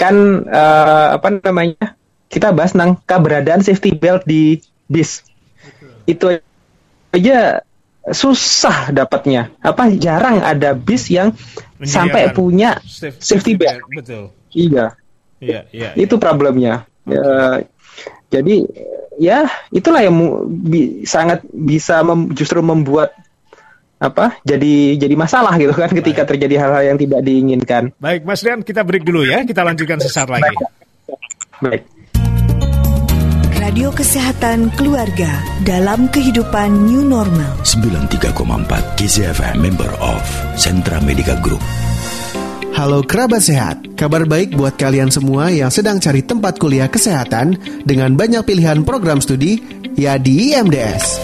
kan 0.01 0.45
uh, 0.49 1.21
apa 1.21 1.29
namanya 1.45 1.97
kita 2.33 2.57
bahas 2.57 2.73
tentang 2.73 2.97
keberadaan 3.05 3.61
safety 3.61 3.93
belt 3.93 4.25
di 4.25 4.65
bis. 4.89 5.21
Itu 6.09 6.41
aja 7.13 7.61
susah 8.09 8.97
dapatnya. 8.97 9.53
Apa 9.61 9.93
jarang 9.93 10.41
ada 10.41 10.73
bis 10.73 11.13
yang 11.13 11.37
sampai 11.85 12.33
punya 12.33 12.81
safety, 12.85 13.21
safety 13.21 13.53
belt. 13.61 13.85
belt. 13.85 13.93
betul. 13.93 14.25
Iya. 14.57 14.97
Iya 15.37 15.69
iya 15.69 15.93
itu 16.01 16.17
problemnya. 16.17 16.89
Okay. 17.05 17.21
uh, 17.21 17.57
jadi 18.33 18.57
ya 19.17 19.49
itulah 19.73 20.01
yang 20.05 20.15
bi 20.49 21.03
sangat 21.09 21.45
bisa 21.51 22.01
mem 22.05 22.33
justru 22.37 22.61
membuat 22.61 23.13
apa 23.97 24.37
jadi 24.45 25.01
jadi 25.01 25.15
masalah 25.17 25.57
gitu 25.57 25.73
kan 25.73 25.89
ketika 25.89 26.23
Baik. 26.25 26.31
terjadi 26.37 26.55
hal-hal 26.61 26.83
yang 26.95 26.99
tidak 27.01 27.21
diinginkan. 27.25 27.83
Baik, 27.97 28.29
Mas 28.29 28.45
Rian, 28.45 28.61
kita 28.61 28.85
break 28.85 29.09
dulu 29.09 29.25
ya. 29.25 29.41
Kita 29.49 29.65
lanjutkan 29.65 29.97
sesaat 29.97 30.29
lagi. 30.29 30.53
Baik. 31.65 31.97
Radio 33.57 33.91
Kesehatan 33.91 34.71
Keluarga 34.79 35.43
dalam 35.65 36.07
kehidupan 36.13 36.87
new 36.87 37.03
normal. 37.03 37.57
93,4 37.65 38.69
KZFM 38.95 39.59
member 39.59 39.91
of 39.99 40.23
Sentra 40.55 41.01
Medica 41.03 41.35
Group. 41.41 41.65
Halo 42.77 43.01
kerabat 43.01 43.41
sehat, 43.41 43.97
kabar 43.97 44.29
baik 44.29 44.53
buat 44.53 44.77
kalian 44.77 45.09
semua 45.09 45.49
yang 45.49 45.73
sedang 45.73 45.97
cari 45.97 46.21
tempat 46.21 46.61
kuliah 46.61 46.93
kesehatan 46.93 47.57
dengan 47.89 48.13
banyak 48.13 48.45
pilihan 48.45 48.85
program 48.85 49.17
studi, 49.17 49.65
ya 49.97 50.21
di 50.21 50.53
IMDS. 50.53 51.17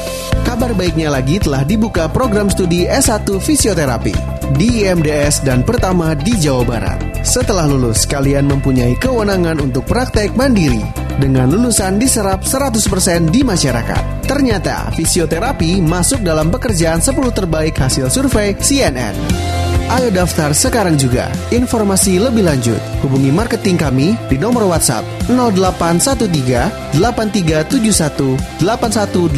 Kabar 0.48 0.72
baiknya 0.72 1.12
lagi 1.12 1.36
telah 1.36 1.60
dibuka 1.60 2.08
program 2.08 2.48
studi 2.48 2.88
S1 2.88 3.28
Fisioterapi 3.36 4.16
di 4.56 4.88
IMDS 4.88 5.44
dan 5.44 5.60
pertama 5.60 6.16
di 6.16 6.40
Jawa 6.40 6.64
Barat. 6.64 7.20
Setelah 7.20 7.68
lulus, 7.68 8.08
kalian 8.08 8.48
mempunyai 8.48 8.96
kewenangan 8.96 9.60
untuk 9.60 9.84
praktek 9.84 10.32
mandiri 10.32 10.80
dengan 11.20 11.52
lulusan 11.52 12.00
diserap 12.00 12.48
100% 12.48 13.28
di 13.28 13.44
masyarakat. 13.44 14.24
Ternyata, 14.24 14.88
fisioterapi 14.96 15.84
masuk 15.84 16.24
dalam 16.24 16.48
pekerjaan 16.48 17.04
10 17.04 17.12
terbaik 17.28 17.76
hasil 17.76 18.08
survei 18.08 18.56
CNN. 18.56 19.52
Ayo 19.92 20.08
daftar 20.08 20.56
sekarang 20.56 20.96
juga. 20.96 21.28
Informasi 21.52 22.16
lebih 22.16 22.48
lanjut, 22.48 22.80
hubungi 23.04 23.28
marketing 23.28 23.76
kami 23.76 24.16
di 24.32 24.40
nomor 24.40 24.64
WhatsApp 24.64 25.04
0813 25.28 26.96
8371 26.96 28.64
8185 28.64 29.36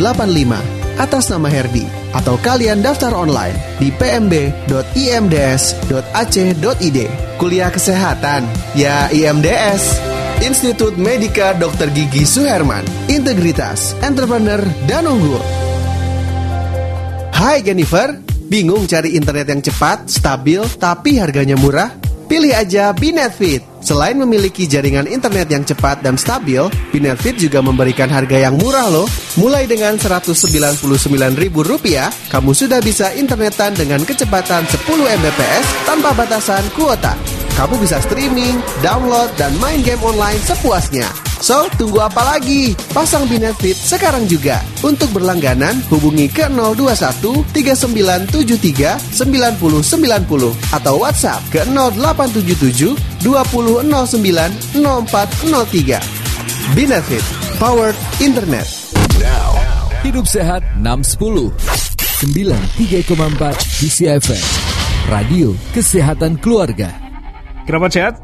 atas 0.95 1.27
nama 1.27 1.51
Herdi 1.51 1.91
atau 2.15 2.39
kalian 2.39 2.87
daftar 2.87 3.11
online 3.19 3.59
di 3.83 3.91
pmb.imds.ac.id. 3.99 6.99
Kuliah 7.35 7.75
kesehatan, 7.75 8.47
ya 8.79 9.11
IMDS. 9.11 9.99
Institut 10.47 10.95
Medika 10.95 11.59
Dr. 11.59 11.91
Gigi 11.91 12.23
Suherman, 12.23 12.87
Integritas, 13.11 13.99
Entrepreneur, 14.07 14.63
dan 14.87 15.11
Unggul. 15.11 15.43
Hai 17.35 17.59
Jennifer, 17.67 18.15
Bingung 18.55 18.87
cari 18.87 19.19
internet 19.19 19.51
yang 19.51 19.59
cepat, 19.67 20.07
stabil, 20.07 20.63
tapi 20.79 21.19
harganya 21.19 21.59
murah? 21.59 21.91
Pilih 22.31 22.55
aja 22.55 22.95
Binetfit. 22.95 23.67
Selain 23.83 24.15
memiliki 24.15 24.71
jaringan 24.71 25.11
internet 25.11 25.51
yang 25.51 25.67
cepat 25.67 26.07
dan 26.07 26.15
stabil, 26.15 26.63
Binetfit 26.95 27.35
juga 27.35 27.59
memberikan 27.59 28.07
harga 28.07 28.39
yang 28.47 28.55
murah 28.55 28.87
loh. 28.95 29.11
Mulai 29.43 29.67
dengan 29.67 29.99
Rp199.000, 29.99 31.51
kamu 32.31 32.51
sudah 32.55 32.79
bisa 32.79 33.11
internetan 33.19 33.75
dengan 33.75 34.07
kecepatan 34.07 34.63
10 34.71 34.87
Mbps 35.03 35.91
tanpa 35.91 36.15
batasan 36.15 36.63
kuota. 36.79 37.19
Kamu 37.59 37.75
bisa 37.83 37.99
streaming, 38.07 38.63
download, 38.87 39.35
dan 39.35 39.51
main 39.59 39.83
game 39.83 39.99
online 40.07 40.39
sepuasnya. 40.47 41.24
So, 41.45 41.69
tunggu 41.77 42.01
apa 42.01 42.25
lagi? 42.25 42.73
Pasang 42.97 43.29
Binetfit 43.29 43.77
sekarang 43.77 44.25
juga. 44.25 44.65
Untuk 44.81 45.13
berlangganan, 45.13 45.77
hubungi 45.93 46.25
ke 46.33 46.49
021 46.49 47.45
3973 47.53 49.13
9090 49.13 50.57
atau 50.73 50.95
WhatsApp 50.97 51.45
ke 51.53 51.69
0877 51.69 52.97
2009 53.21 53.61
0403. 54.73 56.01
Binetfit, 56.73 57.21
powered 57.61 57.93
internet. 58.25 58.65
Now, 59.21 59.53
hidup 60.01 60.25
sehat 60.25 60.65
610 60.81 61.53
93,4 62.25 63.05
DCFM 63.85 64.45
Radio 65.13 65.53
Kesehatan 65.77 66.41
Keluarga. 66.41 66.89
Kerabat 67.69 67.93
sehat, 67.93 68.24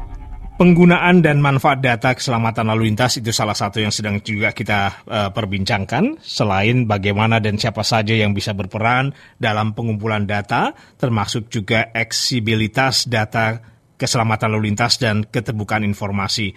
penggunaan 0.61 1.25
dan 1.25 1.41
manfaat 1.41 1.81
data 1.81 2.13
keselamatan 2.13 2.69
lalu 2.69 2.93
lintas 2.93 3.17
itu 3.17 3.33
salah 3.33 3.57
satu 3.57 3.81
yang 3.81 3.89
sedang 3.89 4.21
juga 4.21 4.53
kita 4.53 5.01
uh, 5.09 5.29
perbincangkan. 5.33 6.21
Selain 6.21 6.85
bagaimana 6.85 7.41
dan 7.41 7.57
siapa 7.57 7.81
saja 7.81 8.13
yang 8.13 8.37
bisa 8.37 8.53
berperan 8.53 9.09
dalam 9.41 9.73
pengumpulan 9.73 10.29
data, 10.29 10.77
termasuk 11.01 11.49
juga 11.49 11.89
eksibilitas 11.97 13.09
data 13.09 13.57
keselamatan 13.97 14.53
lalu 14.53 14.69
lintas 14.69 15.01
dan 15.01 15.25
keterbukaan 15.25 15.81
informasi. 15.81 16.53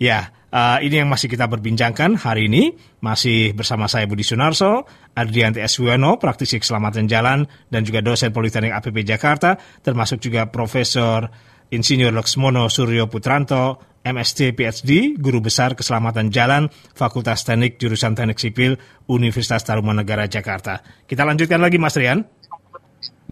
Ya, 0.00 0.32
uh, 0.48 0.80
ini 0.80 1.04
yang 1.04 1.12
masih 1.12 1.28
kita 1.28 1.44
perbincangkan 1.44 2.24
hari 2.24 2.48
ini. 2.48 2.72
Masih 3.04 3.52
bersama 3.52 3.84
saya 3.84 4.08
Budi 4.08 4.24
Sunarso, 4.24 4.88
Adrianti 5.12 5.60
Eswiono, 5.60 6.16
praktisi 6.16 6.56
keselamatan 6.56 7.04
jalan, 7.04 7.44
dan 7.68 7.84
juga 7.84 8.00
dosen 8.00 8.32
Politeknik 8.32 8.72
APP 8.72 9.04
Jakarta, 9.04 9.60
termasuk 9.84 10.24
juga 10.24 10.48
Profesor 10.48 11.51
Insinyur 11.72 12.12
Laksmono 12.12 12.68
Suryo 12.68 13.08
Putranto, 13.08 13.80
MSc 14.04 14.52
PhD, 14.52 15.16
Guru 15.16 15.40
Besar 15.40 15.72
Keselamatan 15.72 16.28
Jalan, 16.28 16.68
Fakultas 16.92 17.48
Teknik 17.48 17.80
Jurusan 17.80 18.12
Teknik 18.12 18.36
Sipil, 18.36 18.76
Universitas 19.08 19.64
Tarumanegara 19.64 20.28
Jakarta. 20.28 20.84
Kita 21.08 21.24
lanjutkan 21.24 21.64
lagi 21.64 21.80
Mas 21.80 21.96
Rian. 21.96 22.28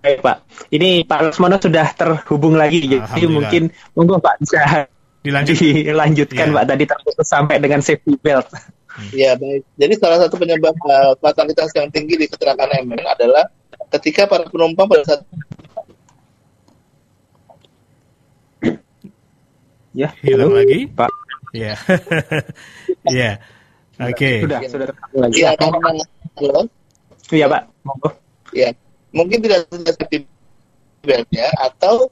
Baik 0.00 0.24
Pak, 0.24 0.36
ini 0.72 1.04
Pak 1.04 1.20
Laksmono 1.28 1.60
sudah 1.60 1.92
terhubung 1.92 2.56
lagi, 2.56 2.88
jadi 2.88 3.28
mungkin 3.28 3.68
monggo 3.92 4.16
Pak 4.16 4.40
bisa 4.40 4.88
Dilanjut. 5.20 5.60
dilanjutkan 5.60 6.48
ya. 6.48 6.56
Pak 6.56 6.64
tadi 6.64 6.84
terputus 6.88 7.28
sampai 7.28 7.60
dengan 7.60 7.84
safety 7.84 8.16
belt. 8.16 8.48
Ya 9.12 9.36
baik. 9.36 9.68
Jadi 9.76 9.94
salah 10.00 10.18
satu 10.24 10.40
penyebab 10.40 10.72
uh, 10.88 11.12
fatalitas 11.20 11.68
yang 11.76 11.92
tinggi 11.92 12.16
di 12.16 12.24
kecelakaan 12.24 12.88
MN 12.88 13.04
adalah 13.04 13.44
ketika 14.00 14.24
para 14.24 14.48
penumpang 14.48 14.88
pada 14.88 15.04
saat 15.04 15.20
Ya, 19.90 20.14
hilang 20.22 20.54
lagi, 20.54 20.86
Pak. 20.86 21.10
Ya. 21.50 21.74
ya. 23.18 23.30
Oke. 23.98 24.46
Sudah, 24.46 24.60
sudah 24.70 24.86
lagi. 25.18 25.42
Ya, 25.42 25.50
karena 25.58 25.78
halo. 26.38 26.62
Iya, 27.34 27.46
Pak. 27.50 27.62
Monggo. 27.82 28.10
Ya. 28.54 28.70
Mungkin 29.10 29.42
tidak 29.42 29.66
sudah 29.74 29.94
safety 29.98 30.22
beltnya 31.02 31.50
atau 31.58 32.06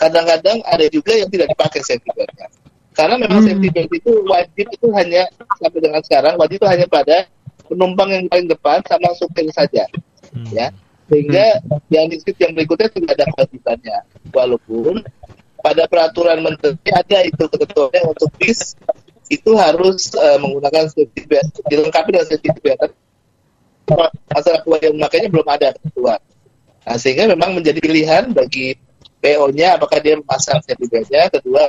kadang-kadang 0.00 0.64
ada 0.64 0.86
juga 0.88 1.12
yang 1.12 1.28
tidak 1.28 1.52
dipakai 1.52 1.80
safety 1.84 2.08
beltnya. 2.16 2.48
Karena 2.96 3.14
memang 3.20 3.44
hmm. 3.44 3.48
safety 3.52 3.68
belt 3.70 3.90
itu 3.92 4.12
wajib 4.24 4.66
itu 4.72 4.86
hanya 4.96 5.22
sampai 5.60 5.80
dengan 5.84 6.00
sekarang 6.02 6.34
wajib 6.40 6.56
itu 6.58 6.66
hanya 6.66 6.86
pada 6.88 7.28
penumpang 7.68 8.08
yang 8.10 8.24
paling 8.32 8.48
depan 8.48 8.80
sama 8.88 9.12
supir 9.20 9.44
saja. 9.52 9.84
Hmm. 10.32 10.48
Ya. 10.48 10.72
Sehingga 11.12 11.60
hmm. 11.60 11.92
yang 11.92 12.08
di 12.08 12.16
yang 12.40 12.52
berikutnya 12.56 12.88
tidak 12.88 13.20
ada 13.20 13.24
kewajibannya. 13.36 13.98
Walaupun 14.32 15.04
pada 15.68 15.84
peraturan 15.84 16.40
menteri 16.40 16.80
ada 16.88 17.18
itu 17.28 17.44
ketentuannya 17.44 18.02
untuk 18.08 18.32
bis 18.40 18.72
itu 19.28 19.52
harus 19.52 20.16
uh, 20.16 20.40
menggunakan 20.40 20.88
safety 20.88 21.28
belt 21.28 21.52
dilengkapi 21.68 22.08
dengan 22.16 22.26
safety 22.26 22.48
belt. 22.64 22.92
Masalah 24.32 24.60
yang 24.80 24.96
makanya 24.96 25.28
belum 25.28 25.44
ada 25.48 25.76
ketentuan. 25.76 26.20
Nah, 26.88 26.96
sehingga 26.96 27.28
memang 27.28 27.52
menjadi 27.52 27.84
pilihan 27.84 28.32
bagi 28.32 28.76
PO-nya 29.20 29.76
apakah 29.76 30.00
dia 30.00 30.16
memasang 30.16 30.64
safety 30.64 30.88
beltnya. 30.88 31.28
Kedua 31.28 31.68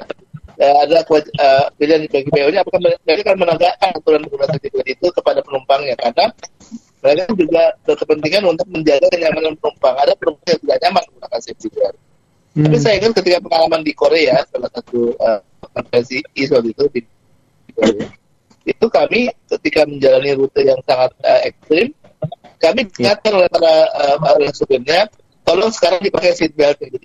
uh, 0.56 0.78
ada 0.88 1.04
uh, 1.04 1.68
pilihan 1.76 2.08
bagi 2.08 2.32
PO-nya 2.32 2.64
apakah 2.64 2.80
mereka 2.80 3.36
akan 3.36 3.38
menegakkan 3.44 3.90
aturan 4.00 4.24
penggunaan 4.24 4.52
safety 4.56 4.70
belt 4.72 4.88
itu 4.88 5.08
kepada 5.12 5.40
penumpangnya. 5.44 5.96
Karena 6.00 6.32
mereka 7.04 7.24
juga 7.36 7.64
berkepentingan 7.84 8.44
untuk 8.48 8.68
menjaga 8.72 9.08
kenyamanan 9.12 9.60
penumpang. 9.60 9.96
Ada 10.00 10.16
penumpang 10.16 10.48
yang 10.48 10.60
tidak 10.64 10.78
nyaman 10.88 11.04
menggunakan 11.12 11.40
safety 11.44 11.68
belt 11.76 11.96
Hmm. 12.60 12.68
Tapi 12.68 12.78
saya 12.84 13.00
ingat 13.00 13.16
ketika 13.24 13.40
pengalaman 13.40 13.88
di 13.88 13.96
Korea, 13.96 14.44
salah 14.52 14.68
satu 14.68 15.16
uh, 15.16 15.40
konferensi 15.64 16.20
ISO 16.36 16.60
itu 16.60 16.92
di, 16.92 17.00
Korea, 17.72 18.04
itu 18.68 18.86
kami 18.92 19.32
ketika 19.48 19.88
menjalani 19.88 20.36
rute 20.36 20.68
yang 20.68 20.84
sangat 20.84 21.16
uh, 21.24 21.40
ekstrim, 21.48 21.96
kami 22.60 22.84
diingatkan 22.92 23.32
oleh 23.32 23.48
para 23.48 23.88
uh, 23.96 24.52
supirnya, 24.52 25.08
tolong 25.48 25.72
sekarang 25.72 26.04
dipakai 26.04 26.36
seat 26.36 26.52
belt. 26.52 26.76
Gitu. 26.84 27.00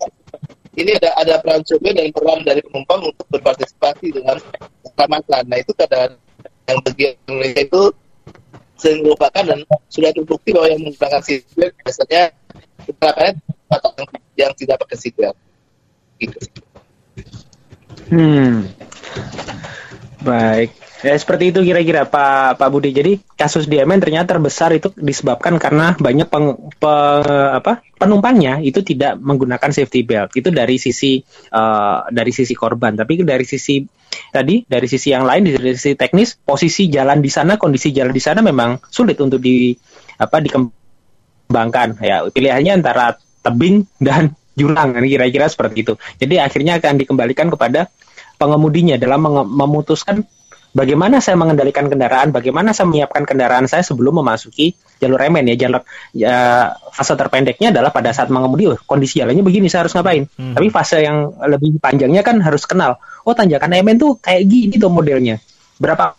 Ini 0.75 0.99
ada 0.99 1.15
ada 1.23 1.35
peran 1.39 1.63
supir 1.63 1.95
dan 1.95 2.11
peran 2.11 2.43
dari 2.43 2.59
penumpang 2.59 3.15
untuk 3.15 3.27
berpartisipasi 3.31 4.11
dengan 4.11 4.43
keselamatan. 4.83 5.43
Nah 5.47 5.59
itu 5.63 5.71
kadang 5.79 6.19
yang 6.67 6.79
bagian 6.83 7.15
mereka 7.31 7.63
itu 7.63 7.83
sering 8.75 9.07
dan 9.07 9.63
sudah 9.87 10.11
terbukti 10.11 10.51
bahwa 10.51 10.67
yang 10.67 10.83
menggunakan 10.83 11.23
seat 11.23 11.47
belt 11.55 11.79
biasanya 11.79 12.35
kecelakaannya 12.83 13.39
yang, 13.39 14.24
yang 14.35 14.53
tidak 14.55 14.83
pakai 14.83 14.97
seat 14.99 15.15
belt. 15.15 15.37
Gitu. 16.19 16.39
Hmm. 18.11 18.69
Baik. 20.25 20.85
Ya, 21.05 21.13
seperti 21.21 21.53
itu 21.53 21.61
kira-kira 21.61 22.09
Pak 22.09 22.57
Pak 22.57 22.69
Budi. 22.73 22.89
Jadi 22.97 23.21
kasus 23.37 23.69
DMN 23.69 24.01
ternyata 24.01 24.33
terbesar 24.33 24.73
itu 24.73 24.89
disebabkan 24.97 25.61
karena 25.61 25.93
banyak 26.01 26.33
peng, 26.33 26.57
pe, 26.81 26.95
apa, 27.61 27.85
penumpangnya 28.01 28.65
itu 28.65 28.81
tidak 28.81 29.21
menggunakan 29.21 29.69
safety 29.69 30.01
belt. 30.01 30.33
Itu 30.33 30.49
dari 30.49 30.81
sisi 30.81 31.21
uh, 31.53 32.09
dari 32.09 32.33
sisi 32.33 32.57
korban. 32.57 32.97
Tapi 32.97 33.21
dari 33.21 33.45
sisi 33.45 33.85
tadi 34.33 34.65
dari 34.65 34.89
sisi 34.89 35.13
yang 35.13 35.29
lain 35.29 35.45
dari 35.45 35.77
sisi 35.77 35.93
teknis 35.93 36.41
posisi 36.41 36.89
jalan 36.89 37.21
di 37.21 37.29
sana 37.29 37.61
kondisi 37.61 37.93
jalan 37.93 38.15
di 38.15 38.23
sana 38.25 38.41
memang 38.41 38.81
sulit 38.89 39.21
untuk 39.21 39.45
di 39.45 39.77
apa 40.17 40.41
dikembangkan. 40.41 42.01
Ya 42.01 42.25
pilihannya 42.33 42.81
antara 42.81 43.13
tebing 43.45 43.85
dan 44.01 44.33
jurang 44.57 44.97
kira-kira 44.97 45.47
seperti 45.51 45.85
itu. 45.85 45.95
Jadi 46.17 46.41
akhirnya 46.41 46.81
akan 46.81 46.95
dikembalikan 46.97 47.53
kepada 47.53 47.91
pengemudinya 48.41 48.97
dalam 48.97 49.23
memutuskan 49.47 50.25
bagaimana 50.75 51.23
saya 51.23 51.39
mengendalikan 51.39 51.87
kendaraan, 51.87 52.35
bagaimana 52.35 52.75
saya 52.75 52.91
menyiapkan 52.91 53.23
kendaraan 53.27 53.67
saya 53.71 53.87
sebelum 53.87 54.23
memasuki 54.23 54.75
jalur 54.99 55.19
remen 55.19 55.47
ya 55.47 55.55
jalur 55.59 55.83
ya, 56.15 56.71
fase 56.91 57.15
terpendeknya 57.15 57.71
adalah 57.75 57.95
pada 57.95 58.11
saat 58.11 58.31
mengemudi 58.31 58.71
oh, 58.71 58.79
kondisi 58.89 59.23
jalannya 59.23 59.43
begini 59.47 59.71
saya 59.71 59.87
harus 59.87 59.95
ngapain. 59.95 60.25
Hmm. 60.35 60.55
Tapi 60.55 60.67
fase 60.71 61.03
yang 61.03 61.35
lebih 61.47 61.79
panjangnya 61.79 62.23
kan 62.27 62.43
harus 62.43 62.67
kenal. 62.67 62.99
Oh 63.27 63.35
tanjakan 63.35 63.71
remen 63.71 63.97
tuh 63.99 64.19
kayak 64.19 64.47
gini 64.47 64.75
tuh 64.79 64.91
modelnya. 64.91 65.39
Berapa 65.79 66.15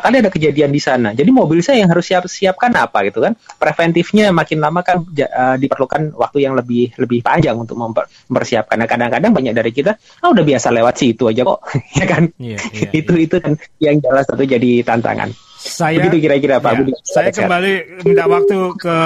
kali 0.00 0.24
ada 0.24 0.30
kejadian 0.32 0.70
di 0.72 0.80
sana. 0.82 1.12
Jadi 1.12 1.30
mobil 1.30 1.60
saya 1.60 1.84
yang 1.84 1.90
harus 1.90 2.06
siap 2.06 2.24
siapkan 2.26 2.72
apa 2.74 3.06
gitu 3.08 3.22
kan? 3.22 3.34
Preventifnya 3.56 4.30
makin 4.30 4.58
lama 4.62 4.80
kan 4.82 5.04
uh, 5.04 5.56
diperlukan 5.56 6.16
waktu 6.16 6.46
yang 6.46 6.54
lebih 6.56 6.96
lebih 6.96 7.20
panjang 7.20 7.56
untuk 7.56 7.76
mempersiapkan. 7.78 8.76
Nah, 8.78 8.88
kadang-kadang 8.88 9.32
banyak 9.32 9.54
dari 9.56 9.70
kita, 9.70 9.96
ah 9.96 10.28
udah 10.30 10.44
biasa 10.44 10.72
lewat 10.72 10.94
situ 10.96 11.28
aja 11.28 11.42
kok, 11.44 11.60
ya 11.98 12.06
kan? 12.08 12.22
Yeah, 12.40 12.60
yeah, 12.76 12.90
itu 12.92 13.12
yeah. 13.16 13.26
itu 13.26 13.36
kan 13.40 13.52
yang 13.82 13.96
jelas 14.00 14.24
satu 14.28 14.44
jadi 14.44 14.82
tantangan. 14.82 15.30
Saya 15.56 15.98
Begitu 15.98 16.30
kira-kira 16.30 16.62
Pak 16.62 16.72
ya, 16.72 16.78
Budi. 16.78 16.92
Saya 17.02 17.30
kembali 17.34 18.04
minta 18.06 18.24
waktu 18.30 18.58
ke 18.78 18.96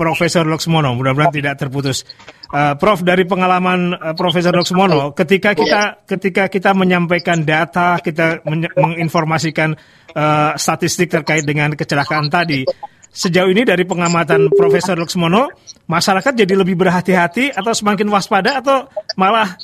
Profesor 0.00 0.48
Luxmono, 0.48 0.96
mudah-mudahan 0.96 1.28
tidak 1.28 1.60
terputus. 1.60 2.08
Uh, 2.48 2.72
Prof 2.80 3.04
dari 3.04 3.28
pengalaman 3.28 3.92
uh, 3.92 4.16
Profesor 4.16 4.56
Luxmono, 4.56 5.12
ketika 5.12 5.52
kita 5.52 6.08
ketika 6.08 6.48
kita 6.48 6.72
menyampaikan 6.72 7.44
data, 7.44 8.00
kita 8.00 8.40
menginformasikan 8.80 9.76
uh, 10.16 10.56
statistik 10.56 11.12
terkait 11.12 11.44
dengan 11.44 11.76
kecelakaan 11.76 12.32
tadi. 12.32 12.64
Sejauh 13.12 13.52
ini 13.52 13.68
dari 13.68 13.84
pengamatan 13.84 14.48
Profesor 14.56 14.96
Luxmono, 14.96 15.52
masyarakat 15.84 16.32
jadi 16.32 16.54
lebih 16.56 16.80
berhati-hati 16.80 17.52
atau 17.52 17.76
semakin 17.76 18.08
waspada 18.08 18.64
atau 18.64 18.88
malah 19.20 19.60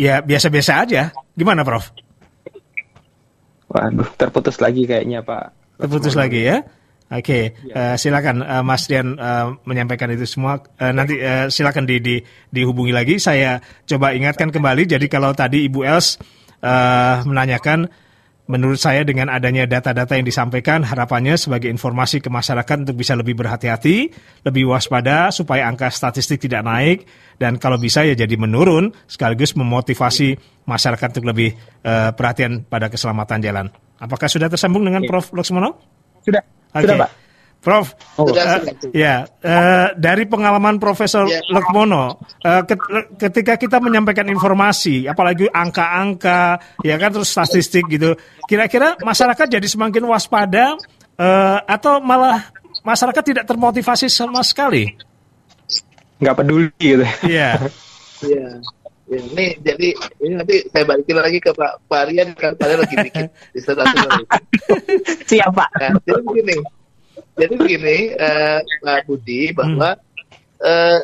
ya 0.00 0.24
biasa-biasa 0.24 0.72
aja. 0.88 1.12
Gimana, 1.36 1.68
Prof? 1.68 1.92
Waduh, 3.68 4.08
terputus 4.16 4.56
lagi 4.56 4.88
kayaknya, 4.88 5.20
Pak. 5.20 5.52
Terputus 5.84 6.16
lagi 6.16 6.48
ya? 6.48 6.64
Oke, 7.14 7.54
okay. 7.54 7.70
ya. 7.70 7.94
uh, 7.94 7.94
silakan 7.94 8.42
uh, 8.42 8.66
Mas 8.66 8.90
Dian 8.90 9.14
uh, 9.14 9.54
menyampaikan 9.62 10.10
itu 10.10 10.26
semua. 10.26 10.58
Uh, 10.82 10.90
nanti 10.90 11.14
uh, 11.22 11.46
silakan 11.46 11.86
di, 11.86 12.02
di, 12.02 12.18
dihubungi 12.50 12.90
lagi. 12.90 13.22
Saya 13.22 13.62
coba 13.86 14.18
ingatkan 14.18 14.50
kembali. 14.50 14.82
Jadi 14.90 15.06
kalau 15.06 15.30
tadi 15.30 15.62
Ibu 15.62 15.86
Els 15.86 16.18
uh, 16.58 17.22
menanyakan 17.22 17.86
Menurut 18.44 18.76
saya 18.76 19.08
dengan 19.08 19.32
adanya 19.32 19.64
data-data 19.64 20.20
yang 20.20 20.28
disampaikan, 20.28 20.84
harapannya 20.84 21.32
sebagai 21.40 21.72
informasi 21.72 22.20
ke 22.20 22.28
masyarakat 22.28 22.84
untuk 22.84 23.00
bisa 23.00 23.16
lebih 23.16 23.32
berhati-hati, 23.40 24.12
lebih 24.44 24.68
waspada 24.68 25.32
supaya 25.32 25.64
angka 25.64 25.88
statistik 25.88 26.44
tidak 26.44 26.60
naik 26.60 27.08
dan 27.40 27.56
kalau 27.56 27.80
bisa 27.80 28.04
ya 28.04 28.12
jadi 28.12 28.36
menurun 28.36 28.92
sekaligus 29.08 29.56
memotivasi 29.56 30.36
masyarakat 30.68 31.08
untuk 31.16 31.32
lebih 31.32 31.56
uh, 31.88 32.12
perhatian 32.12 32.68
pada 32.68 32.92
keselamatan 32.92 33.40
jalan. 33.40 33.66
Apakah 33.96 34.28
sudah 34.28 34.52
tersambung 34.52 34.84
dengan 34.84 35.08
Prof. 35.08 35.32
Laksmono? 35.32 35.80
Sudah. 36.20 36.44
Okay. 36.74 36.82
Sudah, 36.84 36.96
Pak. 37.06 37.10
Prof, 37.64 37.96
oh. 38.20 38.28
uh, 38.28 38.60
ya 38.92 39.24
uh, 39.24 39.88
dari 39.96 40.28
pengalaman 40.28 40.76
Profesor 40.76 41.24
ya. 41.24 41.40
Lekmono, 41.48 42.20
uh, 42.44 42.62
ketika 43.16 43.56
kita 43.56 43.80
menyampaikan 43.80 44.28
informasi, 44.28 45.08
apalagi 45.08 45.48
angka-angka, 45.48 46.60
ya 46.84 47.00
kan 47.00 47.08
terus 47.16 47.32
statistik 47.32 47.88
gitu, 47.88 48.20
kira-kira 48.44 49.00
masyarakat 49.00 49.48
jadi 49.48 49.64
semakin 49.64 50.04
waspada 50.04 50.76
uh, 51.16 51.58
atau 51.64 52.04
malah 52.04 52.52
masyarakat 52.84 53.24
tidak 53.32 53.44
termotivasi 53.48 54.12
sama 54.12 54.44
sekali? 54.44 54.92
Nggak 56.20 56.36
peduli 56.36 56.68
gitu. 56.76 57.08
Iya. 57.24 57.64
Iya. 58.20 58.60
Ya, 58.60 58.60
ini 59.18 59.46
jadi 59.62 59.88
ini 60.22 60.34
nanti 60.34 60.56
saya 60.70 60.84
balikin 60.86 61.16
lagi 61.18 61.38
ke 61.38 61.50
Pak 61.54 61.86
Pak 61.86 62.00
Aryan 62.08 62.28
kan 62.34 62.52
Pak 62.58 62.66
lagi 62.66 62.96
bikin 62.98 63.26
disertasi 63.54 63.96
lagi. 64.02 64.24
Siap 65.30 65.50
Pak. 65.54 65.68
Nah, 65.78 65.92
jadi 66.02 66.20
begini, 66.22 66.56
jadi 67.38 67.54
begini 67.54 67.96
uh, 68.18 68.58
Pak 68.82 69.00
Budi 69.06 69.54
bahwa 69.54 69.96
uh, 70.62 71.00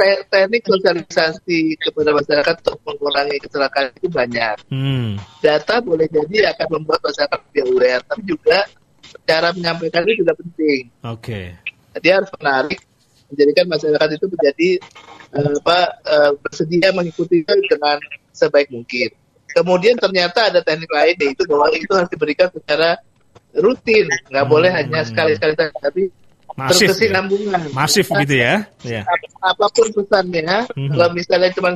te- 0.00 0.24
teknik 0.32 0.62
sosialisasi 0.64 1.76
kepada 1.76 2.10
masyarakat 2.16 2.54
untuk 2.64 2.78
mengurangi 2.88 3.36
kecelakaan 3.42 3.92
itu 4.00 4.08
banyak. 4.08 4.56
Hmm. 4.72 5.20
Data 5.44 5.84
boleh 5.84 6.08
jadi 6.08 6.56
akan 6.56 6.80
membuat 6.80 7.00
masyarakat 7.04 7.38
lebih 7.50 7.62
aware, 7.68 8.02
tapi 8.08 8.22
juga 8.24 8.58
cara 9.28 9.48
menyampaikan 9.52 10.02
itu 10.08 10.24
juga 10.24 10.32
penting. 10.38 10.82
Oke. 11.04 11.40
Dia 12.00 12.22
harus 12.22 12.30
menarik, 12.38 12.80
menjadikan 13.30 13.66
masyarakat 13.66 14.08
itu 14.18 14.26
menjadi 14.26 14.68
eh, 15.34 15.52
apa 15.62 15.78
eh, 16.04 16.30
bersedia 16.42 16.88
mengikuti 16.92 17.42
dengan 17.42 17.98
sebaik 18.34 18.68
mungkin. 18.70 19.08
Kemudian 19.50 19.98
ternyata 19.98 20.46
ada 20.46 20.62
teknik 20.62 20.90
lain 20.90 21.16
yaitu 21.18 21.42
bahwa 21.50 21.66
itu 21.74 21.90
harus 21.90 22.10
diberikan 22.10 22.46
secara 22.54 22.94
rutin, 23.50 24.06
nggak 24.30 24.46
boleh 24.46 24.70
hanya 24.70 25.02
sekali-sekali 25.02 25.58
saja, 25.58 25.74
tapi 25.82 26.06
Masif. 26.54 26.86
ya? 26.86 26.94
berkesinambungan. 26.94 27.60
Masif 27.74 28.06
gitu 28.06 28.34
ya. 28.38 28.54
Ya. 28.86 29.02
Ap- 29.02 29.54
apa 29.54 29.66
pun 29.74 29.86
pesannya, 29.90 30.70
Mhm. 30.78 30.94
kalau 30.94 31.08
misalnya 31.10 31.50
cuma 31.50 31.70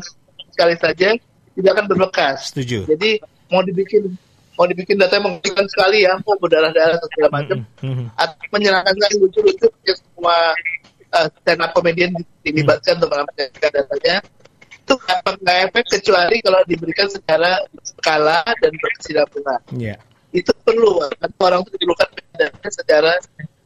sekali 0.55 0.75
saja 0.79 1.09
tidak 1.55 1.71
akan 1.75 1.87
berbekas. 1.91 2.55
Setuju. 2.55 2.87
Jadi 2.87 3.19
mau 3.51 3.63
dibikin 3.67 4.07
mau 4.55 4.71
dibikin 4.71 4.95
data 4.95 5.19
yang 5.19 5.27
mengerikan 5.27 5.67
sekali 5.67 6.07
ya, 6.07 6.15
mau 6.23 6.39
berdarah-darah 6.39 6.95
atau 6.95 7.09
segala 7.11 7.43
macam, 7.43 7.59
Mhm. 7.83 8.07
atau 8.15 8.37
menyenangkan 8.55 8.95
lucu-lucu 9.19 9.67
ya 9.83 9.95
semua 9.99 10.55
uh, 11.15 11.27
stand 11.43 11.63
up 11.63 11.71
comedian 11.73 12.11
dilibatkan 12.43 12.99
untuk 12.99 13.11
menyampaikan 13.15 13.71
datanya 13.71 14.17
itu 14.85 14.95
nggak 15.01 15.21
nggak 15.41 15.59
efek 15.71 15.85
kecuali 15.97 16.37
kalau 16.45 16.61
diberikan 16.69 17.09
secara 17.09 17.51
skala 17.81 18.45
dan 18.61 18.73
berkesinambungan. 18.77 19.61
Ya. 19.81 19.97
Itu 20.35 20.53
perlu 20.67 21.01
atau 21.09 21.31
orang 21.47 21.65
itu 21.65 21.79
diperlukan 21.79 22.09
datanya 22.37 22.71
secara 22.71 23.13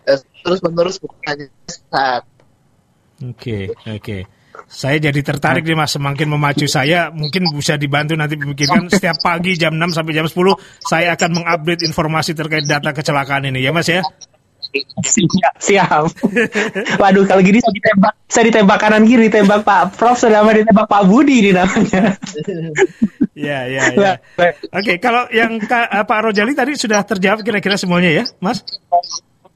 uh, 0.07 0.21
terus 0.47 0.61
menerus 0.63 0.97
bukan 1.03 1.19
hanya 1.27 1.47
saat. 1.91 2.23
Oke, 3.19 3.75
oke. 3.83 4.39
Saya 4.69 4.99
jadi 4.99 5.21
tertarik 5.23 5.63
nih 5.65 5.79
Mas, 5.79 5.95
semakin 5.95 6.29
memacu 6.29 6.67
saya 6.67 7.09
mungkin 7.15 7.47
bisa 7.55 7.79
dibantu 7.79 8.19
nanti 8.19 8.35
memikirkan 8.35 8.91
setiap 8.91 9.17
pagi 9.23 9.55
jam 9.55 9.73
6 9.75 9.97
sampai 9.97 10.13
jam 10.13 10.27
10 10.27 10.35
saya 10.83 11.15
akan 11.15 11.31
mengupdate 11.41 11.87
informasi 11.87 12.35
terkait 12.35 12.67
data 12.67 12.91
kecelakaan 12.91 13.49
ini 13.49 13.63
ya 13.63 13.71
Mas 13.71 13.89
ya. 13.89 14.03
Siap. 15.01 15.55
Siap. 15.59 16.05
Waduh, 17.01 17.25
kalau 17.25 17.41
gini 17.41 17.59
saya 17.65 17.75
ditembak, 17.75 18.13
saya 18.29 18.45
ditembak 18.53 18.79
kanan 18.79 19.05
kiri, 19.09 19.33
ditembak 19.33 19.65
Pak 19.65 19.97
Prof, 19.97 20.21
selama 20.21 20.53
ditembak 20.53 20.87
Pak 20.87 21.03
Budi 21.09 21.41
ini 21.45 21.51
namanya. 21.57 22.15
Ya, 23.39 23.71
ya, 23.71 23.83
ya. 23.95 24.13
Oke, 24.75 24.99
kalau 24.99 25.31
yang 25.31 25.63
Ka- 25.63 25.89
eh, 25.89 26.05
Pak 26.05 26.21
Rojali 26.27 26.53
tadi 26.59 26.75
sudah 26.75 27.07
terjawab 27.07 27.47
kira-kira 27.47 27.79
semuanya 27.79 28.11
ya, 28.11 28.25
Mas? 28.43 28.67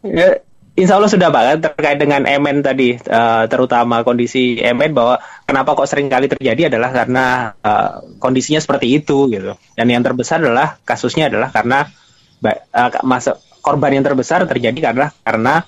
Ya, 0.06 0.38
Insya 0.72 0.96
Allah 0.96 1.12
sudah 1.12 1.28
kan, 1.28 1.60
terkait 1.60 2.00
dengan 2.00 2.24
MN 2.24 2.64
tadi, 2.64 2.96
eh, 2.96 3.44
terutama 3.52 4.00
kondisi 4.00 4.56
MN 4.56 4.96
bahwa 4.96 5.20
kenapa 5.44 5.76
kok 5.76 5.84
sering 5.84 6.08
kali 6.08 6.32
terjadi 6.32 6.72
adalah 6.72 6.88
karena 6.96 7.52
eh, 7.60 7.90
kondisinya 8.16 8.56
seperti 8.56 8.96
itu 8.96 9.28
gitu. 9.28 9.52
Dan 9.76 9.86
yang 9.92 10.00
terbesar 10.00 10.40
adalah 10.40 10.80
kasusnya 10.88 11.28
adalah 11.28 11.52
karena 11.52 11.92
eh, 12.40 12.90
masa 13.04 13.36
korban 13.62 13.94
yang 13.94 14.04
terbesar 14.04 14.42
terjadi 14.44 14.92
karena 14.92 15.06
karena 15.22 15.62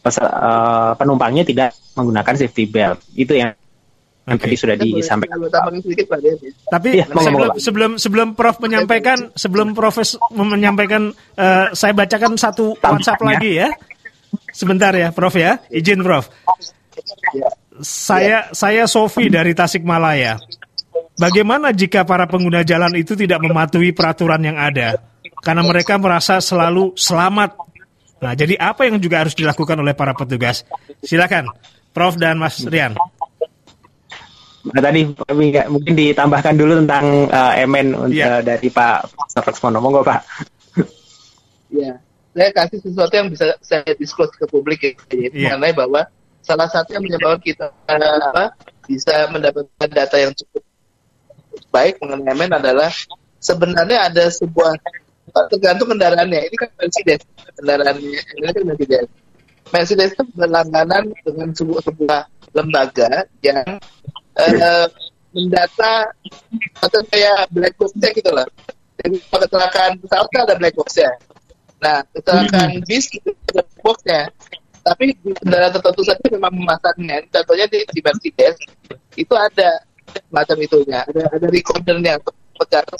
pes- 0.00 0.18
eh, 0.20 0.92
penumpangnya 0.96 1.44
tidak 1.44 1.76
menggunakan 1.94 2.34
safety 2.34 2.64
belt. 2.66 3.04
Itu 3.12 3.36
yang, 3.36 3.52
yang 4.24 4.36
Oke. 4.40 4.48
tadi 4.48 4.56
sudah 4.56 4.74
disampaikan. 4.80 5.36
ya. 5.38 6.32
Tapi 6.72 6.88
Iya, 6.96 7.06
monggo, 7.12 7.20
sebelum, 7.28 7.50
sebelum 7.60 7.90
sebelum 8.00 8.28
Prof 8.32 8.56
menyampaikan, 8.58 9.30
sebelum 9.36 9.76
Profes 9.76 10.16
menyampaikan, 10.32 11.12
eh, 11.36 11.66
saya 11.76 11.92
bacakan 11.92 12.34
satu. 12.40 12.74
WhatsApp 12.80 13.20
lagi 13.22 13.60
ya. 13.60 13.68
Sebentar 14.50 14.90
ya, 14.96 15.12
Prof 15.12 15.36
ya. 15.36 15.60
Izin 15.70 16.00
Prof. 16.02 16.32
Saya 17.84 18.48
saya 18.54 18.86
Sofi 18.86 19.26
dari 19.28 19.52
Tasikmalaya. 19.52 20.38
Bagaimana 21.14 21.70
jika 21.70 22.02
para 22.02 22.26
pengguna 22.26 22.66
jalan 22.66 22.90
itu 22.98 23.14
tidak 23.14 23.38
mematuhi 23.38 23.94
peraturan 23.94 24.42
yang 24.42 24.58
ada? 24.58 24.98
Karena 25.44 25.62
mereka 25.62 26.00
merasa 26.00 26.40
selalu 26.40 26.96
selamat. 26.96 27.54
Nah, 28.24 28.32
jadi 28.32 28.56
apa 28.56 28.88
yang 28.88 28.96
juga 28.96 29.20
harus 29.20 29.36
dilakukan 29.36 29.76
oleh 29.76 29.92
para 29.92 30.16
petugas? 30.16 30.64
Silakan, 31.04 31.52
Prof 31.92 32.16
dan 32.16 32.40
Mas 32.40 32.64
Rian. 32.64 32.96
Nah, 34.64 34.80
tadi 34.80 35.04
nggak- 35.04 35.68
mungkin 35.68 35.92
ditambahkan 35.92 36.56
dulu 36.56 36.80
tentang 36.80 37.28
eh, 37.28 37.68
MN 37.68 38.08
Iya. 38.08 38.40
eh, 38.40 38.56
dari 38.56 38.68
Pak 38.72 39.12
Laksmono. 39.44 39.76
Monggo 39.84 40.00
Pak. 40.00 40.24
Ya, 41.68 42.00
saya 42.32 42.48
kasih 42.56 42.80
sesuatu 42.80 43.12
yang 43.12 43.28
bisa 43.28 43.52
saya 43.60 43.84
disclose 44.00 44.32
ke 44.40 44.48
publik 44.48 44.80
ya, 44.80 44.92
yaitu 45.12 45.44
Iya. 45.44 45.60
mengenai 45.60 45.76
bahwa 45.76 46.00
salah 46.40 46.68
satu 46.72 46.96
yang 46.96 47.04
menyebabkan 47.04 47.44
kita 47.44 47.68
apa 47.88 48.56
bisa 48.88 49.28
mendapatkan 49.28 49.88
data 49.92 50.16
yang 50.16 50.32
cukup 50.32 50.64
baik 51.68 52.00
mengenai 52.00 52.32
MN 52.32 52.52
adalah 52.56 52.88
sebenarnya 53.36 54.08
ada 54.08 54.32
sebuah 54.32 54.80
tergantung 55.32 55.88
kendaraannya. 55.94 56.40
Ini 56.50 56.56
kan 56.56 56.70
Mercedes 56.76 57.20
kendaraannya, 57.56 58.20
ini 58.20 58.44
kan 58.44 58.62
Mercedes. 58.66 59.06
Mercedes 59.72 60.10
itu 60.12 60.24
berlangganan 60.36 61.04
dengan 61.24 61.48
sebuah 61.56 61.82
sebuah 61.88 62.20
lembaga 62.54 63.26
yang 63.42 63.64
eh, 64.38 64.86
mendata 65.34 66.14
atau 66.78 67.00
kayak 67.10 67.50
black 67.50 67.74
box-nya 67.74 68.08
gitu 68.14 68.30
loh. 68.30 68.46
Jadi 69.02 69.18
kalau 69.26 69.42
kecelakaan 69.42 69.92
pesawat 69.98 70.28
kan 70.30 70.40
ada 70.46 70.54
black 70.54 70.74
box-nya. 70.78 71.10
Nah, 71.82 71.98
kecelakaan 72.14 72.80
bis 72.86 73.10
itu 73.10 73.30
ada 73.50 73.62
black 73.66 73.82
box-nya. 73.82 74.20
Tapi 74.84 75.16
di 75.16 75.32
kendaraan 75.32 75.72
tertentu 75.74 76.02
saja 76.06 76.24
memang 76.30 76.54
memasangnya. 76.54 77.24
Contohnya 77.32 77.66
di, 77.66 77.82
di 77.88 78.00
Mercedes 78.04 78.54
itu 79.18 79.34
ada 79.34 79.82
macam 80.30 80.56
itunya. 80.60 81.02
Ada 81.08 81.34
ada 81.34 81.46
recordernya 81.50 82.20
untuk 82.22 82.36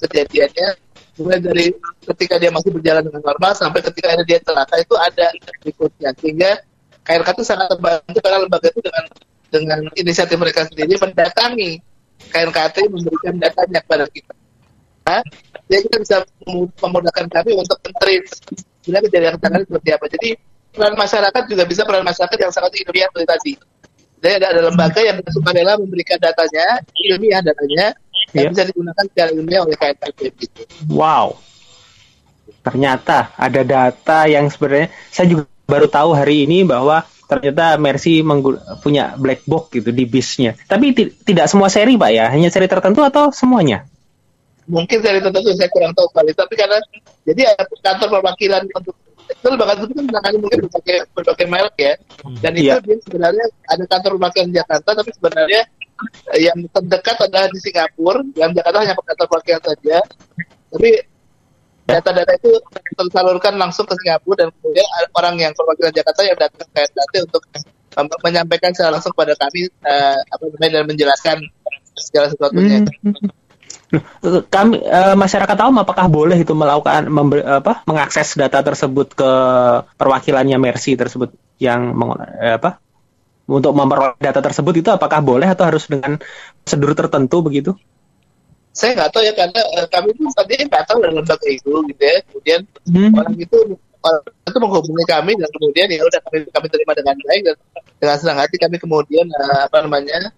kejadiannya. 0.03 0.69
Mulai 1.15 1.39
dari 1.39 1.67
ketika 2.11 2.43
dia 2.43 2.51
masih 2.51 2.75
berjalan 2.75 3.07
dengan 3.07 3.23
normal 3.23 3.53
sampai 3.55 3.81
ketika 3.87 4.19
ada 4.19 4.25
dia 4.27 4.43
celaka 4.43 4.77
itu 4.83 4.95
ada 4.99 5.27
recordnya. 5.63 6.11
Sehingga 6.19 6.51
KRK 7.07 7.29
itu 7.39 7.45
sangat 7.47 7.69
terbantu 7.71 8.19
karena 8.19 8.39
lembaga 8.43 8.69
itu 8.73 8.81
dengan 8.83 9.05
dengan 9.55 9.79
inisiatif 9.95 10.35
mereka 10.35 10.67
sendiri 10.67 10.99
mendatangi 10.99 11.79
KNKT 12.35 12.77
memberikan 12.91 13.35
datanya 13.39 13.79
kepada 13.87 14.05
kita. 14.11 14.35
Nah, 15.05 15.21
kita 15.69 15.97
bisa 16.01 16.17
mem- 16.49 16.73
memudahkan 16.81 17.27
kami 17.29 17.53
untuk 17.55 17.77
men-trace 17.85 18.41
sebenarnya 18.83 19.05
kejadian 19.09 19.33
kecelakaan 19.37 19.63
seperti 19.69 19.91
apa. 19.93 20.07
Jadi 20.17 20.31
peran 20.75 20.95
masyarakat 20.99 21.43
juga 21.47 21.63
bisa 21.69 21.83
peran 21.87 22.05
masyarakat 22.05 22.39
yang 22.41 22.53
sangat 22.53 22.73
ilmiah 22.83 23.09
seperti 23.13 23.29
tadi. 23.29 23.53
Jadi 24.25 24.33
ada, 24.41 24.47
ada 24.57 24.61
lembaga 24.73 25.01
yang 25.05 25.17
sukarela 25.29 25.77
memberikan 25.77 26.17
datanya, 26.17 26.81
ilmiah 26.97 27.45
datanya, 27.45 27.93
yang 28.35 28.45
Iya. 28.45 28.53
bisa 28.53 28.65
digunakan 28.69 29.05
secara 29.07 29.29
ilmiah 29.31 29.61
oleh 29.63 29.77
KNKT 29.79 30.19
gitu. 30.37 30.61
Wow. 30.91 31.39
Ternyata 32.61 33.33
ada 33.37 33.61
data 33.63 34.19
yang 34.25 34.49
sebenarnya 34.49 34.89
saya 35.09 35.27
juga 35.31 35.45
baru 35.65 35.87
tahu 35.87 36.11
hari 36.13 36.45
ini 36.45 36.65
bahwa 36.65 37.01
ternyata 37.25 37.77
Mercy 37.77 38.21
punya 38.81 39.17
black 39.17 39.45
box 39.45 39.73
gitu 39.73 39.89
di 39.89 40.05
bisnya. 40.05 40.53
Tapi 40.65 40.93
ti- 40.93 41.13
tidak 41.25 41.49
semua 41.49 41.69
seri 41.69 41.97
Pak 41.97 42.11
ya, 42.13 42.29
hanya 42.29 42.49
seri 42.49 42.69
tertentu 42.69 43.01
atau 43.01 43.33
semuanya? 43.33 43.89
mungkin 44.65 44.97
dari 45.05 45.21
tertentu 45.21 45.53
saya 45.53 45.69
kurang 45.69 45.93
tahu 45.93 46.09
kali 46.09 46.33
tapi 46.33 46.57
karena 46.57 46.81
jadi 47.29 47.53
ada 47.53 47.69
kantor 47.69 48.17
perwakilan 48.17 48.65
untuk 48.73 48.97
itu 49.29 49.45
lembaga 49.45 49.77
itu 49.77 49.93
kan 49.93 50.05
menangani 50.09 50.37
mungkin 50.41 50.59
berbagai 50.65 50.97
berbagai 51.13 51.47
merek 51.53 51.77
ya 51.77 51.95
dan 52.41 52.53
itu 52.57 52.73
Iya. 52.73 52.81
dia 52.81 52.97
sebenarnya 53.05 53.45
ada 53.69 53.85
kantor 53.85 54.11
perwakilan 54.17 54.49
Jakarta 54.57 54.91
tapi 54.97 55.11
sebenarnya 55.13 55.61
yang 56.39 56.59
terdekat 56.71 57.17
adalah 57.25 57.49
di 57.51 57.61
Singapura 57.61 58.21
yang 58.35 58.51
Jakarta 58.53 58.83
hanya 58.83 58.95
kantor 58.97 59.27
perwakilan 59.29 59.63
saja 59.63 59.99
tapi 60.75 60.91
data-data 61.85 62.33
itu 62.41 62.51
tersalurkan 62.97 63.55
langsung 63.61 63.85
ke 63.85 63.95
Singapura 64.01 64.45
dan 64.45 64.49
kemudian 64.57 64.87
orang 65.15 65.35
yang 65.37 65.53
perwakilan 65.53 65.93
Jakarta 65.93 66.21
yang 66.25 66.37
datang 66.41 66.65
ke 66.65 66.67
KNKT 66.73 67.15
untuk 67.29 67.43
mem- 67.95 68.21
menyampaikan 68.25 68.71
secara 68.73 68.97
langsung 68.97 69.13
kepada 69.13 69.37
kami 69.37 69.69
eh, 69.69 70.19
apa 70.25 70.43
namanya 70.49 70.81
dan 70.81 70.85
menjelaskan 70.89 71.37
segala 71.95 72.27
sesuatunya. 72.33 72.83
Loh, 73.95 74.43
Kami 74.51 74.83
eh, 74.83 75.15
masyarakat 75.15 75.57
awam 75.61 75.85
apakah 75.85 76.11
boleh 76.11 76.41
itu 76.41 76.57
melakukan 76.57 77.07
member- 77.07 77.47
apa 77.47 77.87
mengakses 77.87 78.35
data 78.35 78.65
tersebut 78.65 79.15
ke 79.15 79.31
perwakilannya 79.95 80.59
Mercy 80.59 80.99
tersebut 80.99 81.37
yang 81.63 81.95
meng- 81.95 82.19
eh, 82.19 82.59
apa 82.59 82.83
untuk 83.45 83.73
memperoleh 83.77 84.17
data 84.21 84.41
tersebut 84.41 84.75
itu 84.81 84.89
apakah 84.89 85.21
boleh 85.21 85.49
atau 85.49 85.65
harus 85.69 85.85
dengan 85.89 86.17
prosedur 86.65 86.93
tertentu 86.97 87.45
begitu? 87.45 87.73
saya 88.75 88.91
nggak 88.99 89.11
tahu 89.15 89.23
ya 89.23 89.33
karena 89.39 89.61
eh, 89.63 89.87
kami 89.87 90.11
itu 90.11 90.27
tadi 90.35 90.53
nggak 90.67 90.85
tahu 90.91 90.99
dari 90.99 91.15
lembaga 91.15 91.47
itu 91.47 91.73
gitu 91.95 92.03
ya 92.03 92.19
kemudian 92.27 92.61
Hmm. 92.91 93.15
orang 93.15 93.35
itu 93.39 93.59
orang 94.03 94.23
itu 94.27 94.59
menghubungi 94.59 95.05
kami 95.07 95.33
dan 95.39 95.49
kemudian 95.55 95.87
ya 95.95 96.03
udah 96.03 96.21
kami 96.27 96.39
kami 96.51 96.67
terima 96.69 96.93
dengan 96.99 97.15
baik 97.23 97.43
dan 97.47 97.57
dengan 98.03 98.17
senang 98.19 98.39
hati 98.43 98.57
kami 98.59 98.77
kemudian 98.83 99.31
eh, 99.31 99.61
apa 99.71 99.79
namanya 99.87 100.35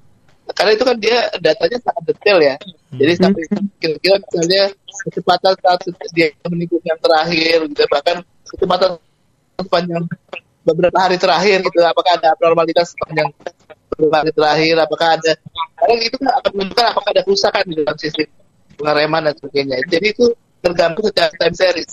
karena 0.54 0.70
itu 0.78 0.84
kan 0.86 0.96
dia 1.02 1.26
datanya 1.42 1.78
sangat 1.82 2.02
detail 2.06 2.38
ya. 2.38 2.54
Jadi 2.94 3.12
sampai 3.18 3.42
kira-kira 3.82 4.14
misalnya 4.22 4.62
kecepatan 5.10 5.52
saat 5.58 5.80
dia 6.14 6.30
menikung 6.46 6.78
yang 6.86 7.02
terakhir, 7.02 7.66
gitu, 7.66 7.82
bahkan 7.90 8.22
kecepatan 8.46 8.90
sepanjang 9.58 10.06
beberapa 10.66 10.98
hari 10.98 11.16
terakhir 11.16 11.62
gitu, 11.62 11.78
apakah 11.86 12.18
ada 12.18 12.34
abnormalitas 12.34 12.90
sepanjang 12.90 13.30
beberapa 13.94 14.16
hari 14.26 14.32
terakhir, 14.34 14.74
apakah 14.82 15.08
ada, 15.14 15.32
karena 15.78 15.94
itu 16.02 16.16
kan 16.18 16.30
akan 16.42 16.50
menunjukkan 16.58 16.86
apakah 16.90 17.10
ada 17.14 17.22
kerusakan 17.22 17.62
di 17.70 17.74
dalam 17.78 17.96
sistem 17.96 18.28
pengereman 18.76 19.22
dan 19.30 19.34
sebagainya. 19.38 19.76
Jadi 19.86 20.06
itu 20.10 20.26
tergantung 20.60 21.04
secara 21.06 21.30
time 21.38 21.56
series. 21.56 21.90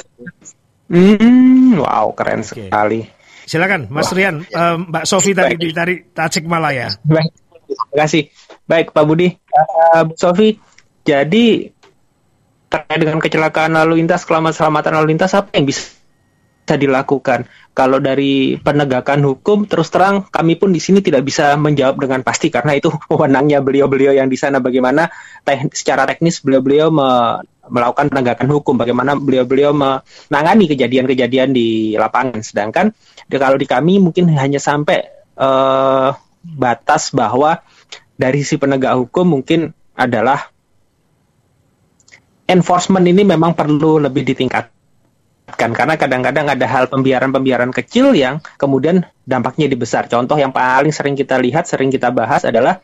Hmm, 0.90 1.80
wow, 1.80 2.10
keren 2.18 2.42
sekali. 2.42 3.08
Silakan, 3.44 3.92
Mas 3.92 4.10
Rian, 4.16 4.42
eh, 4.42 4.76
Mbak 4.90 5.06
Sofi 5.06 5.32
tadi 5.36 5.56
dari 5.72 5.96
Tasikmalaya. 6.12 6.96
Baik, 7.06 7.32
terima 7.68 7.96
kasih. 8.08 8.24
Baik, 8.64 8.96
Pak 8.96 9.04
Budi. 9.04 9.36
Uh, 9.52 10.08
Bu 10.08 10.14
Sofi, 10.16 10.56
jadi 11.04 11.70
terkait 12.72 13.00
dengan 13.04 13.20
kecelakaan 13.20 13.76
lalu 13.76 14.02
lintas, 14.02 14.24
keselamatan 14.24 14.96
lalu 14.96 15.14
lintas, 15.14 15.36
apa 15.36 15.52
yang 15.54 15.68
bisa 15.68 16.03
bisa 16.64 16.80
dilakukan. 16.80 17.46
Kalau 17.76 18.00
dari 18.00 18.56
penegakan 18.56 19.26
hukum, 19.28 19.68
terus 19.68 19.92
terang 19.92 20.24
kami 20.32 20.56
pun 20.56 20.72
di 20.72 20.80
sini 20.80 21.04
tidak 21.04 21.28
bisa 21.28 21.60
menjawab 21.60 22.00
dengan 22.00 22.24
pasti 22.24 22.48
karena 22.48 22.80
itu 22.80 22.88
wewenangnya 23.12 23.60
beliau-beliau 23.60 24.16
yang 24.16 24.32
di 24.32 24.40
sana. 24.40 24.64
Bagaimana 24.64 25.12
te 25.44 25.68
secara 25.76 26.08
teknis 26.08 26.40
beliau-beliau 26.40 26.88
me 26.90 27.42
melakukan 27.64 28.12
penegakan 28.12 28.48
hukum, 28.52 28.76
bagaimana 28.76 29.16
beliau-beliau 29.16 29.72
menangani 29.72 30.68
kejadian-kejadian 30.68 31.56
di 31.56 31.96
lapangan. 31.96 32.44
Sedangkan 32.44 32.92
di, 33.28 33.36
kalau 33.40 33.56
di 33.56 33.64
kami 33.64 34.04
mungkin 34.04 34.28
hanya 34.36 34.60
sampai 34.60 35.00
uh, 35.40 36.12
batas 36.44 37.16
bahwa 37.16 37.64
dari 38.20 38.44
si 38.44 38.60
penegak 38.60 39.00
hukum 39.00 39.40
mungkin 39.40 39.72
adalah 39.96 40.52
enforcement 42.52 43.08
ini 43.08 43.24
memang 43.24 43.56
perlu 43.56 44.04
lebih 44.04 44.28
ditingkat 44.28 44.83
kan 45.44 45.76
karena 45.76 46.00
kadang-kadang 46.00 46.48
ada 46.48 46.66
hal 46.66 46.88
pembiaran-pembiaran 46.88 47.76
kecil 47.76 48.16
yang 48.16 48.40
kemudian 48.56 49.04
dampaknya 49.28 49.68
dibesar. 49.68 50.08
Contoh 50.08 50.40
yang 50.40 50.56
paling 50.56 50.96
sering 50.96 51.20
kita 51.20 51.36
lihat, 51.36 51.68
sering 51.68 51.92
kita 51.92 52.16
bahas 52.16 52.48
adalah 52.48 52.80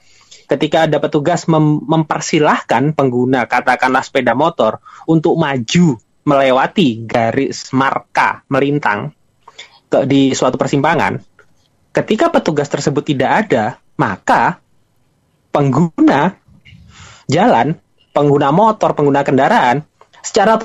ketika 0.50 0.90
ada 0.90 1.00
petugas 1.00 1.48
mem 1.48 1.80
mempersilahkan 1.88 2.98
pengguna 2.98 3.48
katakanlah 3.48 4.04
sepeda 4.04 4.36
motor 4.36 4.84
untuk 5.08 5.40
maju 5.40 5.96
melewati 6.28 7.08
garis 7.08 7.72
marka 7.72 8.44
melintang 8.52 9.16
ke, 9.90 10.06
di 10.06 10.36
suatu 10.36 10.60
persimpangan, 10.60 11.18
ketika 11.96 12.30
petugas 12.30 12.70
tersebut 12.70 13.02
tidak 13.02 13.32
ada, 13.48 13.82
maka 13.98 14.62
pengguna 15.50 16.38
jalan, 17.26 17.80
pengguna 18.14 18.54
motor, 18.54 18.94
pengguna 18.94 19.26
kendaraan 19.26 19.82
secara 20.22 20.62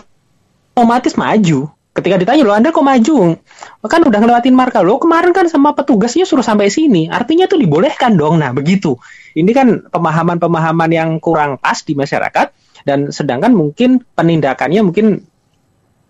otomatis 0.75 1.15
maju 1.15 1.73
ketika 1.95 2.19
ditanya 2.19 2.43
lo 2.43 2.53
anda 2.53 2.75
kok 2.75 2.83
maju? 2.83 3.39
Kan 3.87 4.01
udah 4.03 4.19
ngelewatin 4.19 4.55
marka. 4.55 4.83
Lo 4.83 4.99
kemarin 4.99 5.31
kan 5.31 5.47
sama 5.47 5.73
petugasnya 5.73 6.27
suruh 6.27 6.43
sampai 6.43 6.69
sini. 6.69 7.07
Artinya 7.07 7.47
tuh 7.47 7.63
dibolehkan 7.63 8.19
dong. 8.19 8.43
Nah 8.43 8.51
begitu. 8.51 8.99
Ini 9.33 9.51
kan 9.55 9.87
pemahaman-pemahaman 9.89 10.91
yang 10.91 11.11
kurang 11.23 11.57
pas 11.63 11.79
di 11.87 11.95
masyarakat 11.95 12.51
dan 12.83 13.15
sedangkan 13.15 13.55
mungkin 13.55 14.03
penindakannya 14.03 14.83
mungkin 14.83 15.23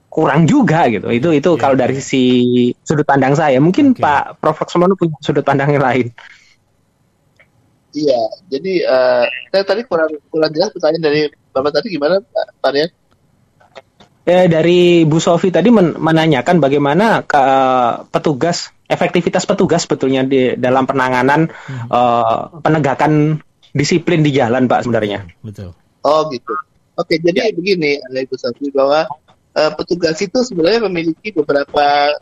kurang 0.09 0.49
juga 0.49 0.89
gitu. 0.89 1.13
Itu 1.13 1.29
itu 1.37 1.51
yeah. 1.53 1.61
kalau 1.61 1.77
dari 1.77 2.01
sisi 2.01 2.25
sudut 2.81 3.05
pandang 3.05 3.37
saya. 3.37 3.61
Mungkin 3.61 3.93
okay. 3.93 4.03
Pak 4.03 4.41
Prof. 4.41 4.57
Laksono 4.65 4.97
punya 4.97 5.21
sudut 5.21 5.45
pandang 5.45 5.69
yang 5.77 5.85
lain. 5.85 6.09
Iya, 7.95 8.27
jadi 8.51 8.83
uh, 8.91 9.25
saya 9.55 9.63
tadi 9.63 9.87
kurang 9.87 10.11
kurang 10.27 10.51
jelas 10.51 10.75
pertanyaan 10.75 11.05
dari 11.07 11.21
Bapak 11.55 11.79
tadi. 11.79 11.95
Gimana 11.95 12.19
Pak 12.59 12.71
Rian? 12.75 12.91
Ya, 14.25 14.49
dari 14.49 15.05
Bu 15.05 15.21
Sofi 15.21 15.53
tadi 15.53 15.69
men 15.71 15.97
menanyakan 15.97 16.61
bagaimana 16.61 17.23
ke, 17.25 17.41
petugas 18.11 18.73
efektivitas 18.89 19.49
petugas 19.49 19.85
sebetulnya 19.89 20.25
di 20.25 20.57
dalam 20.61 20.85
penanganan 20.85 21.49
hmm. 21.49 21.89
uh, 21.89 22.61
penegakan 22.61 23.41
disiplin 23.73 24.21
di 24.21 24.33
jalan 24.33 24.69
Pak 24.69 24.85
sebenarnya. 24.85 25.25
Betul. 25.41 25.73
Oh 26.05 26.29
gitu. 26.29 26.53
Oke, 26.95 27.19
jadi 27.19 27.51
ya. 27.51 27.55
begini 27.57 27.99
Bu 28.29 28.37
Sofi 28.37 28.71
bahwa 28.71 29.09
uh, 29.57 29.73
petugas 29.75 30.21
itu 30.21 30.39
sebenarnya 30.45 30.87
memiliki 30.87 31.33
beberapa 31.35 32.13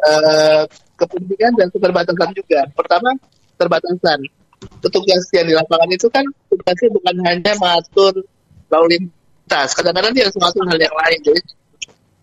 uh, 0.00 0.62
kepentingan 0.96 1.52
dan 1.56 1.68
keterbatasan 1.68 2.30
juga. 2.32 2.60
Pertama, 2.72 3.12
keterbatasan. 3.56 4.18
Petugas 4.60 5.24
yang 5.32 5.48
di 5.48 5.54
lapangan 5.56 5.88
itu 5.88 6.08
kan 6.12 6.24
tugasnya 6.52 6.88
bukan 6.92 7.16
hanya 7.24 7.52
mengatur 7.56 8.24
lalu 8.68 8.86
lintas. 8.92 9.19
Kadang-kadang 9.50 10.12
dia 10.14 10.30
mengatur 10.30 10.64
hal 10.70 10.78
yang 10.78 10.94
lain. 10.94 11.18
Jadi, 11.26 11.40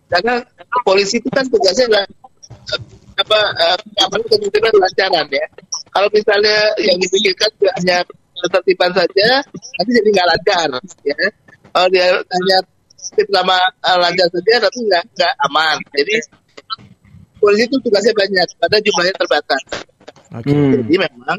karena 0.08 0.34
polisi 0.82 1.20
itu 1.20 1.28
kan 1.28 1.44
tugasnya 1.52 1.84
adalah 1.92 2.04
apa 3.18 3.40
keamanan 3.92 4.26
ketertiban 4.30 4.72
lancaran 4.78 5.26
ya. 5.28 5.46
Kalau 5.92 6.08
misalnya 6.08 6.56
yang 6.80 6.96
dipikirkan 6.96 7.50
hanya 7.82 8.00
ketertiban 8.46 8.92
saja, 8.94 9.28
nanti 9.76 9.90
jadi 9.92 10.08
nggak 10.14 10.28
lancar 10.32 10.68
ya. 11.04 11.16
Kalau 11.68 11.88
dia 11.92 12.06
hanya 12.16 12.58
nama 13.28 13.56
uh, 13.84 13.98
lancar 14.00 14.26
saja, 14.32 14.64
tapi 14.64 14.78
nggak 14.88 15.04
nggak 15.12 15.32
aman. 15.50 15.76
Jadi 15.92 16.14
polisi 17.36 17.68
itu 17.68 17.76
tugasnya 17.84 18.14
banyak, 18.16 18.48
pada 18.56 18.76
jumlahnya 18.80 19.14
terbatas. 19.18 19.62
Okay. 20.28 20.54
Jadi 20.54 20.94
memang 20.96 21.38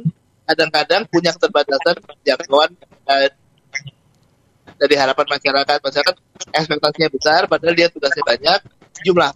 kadang-kadang 0.50 1.02
punya 1.14 1.32
keterbatasan 1.34 1.96
jangkauan 2.26 2.72
uh, 3.06 3.28
dari 4.80 4.96
harapan 4.96 5.28
masyarakat 5.28 5.78
masyarakat 5.84 6.16
ekspektasinya 6.56 7.10
besar 7.12 7.42
padahal 7.52 7.76
dia 7.76 7.88
tugasnya 7.92 8.24
banyak 8.24 8.60
jumlah 9.04 9.32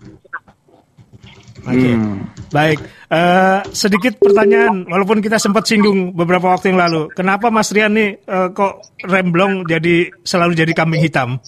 Oke, 1.63 1.79
okay. 1.79 1.95
hmm. 1.95 2.19
baik. 2.51 2.79
Uh, 3.07 3.63
sedikit 3.71 4.19
pertanyaan, 4.19 4.83
walaupun 4.83 5.23
kita 5.23 5.39
sempat 5.39 5.63
singgung 5.63 6.11
beberapa 6.11 6.51
waktu 6.51 6.75
yang 6.75 6.79
lalu, 6.83 7.07
kenapa 7.15 7.47
Mas 7.47 7.71
Rian 7.71 7.95
nih 7.95 8.19
uh, 8.27 8.51
kok 8.51 8.83
remblong 9.07 9.63
jadi 9.63 10.11
selalu 10.27 10.59
jadi 10.59 10.75
kambing 10.75 10.99
hitam? 10.99 11.39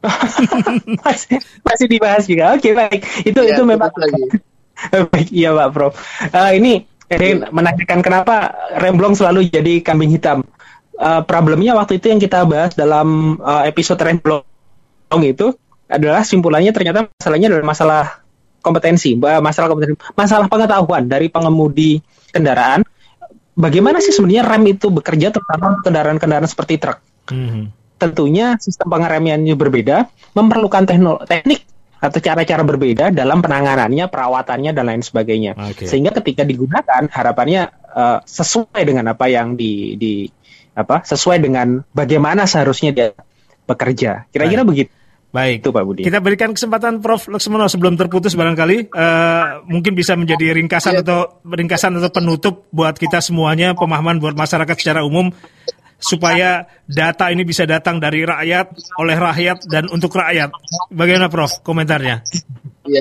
masih, 1.04 1.44
masih 1.60 1.86
dibahas 1.92 2.24
juga. 2.24 2.56
Oke, 2.56 2.72
okay, 2.72 2.72
baik. 2.72 3.00
Itu 3.28 3.40
ya, 3.44 3.52
itu 3.52 3.62
memang 3.68 3.92
lagi. 4.00 4.22
baik, 5.12 5.28
iya 5.28 5.52
Pak 5.52 5.68
Prof. 5.76 5.92
Uh, 6.32 6.50
ini 6.56 6.88
ini 7.12 7.28
menanyakan 7.52 8.00
kenapa 8.00 8.56
remblong 8.80 9.12
selalu 9.12 9.52
jadi 9.52 9.84
kambing 9.84 10.08
hitam 10.08 10.40
uh, 11.00 11.22
problemnya 11.24 11.76
waktu 11.76 12.00
itu 12.00 12.12
yang 12.12 12.20
kita 12.20 12.44
bahas 12.44 12.72
dalam 12.76 13.38
uh, 13.40 13.64
episode 13.68 14.00
remblong 14.00 14.42
itu 15.22 15.54
adalah 15.86 16.26
simpulannya 16.26 16.74
ternyata 16.74 17.06
masalahnya 17.14 17.46
adalah 17.52 17.66
masalah 17.66 18.04
kompetensi, 18.66 19.14
masalah 19.14 19.70
kompetensi, 19.70 19.94
masalah 20.18 20.46
pengetahuan 20.50 21.06
dari 21.06 21.30
pengemudi 21.30 22.02
kendaraan. 22.34 22.82
Bagaimana 23.56 24.02
sih 24.02 24.10
sebenarnya 24.10 24.42
rem 24.44 24.66
itu 24.66 24.90
bekerja 24.90 25.30
terutama 25.30 25.78
kendaraan-kendaraan 25.80 26.50
seperti 26.50 26.82
truk? 26.82 26.98
Mm-hmm. 27.30 27.64
Tentunya 27.96 28.58
sistem 28.60 28.92
pengeremannya 28.92 29.54
berbeda, 29.56 30.10
memerlukan 30.36 30.84
teknik 30.84 31.64
atau 31.96 32.20
cara-cara 32.20 32.60
berbeda 32.60 33.08
dalam 33.08 33.40
penanganannya, 33.40 34.04
perawatannya 34.12 34.76
dan 34.76 34.84
lain 34.84 35.00
sebagainya. 35.00 35.56
Okay. 35.56 35.88
Sehingga 35.88 36.12
ketika 36.20 36.44
digunakan 36.44 37.08
harapannya 37.08 37.72
uh, 37.96 38.20
sesuai 38.20 38.82
dengan 38.84 39.16
apa 39.16 39.32
yang 39.32 39.56
di, 39.56 39.96
di 39.96 40.28
apa 40.76 41.02
sesuai 41.08 41.40
dengan 41.40 41.80
bagaimana 41.96 42.44
seharusnya 42.44 42.92
dia 42.92 43.08
bekerja. 43.64 44.28
Kira-kira 44.28 44.62
begitu. 44.62 44.92
Baik, 45.34 45.60
itu 45.60 45.68
Pak 45.68 45.84
Budi. 45.84 46.00
Kita 46.06 46.24
berikan 46.24 46.56
kesempatan 46.56 47.04
Prof. 47.04 47.28
Laksmono 47.28 47.68
sebelum 47.68 47.98
terputus 47.98 48.32
barangkali 48.32 48.88
uh, 48.88 49.68
mungkin 49.68 49.92
bisa 49.92 50.16
menjadi 50.16 50.56
ringkasan 50.56 50.96
ya. 50.96 51.04
atau 51.04 51.44
ringkasan 51.44 51.98
atau 52.00 52.08
penutup 52.08 52.64
buat 52.72 52.96
kita 52.96 53.20
semuanya 53.20 53.76
pemahaman 53.76 54.16
buat 54.16 54.32
masyarakat 54.32 54.76
secara 54.80 55.04
umum 55.04 55.28
supaya 56.00 56.64
data 56.88 57.28
ini 57.28 57.44
bisa 57.44 57.68
datang 57.68 58.00
dari 58.00 58.24
rakyat 58.24 58.96
oleh 58.96 59.16
rakyat 59.16 59.68
dan 59.68 59.92
untuk 59.92 60.16
rakyat. 60.16 60.52
Bagaimana 60.88 61.28
Prof 61.28 61.60
komentarnya? 61.60 62.24
Iya, 62.88 63.00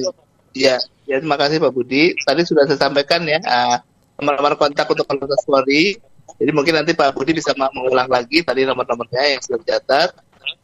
iya, 0.52 0.76
ya 1.08 1.16
terima 1.24 1.40
kasih 1.40 1.64
Pak 1.64 1.72
Budi. 1.72 2.20
Tadi 2.20 2.42
sudah 2.44 2.68
saya 2.68 2.80
sampaikan 2.90 3.24
ya 3.24 3.40
uh, 3.48 3.80
nomor-nomor 4.20 4.60
kontak 4.60 4.92
untuk 4.92 5.08
Polres 5.08 5.44
Polri 5.48 5.96
jadi 6.36 6.52
mungkin 6.52 6.74
nanti 6.76 6.92
Pak 6.92 7.16
Budi 7.16 7.32
bisa 7.32 7.56
mengulang 7.56 8.12
lagi 8.12 8.44
tadi 8.44 8.68
nomor-nomornya 8.68 9.38
yang 9.38 9.42
sudah 9.46 9.60
dicatat, 9.64 10.10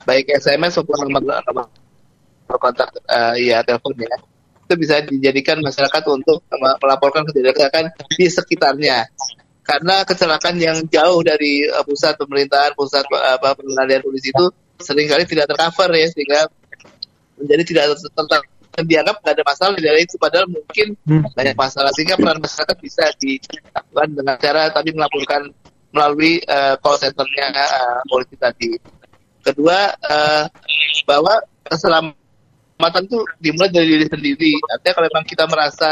baik 0.03 0.28
SMS 0.36 0.76
maupun 0.82 1.07
nomor-nomor 1.07 1.68
kontak 2.59 2.91
uh, 3.07 3.36
ya 3.39 3.64
telepon 3.64 3.95
ya. 3.95 4.20
Itu 4.68 4.76
bisa 4.76 4.99
dijadikan 5.07 5.64
masyarakat 5.64 6.03
untuk 6.12 6.43
melaporkan 6.84 7.24
kejadian 7.32 7.91
di 8.12 8.28
sekitarnya. 8.28 9.07
Karena 9.64 10.03
kecelakaan 10.03 10.59
yang 10.59 10.84
jauh 10.91 11.24
dari 11.24 11.64
uh, 11.72 11.86
pusat 11.88 12.20
pemerintahan, 12.20 12.76
pusat 12.76 13.07
uh, 13.07 13.39
pengendalian 13.39 14.03
polisi 14.03 14.36
itu 14.36 14.51
sering 14.84 15.07
kali 15.07 15.24
tidak 15.24 15.47
tercover 15.55 15.95
ya 15.95 16.07
sehingga 16.12 16.49
menjadi 17.39 17.64
tidak 17.64 17.84
ter 17.95 18.41
dianggap 18.80 19.19
tidak 19.19 19.34
ada 19.36 19.43
masalah 19.43 19.74
dari 19.76 20.01
itu 20.07 20.15
padahal 20.15 20.47
mungkin 20.47 20.95
hmm. 21.03 21.36
banyak 21.36 21.55
masalah 21.59 21.91
sehingga 21.91 22.15
peran 22.15 22.39
masyarakat 22.39 22.78
bisa 22.80 23.03
dilakukan 23.19 24.07
dengan 24.15 24.36
cara 24.39 24.72
tadi 24.72 24.89
melaporkan 24.95 25.51
melalui 25.91 26.39
uh, 26.47 26.80
call 26.80 26.95
centernya 26.95 27.51
uh, 27.51 27.99
polisi 28.07 28.36
tadi. 28.39 28.80
Kedua, 29.41 29.91
uh, 29.91 30.45
bahwa 31.03 31.43
keselamatan 31.67 33.03
itu 33.09 33.19
dimulai 33.43 33.69
dari 33.74 33.88
diri 33.99 34.07
sendiri. 34.07 34.53
Artinya 34.72 34.93
kalau 34.95 35.07
memang 35.11 35.26
kita 35.28 35.43
merasa 35.49 35.89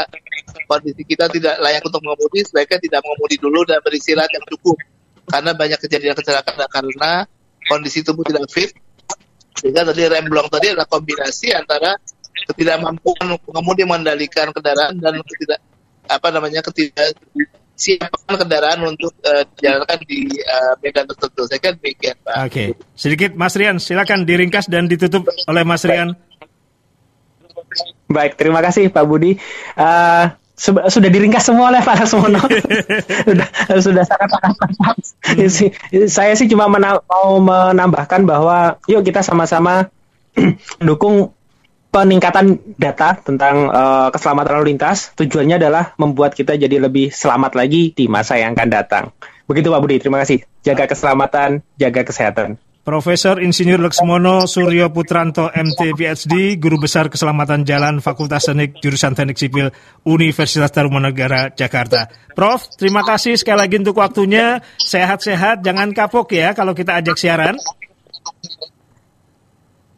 kondisi 0.66 1.02
kita 1.04 1.28
tidak 1.28 1.60
layak 1.60 1.82
untuk 1.84 2.00
mengemudi, 2.00 2.40
sebaiknya 2.46 2.78
tidak 2.80 3.00
mengemudi 3.04 3.36
dulu 3.36 3.60
dan 3.68 3.78
beristirahat 3.84 4.30
yang 4.32 4.44
cukup. 4.48 4.76
Karena 5.30 5.52
banyak 5.54 5.78
kejadian 5.78 6.16
kecelakaan 6.16 6.66
karena 6.66 7.12
kondisi 7.68 8.00
tubuh 8.02 8.24
tidak 8.24 8.48
fit. 8.50 8.72
Sehingga 9.60 9.84
tadi 9.84 10.08
rem 10.08 10.24
blong 10.30 10.48
tadi 10.48 10.72
adalah 10.72 10.88
kombinasi 10.88 11.52
antara 11.52 11.92
ketidakmampuan 12.50 13.38
pengemudi 13.46 13.82
mengendalikan 13.86 14.50
kendaraan 14.50 14.98
dan 14.98 15.20
ketidak 15.22 15.60
apa 16.10 16.28
namanya 16.34 16.60
ketidak 16.66 17.14
siapkan 17.80 18.36
kendaraan 18.36 18.80
untuk 18.84 19.16
uh, 19.24 19.42
dijalankan 19.56 19.98
di 20.04 20.28
uh, 20.44 20.76
medan 20.84 21.08
tertentu. 21.08 21.48
Saya 21.48 21.58
kira 21.64 21.72
demikian, 21.80 22.16
Pak. 22.20 22.34
Oke, 22.36 22.44
okay. 22.44 22.68
sedikit 22.92 23.32
Mas 23.32 23.56
Rian, 23.56 23.80
silakan 23.80 24.28
diringkas 24.28 24.68
dan 24.68 24.84
ditutup 24.84 25.24
oleh 25.48 25.64
Mas 25.64 25.80
Rian. 25.88 26.12
Baik, 28.10 28.36
terima 28.36 28.60
kasih 28.60 28.92
Pak 28.92 29.04
Budi. 29.08 29.40
Uh, 29.80 30.28
sudah 30.60 31.08
diringkas 31.08 31.48
semua 31.48 31.72
oleh 31.72 31.80
Pak 31.80 32.04
Laksono. 32.04 32.36
sudah 33.28 33.48
sudah 33.80 34.04
sangat 34.04 34.28
sangat 34.28 34.96
hmm. 35.40 36.04
Saya 36.04 36.36
sih 36.36 36.52
cuma 36.52 36.68
mau 36.68 37.40
menambahkan 37.40 38.28
bahwa 38.28 38.76
yuk 38.84 39.00
kita 39.00 39.24
sama-sama 39.24 39.88
mendukung 40.82 41.32
peningkatan 41.90 42.78
data 42.78 43.18
tentang 43.18 43.66
uh, 43.68 44.08
keselamatan 44.14 44.62
lalu 44.62 44.74
lintas 44.74 45.10
tujuannya 45.18 45.58
adalah 45.58 45.84
membuat 45.98 46.38
kita 46.38 46.54
jadi 46.54 46.78
lebih 46.78 47.10
selamat 47.10 47.58
lagi 47.58 47.90
di 47.92 48.06
masa 48.06 48.38
yang 48.38 48.54
akan 48.54 48.70
datang. 48.70 49.04
Begitu 49.50 49.66
Pak 49.74 49.80
Budi, 49.82 49.98
terima 49.98 50.22
kasih. 50.22 50.46
Jaga 50.62 50.86
keselamatan, 50.86 51.66
jaga 51.74 52.06
kesehatan. 52.06 52.62
Profesor 52.80 53.36
Insinyur 53.44 53.76
Laksmono 53.76 54.48
Suryo 54.48 54.88
Putranto 54.88 55.52
MT 55.52 56.00
PhD, 56.00 56.56
Guru 56.56 56.80
Besar 56.80 57.12
Keselamatan 57.12 57.68
Jalan 57.68 58.00
Fakultas 58.00 58.48
Teknik 58.48 58.80
Jurusan 58.80 59.12
Teknik 59.12 59.36
Sipil 59.36 59.68
Universitas 60.08 60.72
Tarumanegara 60.72 61.52
Jakarta. 61.52 62.08
Prof, 62.32 62.72
terima 62.80 63.04
kasih 63.04 63.36
sekali 63.36 63.68
lagi 63.68 63.76
untuk 63.76 64.00
waktunya. 64.00 64.64
Sehat-sehat, 64.80 65.60
jangan 65.60 65.92
kapok 65.92 66.32
ya 66.32 66.56
kalau 66.56 66.72
kita 66.72 67.04
ajak 67.04 67.20
siaran. 67.20 67.60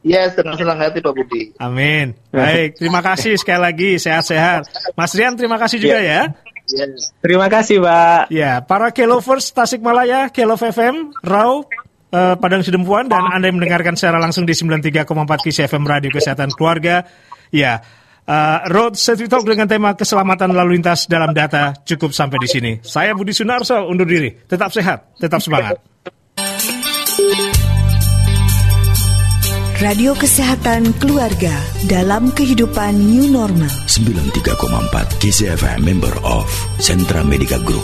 Iya, 0.02 0.34
yes, 0.34 0.58
senang 0.58 0.78
hati 0.82 0.98
Pak 0.98 1.14
Budi. 1.14 1.54
Amin. 1.62 2.18
Baik, 2.34 2.74
terima 2.74 2.98
kasih 2.98 3.38
sekali 3.38 3.62
lagi, 3.62 3.90
sehat-sehat. 4.02 4.66
Mas 4.98 5.14
Rian, 5.14 5.38
terima 5.38 5.62
kasih 5.62 5.78
juga 5.78 6.02
yeah. 6.02 6.26
ya. 6.26 6.50
Yes. 6.74 7.14
Terima 7.22 7.46
kasih, 7.46 7.78
Pak. 7.78 8.26
Ya, 8.34 8.58
para 8.66 8.90
Kelovers 8.90 9.54
Tasikmalaya, 9.54 10.26
Kelov 10.34 10.58
FM, 10.58 11.14
Rau, 11.22 11.66
uh, 12.10 12.34
Padang 12.34 12.66
Sidempuan, 12.66 13.06
dan 13.06 13.22
Anda 13.30 13.46
yang 13.50 13.62
mendengarkan 13.62 13.94
secara 13.94 14.18
langsung 14.18 14.42
di 14.42 14.58
93,4 14.58 15.06
Kis 15.46 15.62
FM 15.62 15.86
Radio 15.86 16.10
Kesehatan 16.10 16.50
Keluarga. 16.50 17.06
Ya, 17.54 17.78
uh, 18.26 18.58
Road 18.74 18.98
Safety 18.98 19.30
Talk 19.30 19.46
dengan 19.46 19.70
tema 19.70 19.94
keselamatan 19.94 20.50
lalu 20.50 20.82
lintas 20.82 21.06
dalam 21.06 21.30
data 21.30 21.78
cukup 21.86 22.10
sampai 22.10 22.42
di 22.42 22.48
sini. 22.50 22.72
Saya 22.82 23.14
Budi 23.14 23.30
Sunarso, 23.30 23.86
undur 23.86 24.06
diri. 24.06 24.34
Tetap 24.34 24.74
sehat, 24.74 25.14
tetap 25.18 25.38
semangat. 25.38 25.78
Radio 29.82 30.14
Kesehatan 30.14 30.94
Keluarga 31.02 31.50
dalam 31.90 32.30
kehidupan 32.30 32.94
new 32.94 33.26
normal. 33.26 33.66
93,4 33.90 35.18
KCFM 35.18 35.82
member 35.82 36.14
of 36.22 36.46
Sentra 36.78 37.26
Medica 37.26 37.58
Group. 37.66 37.82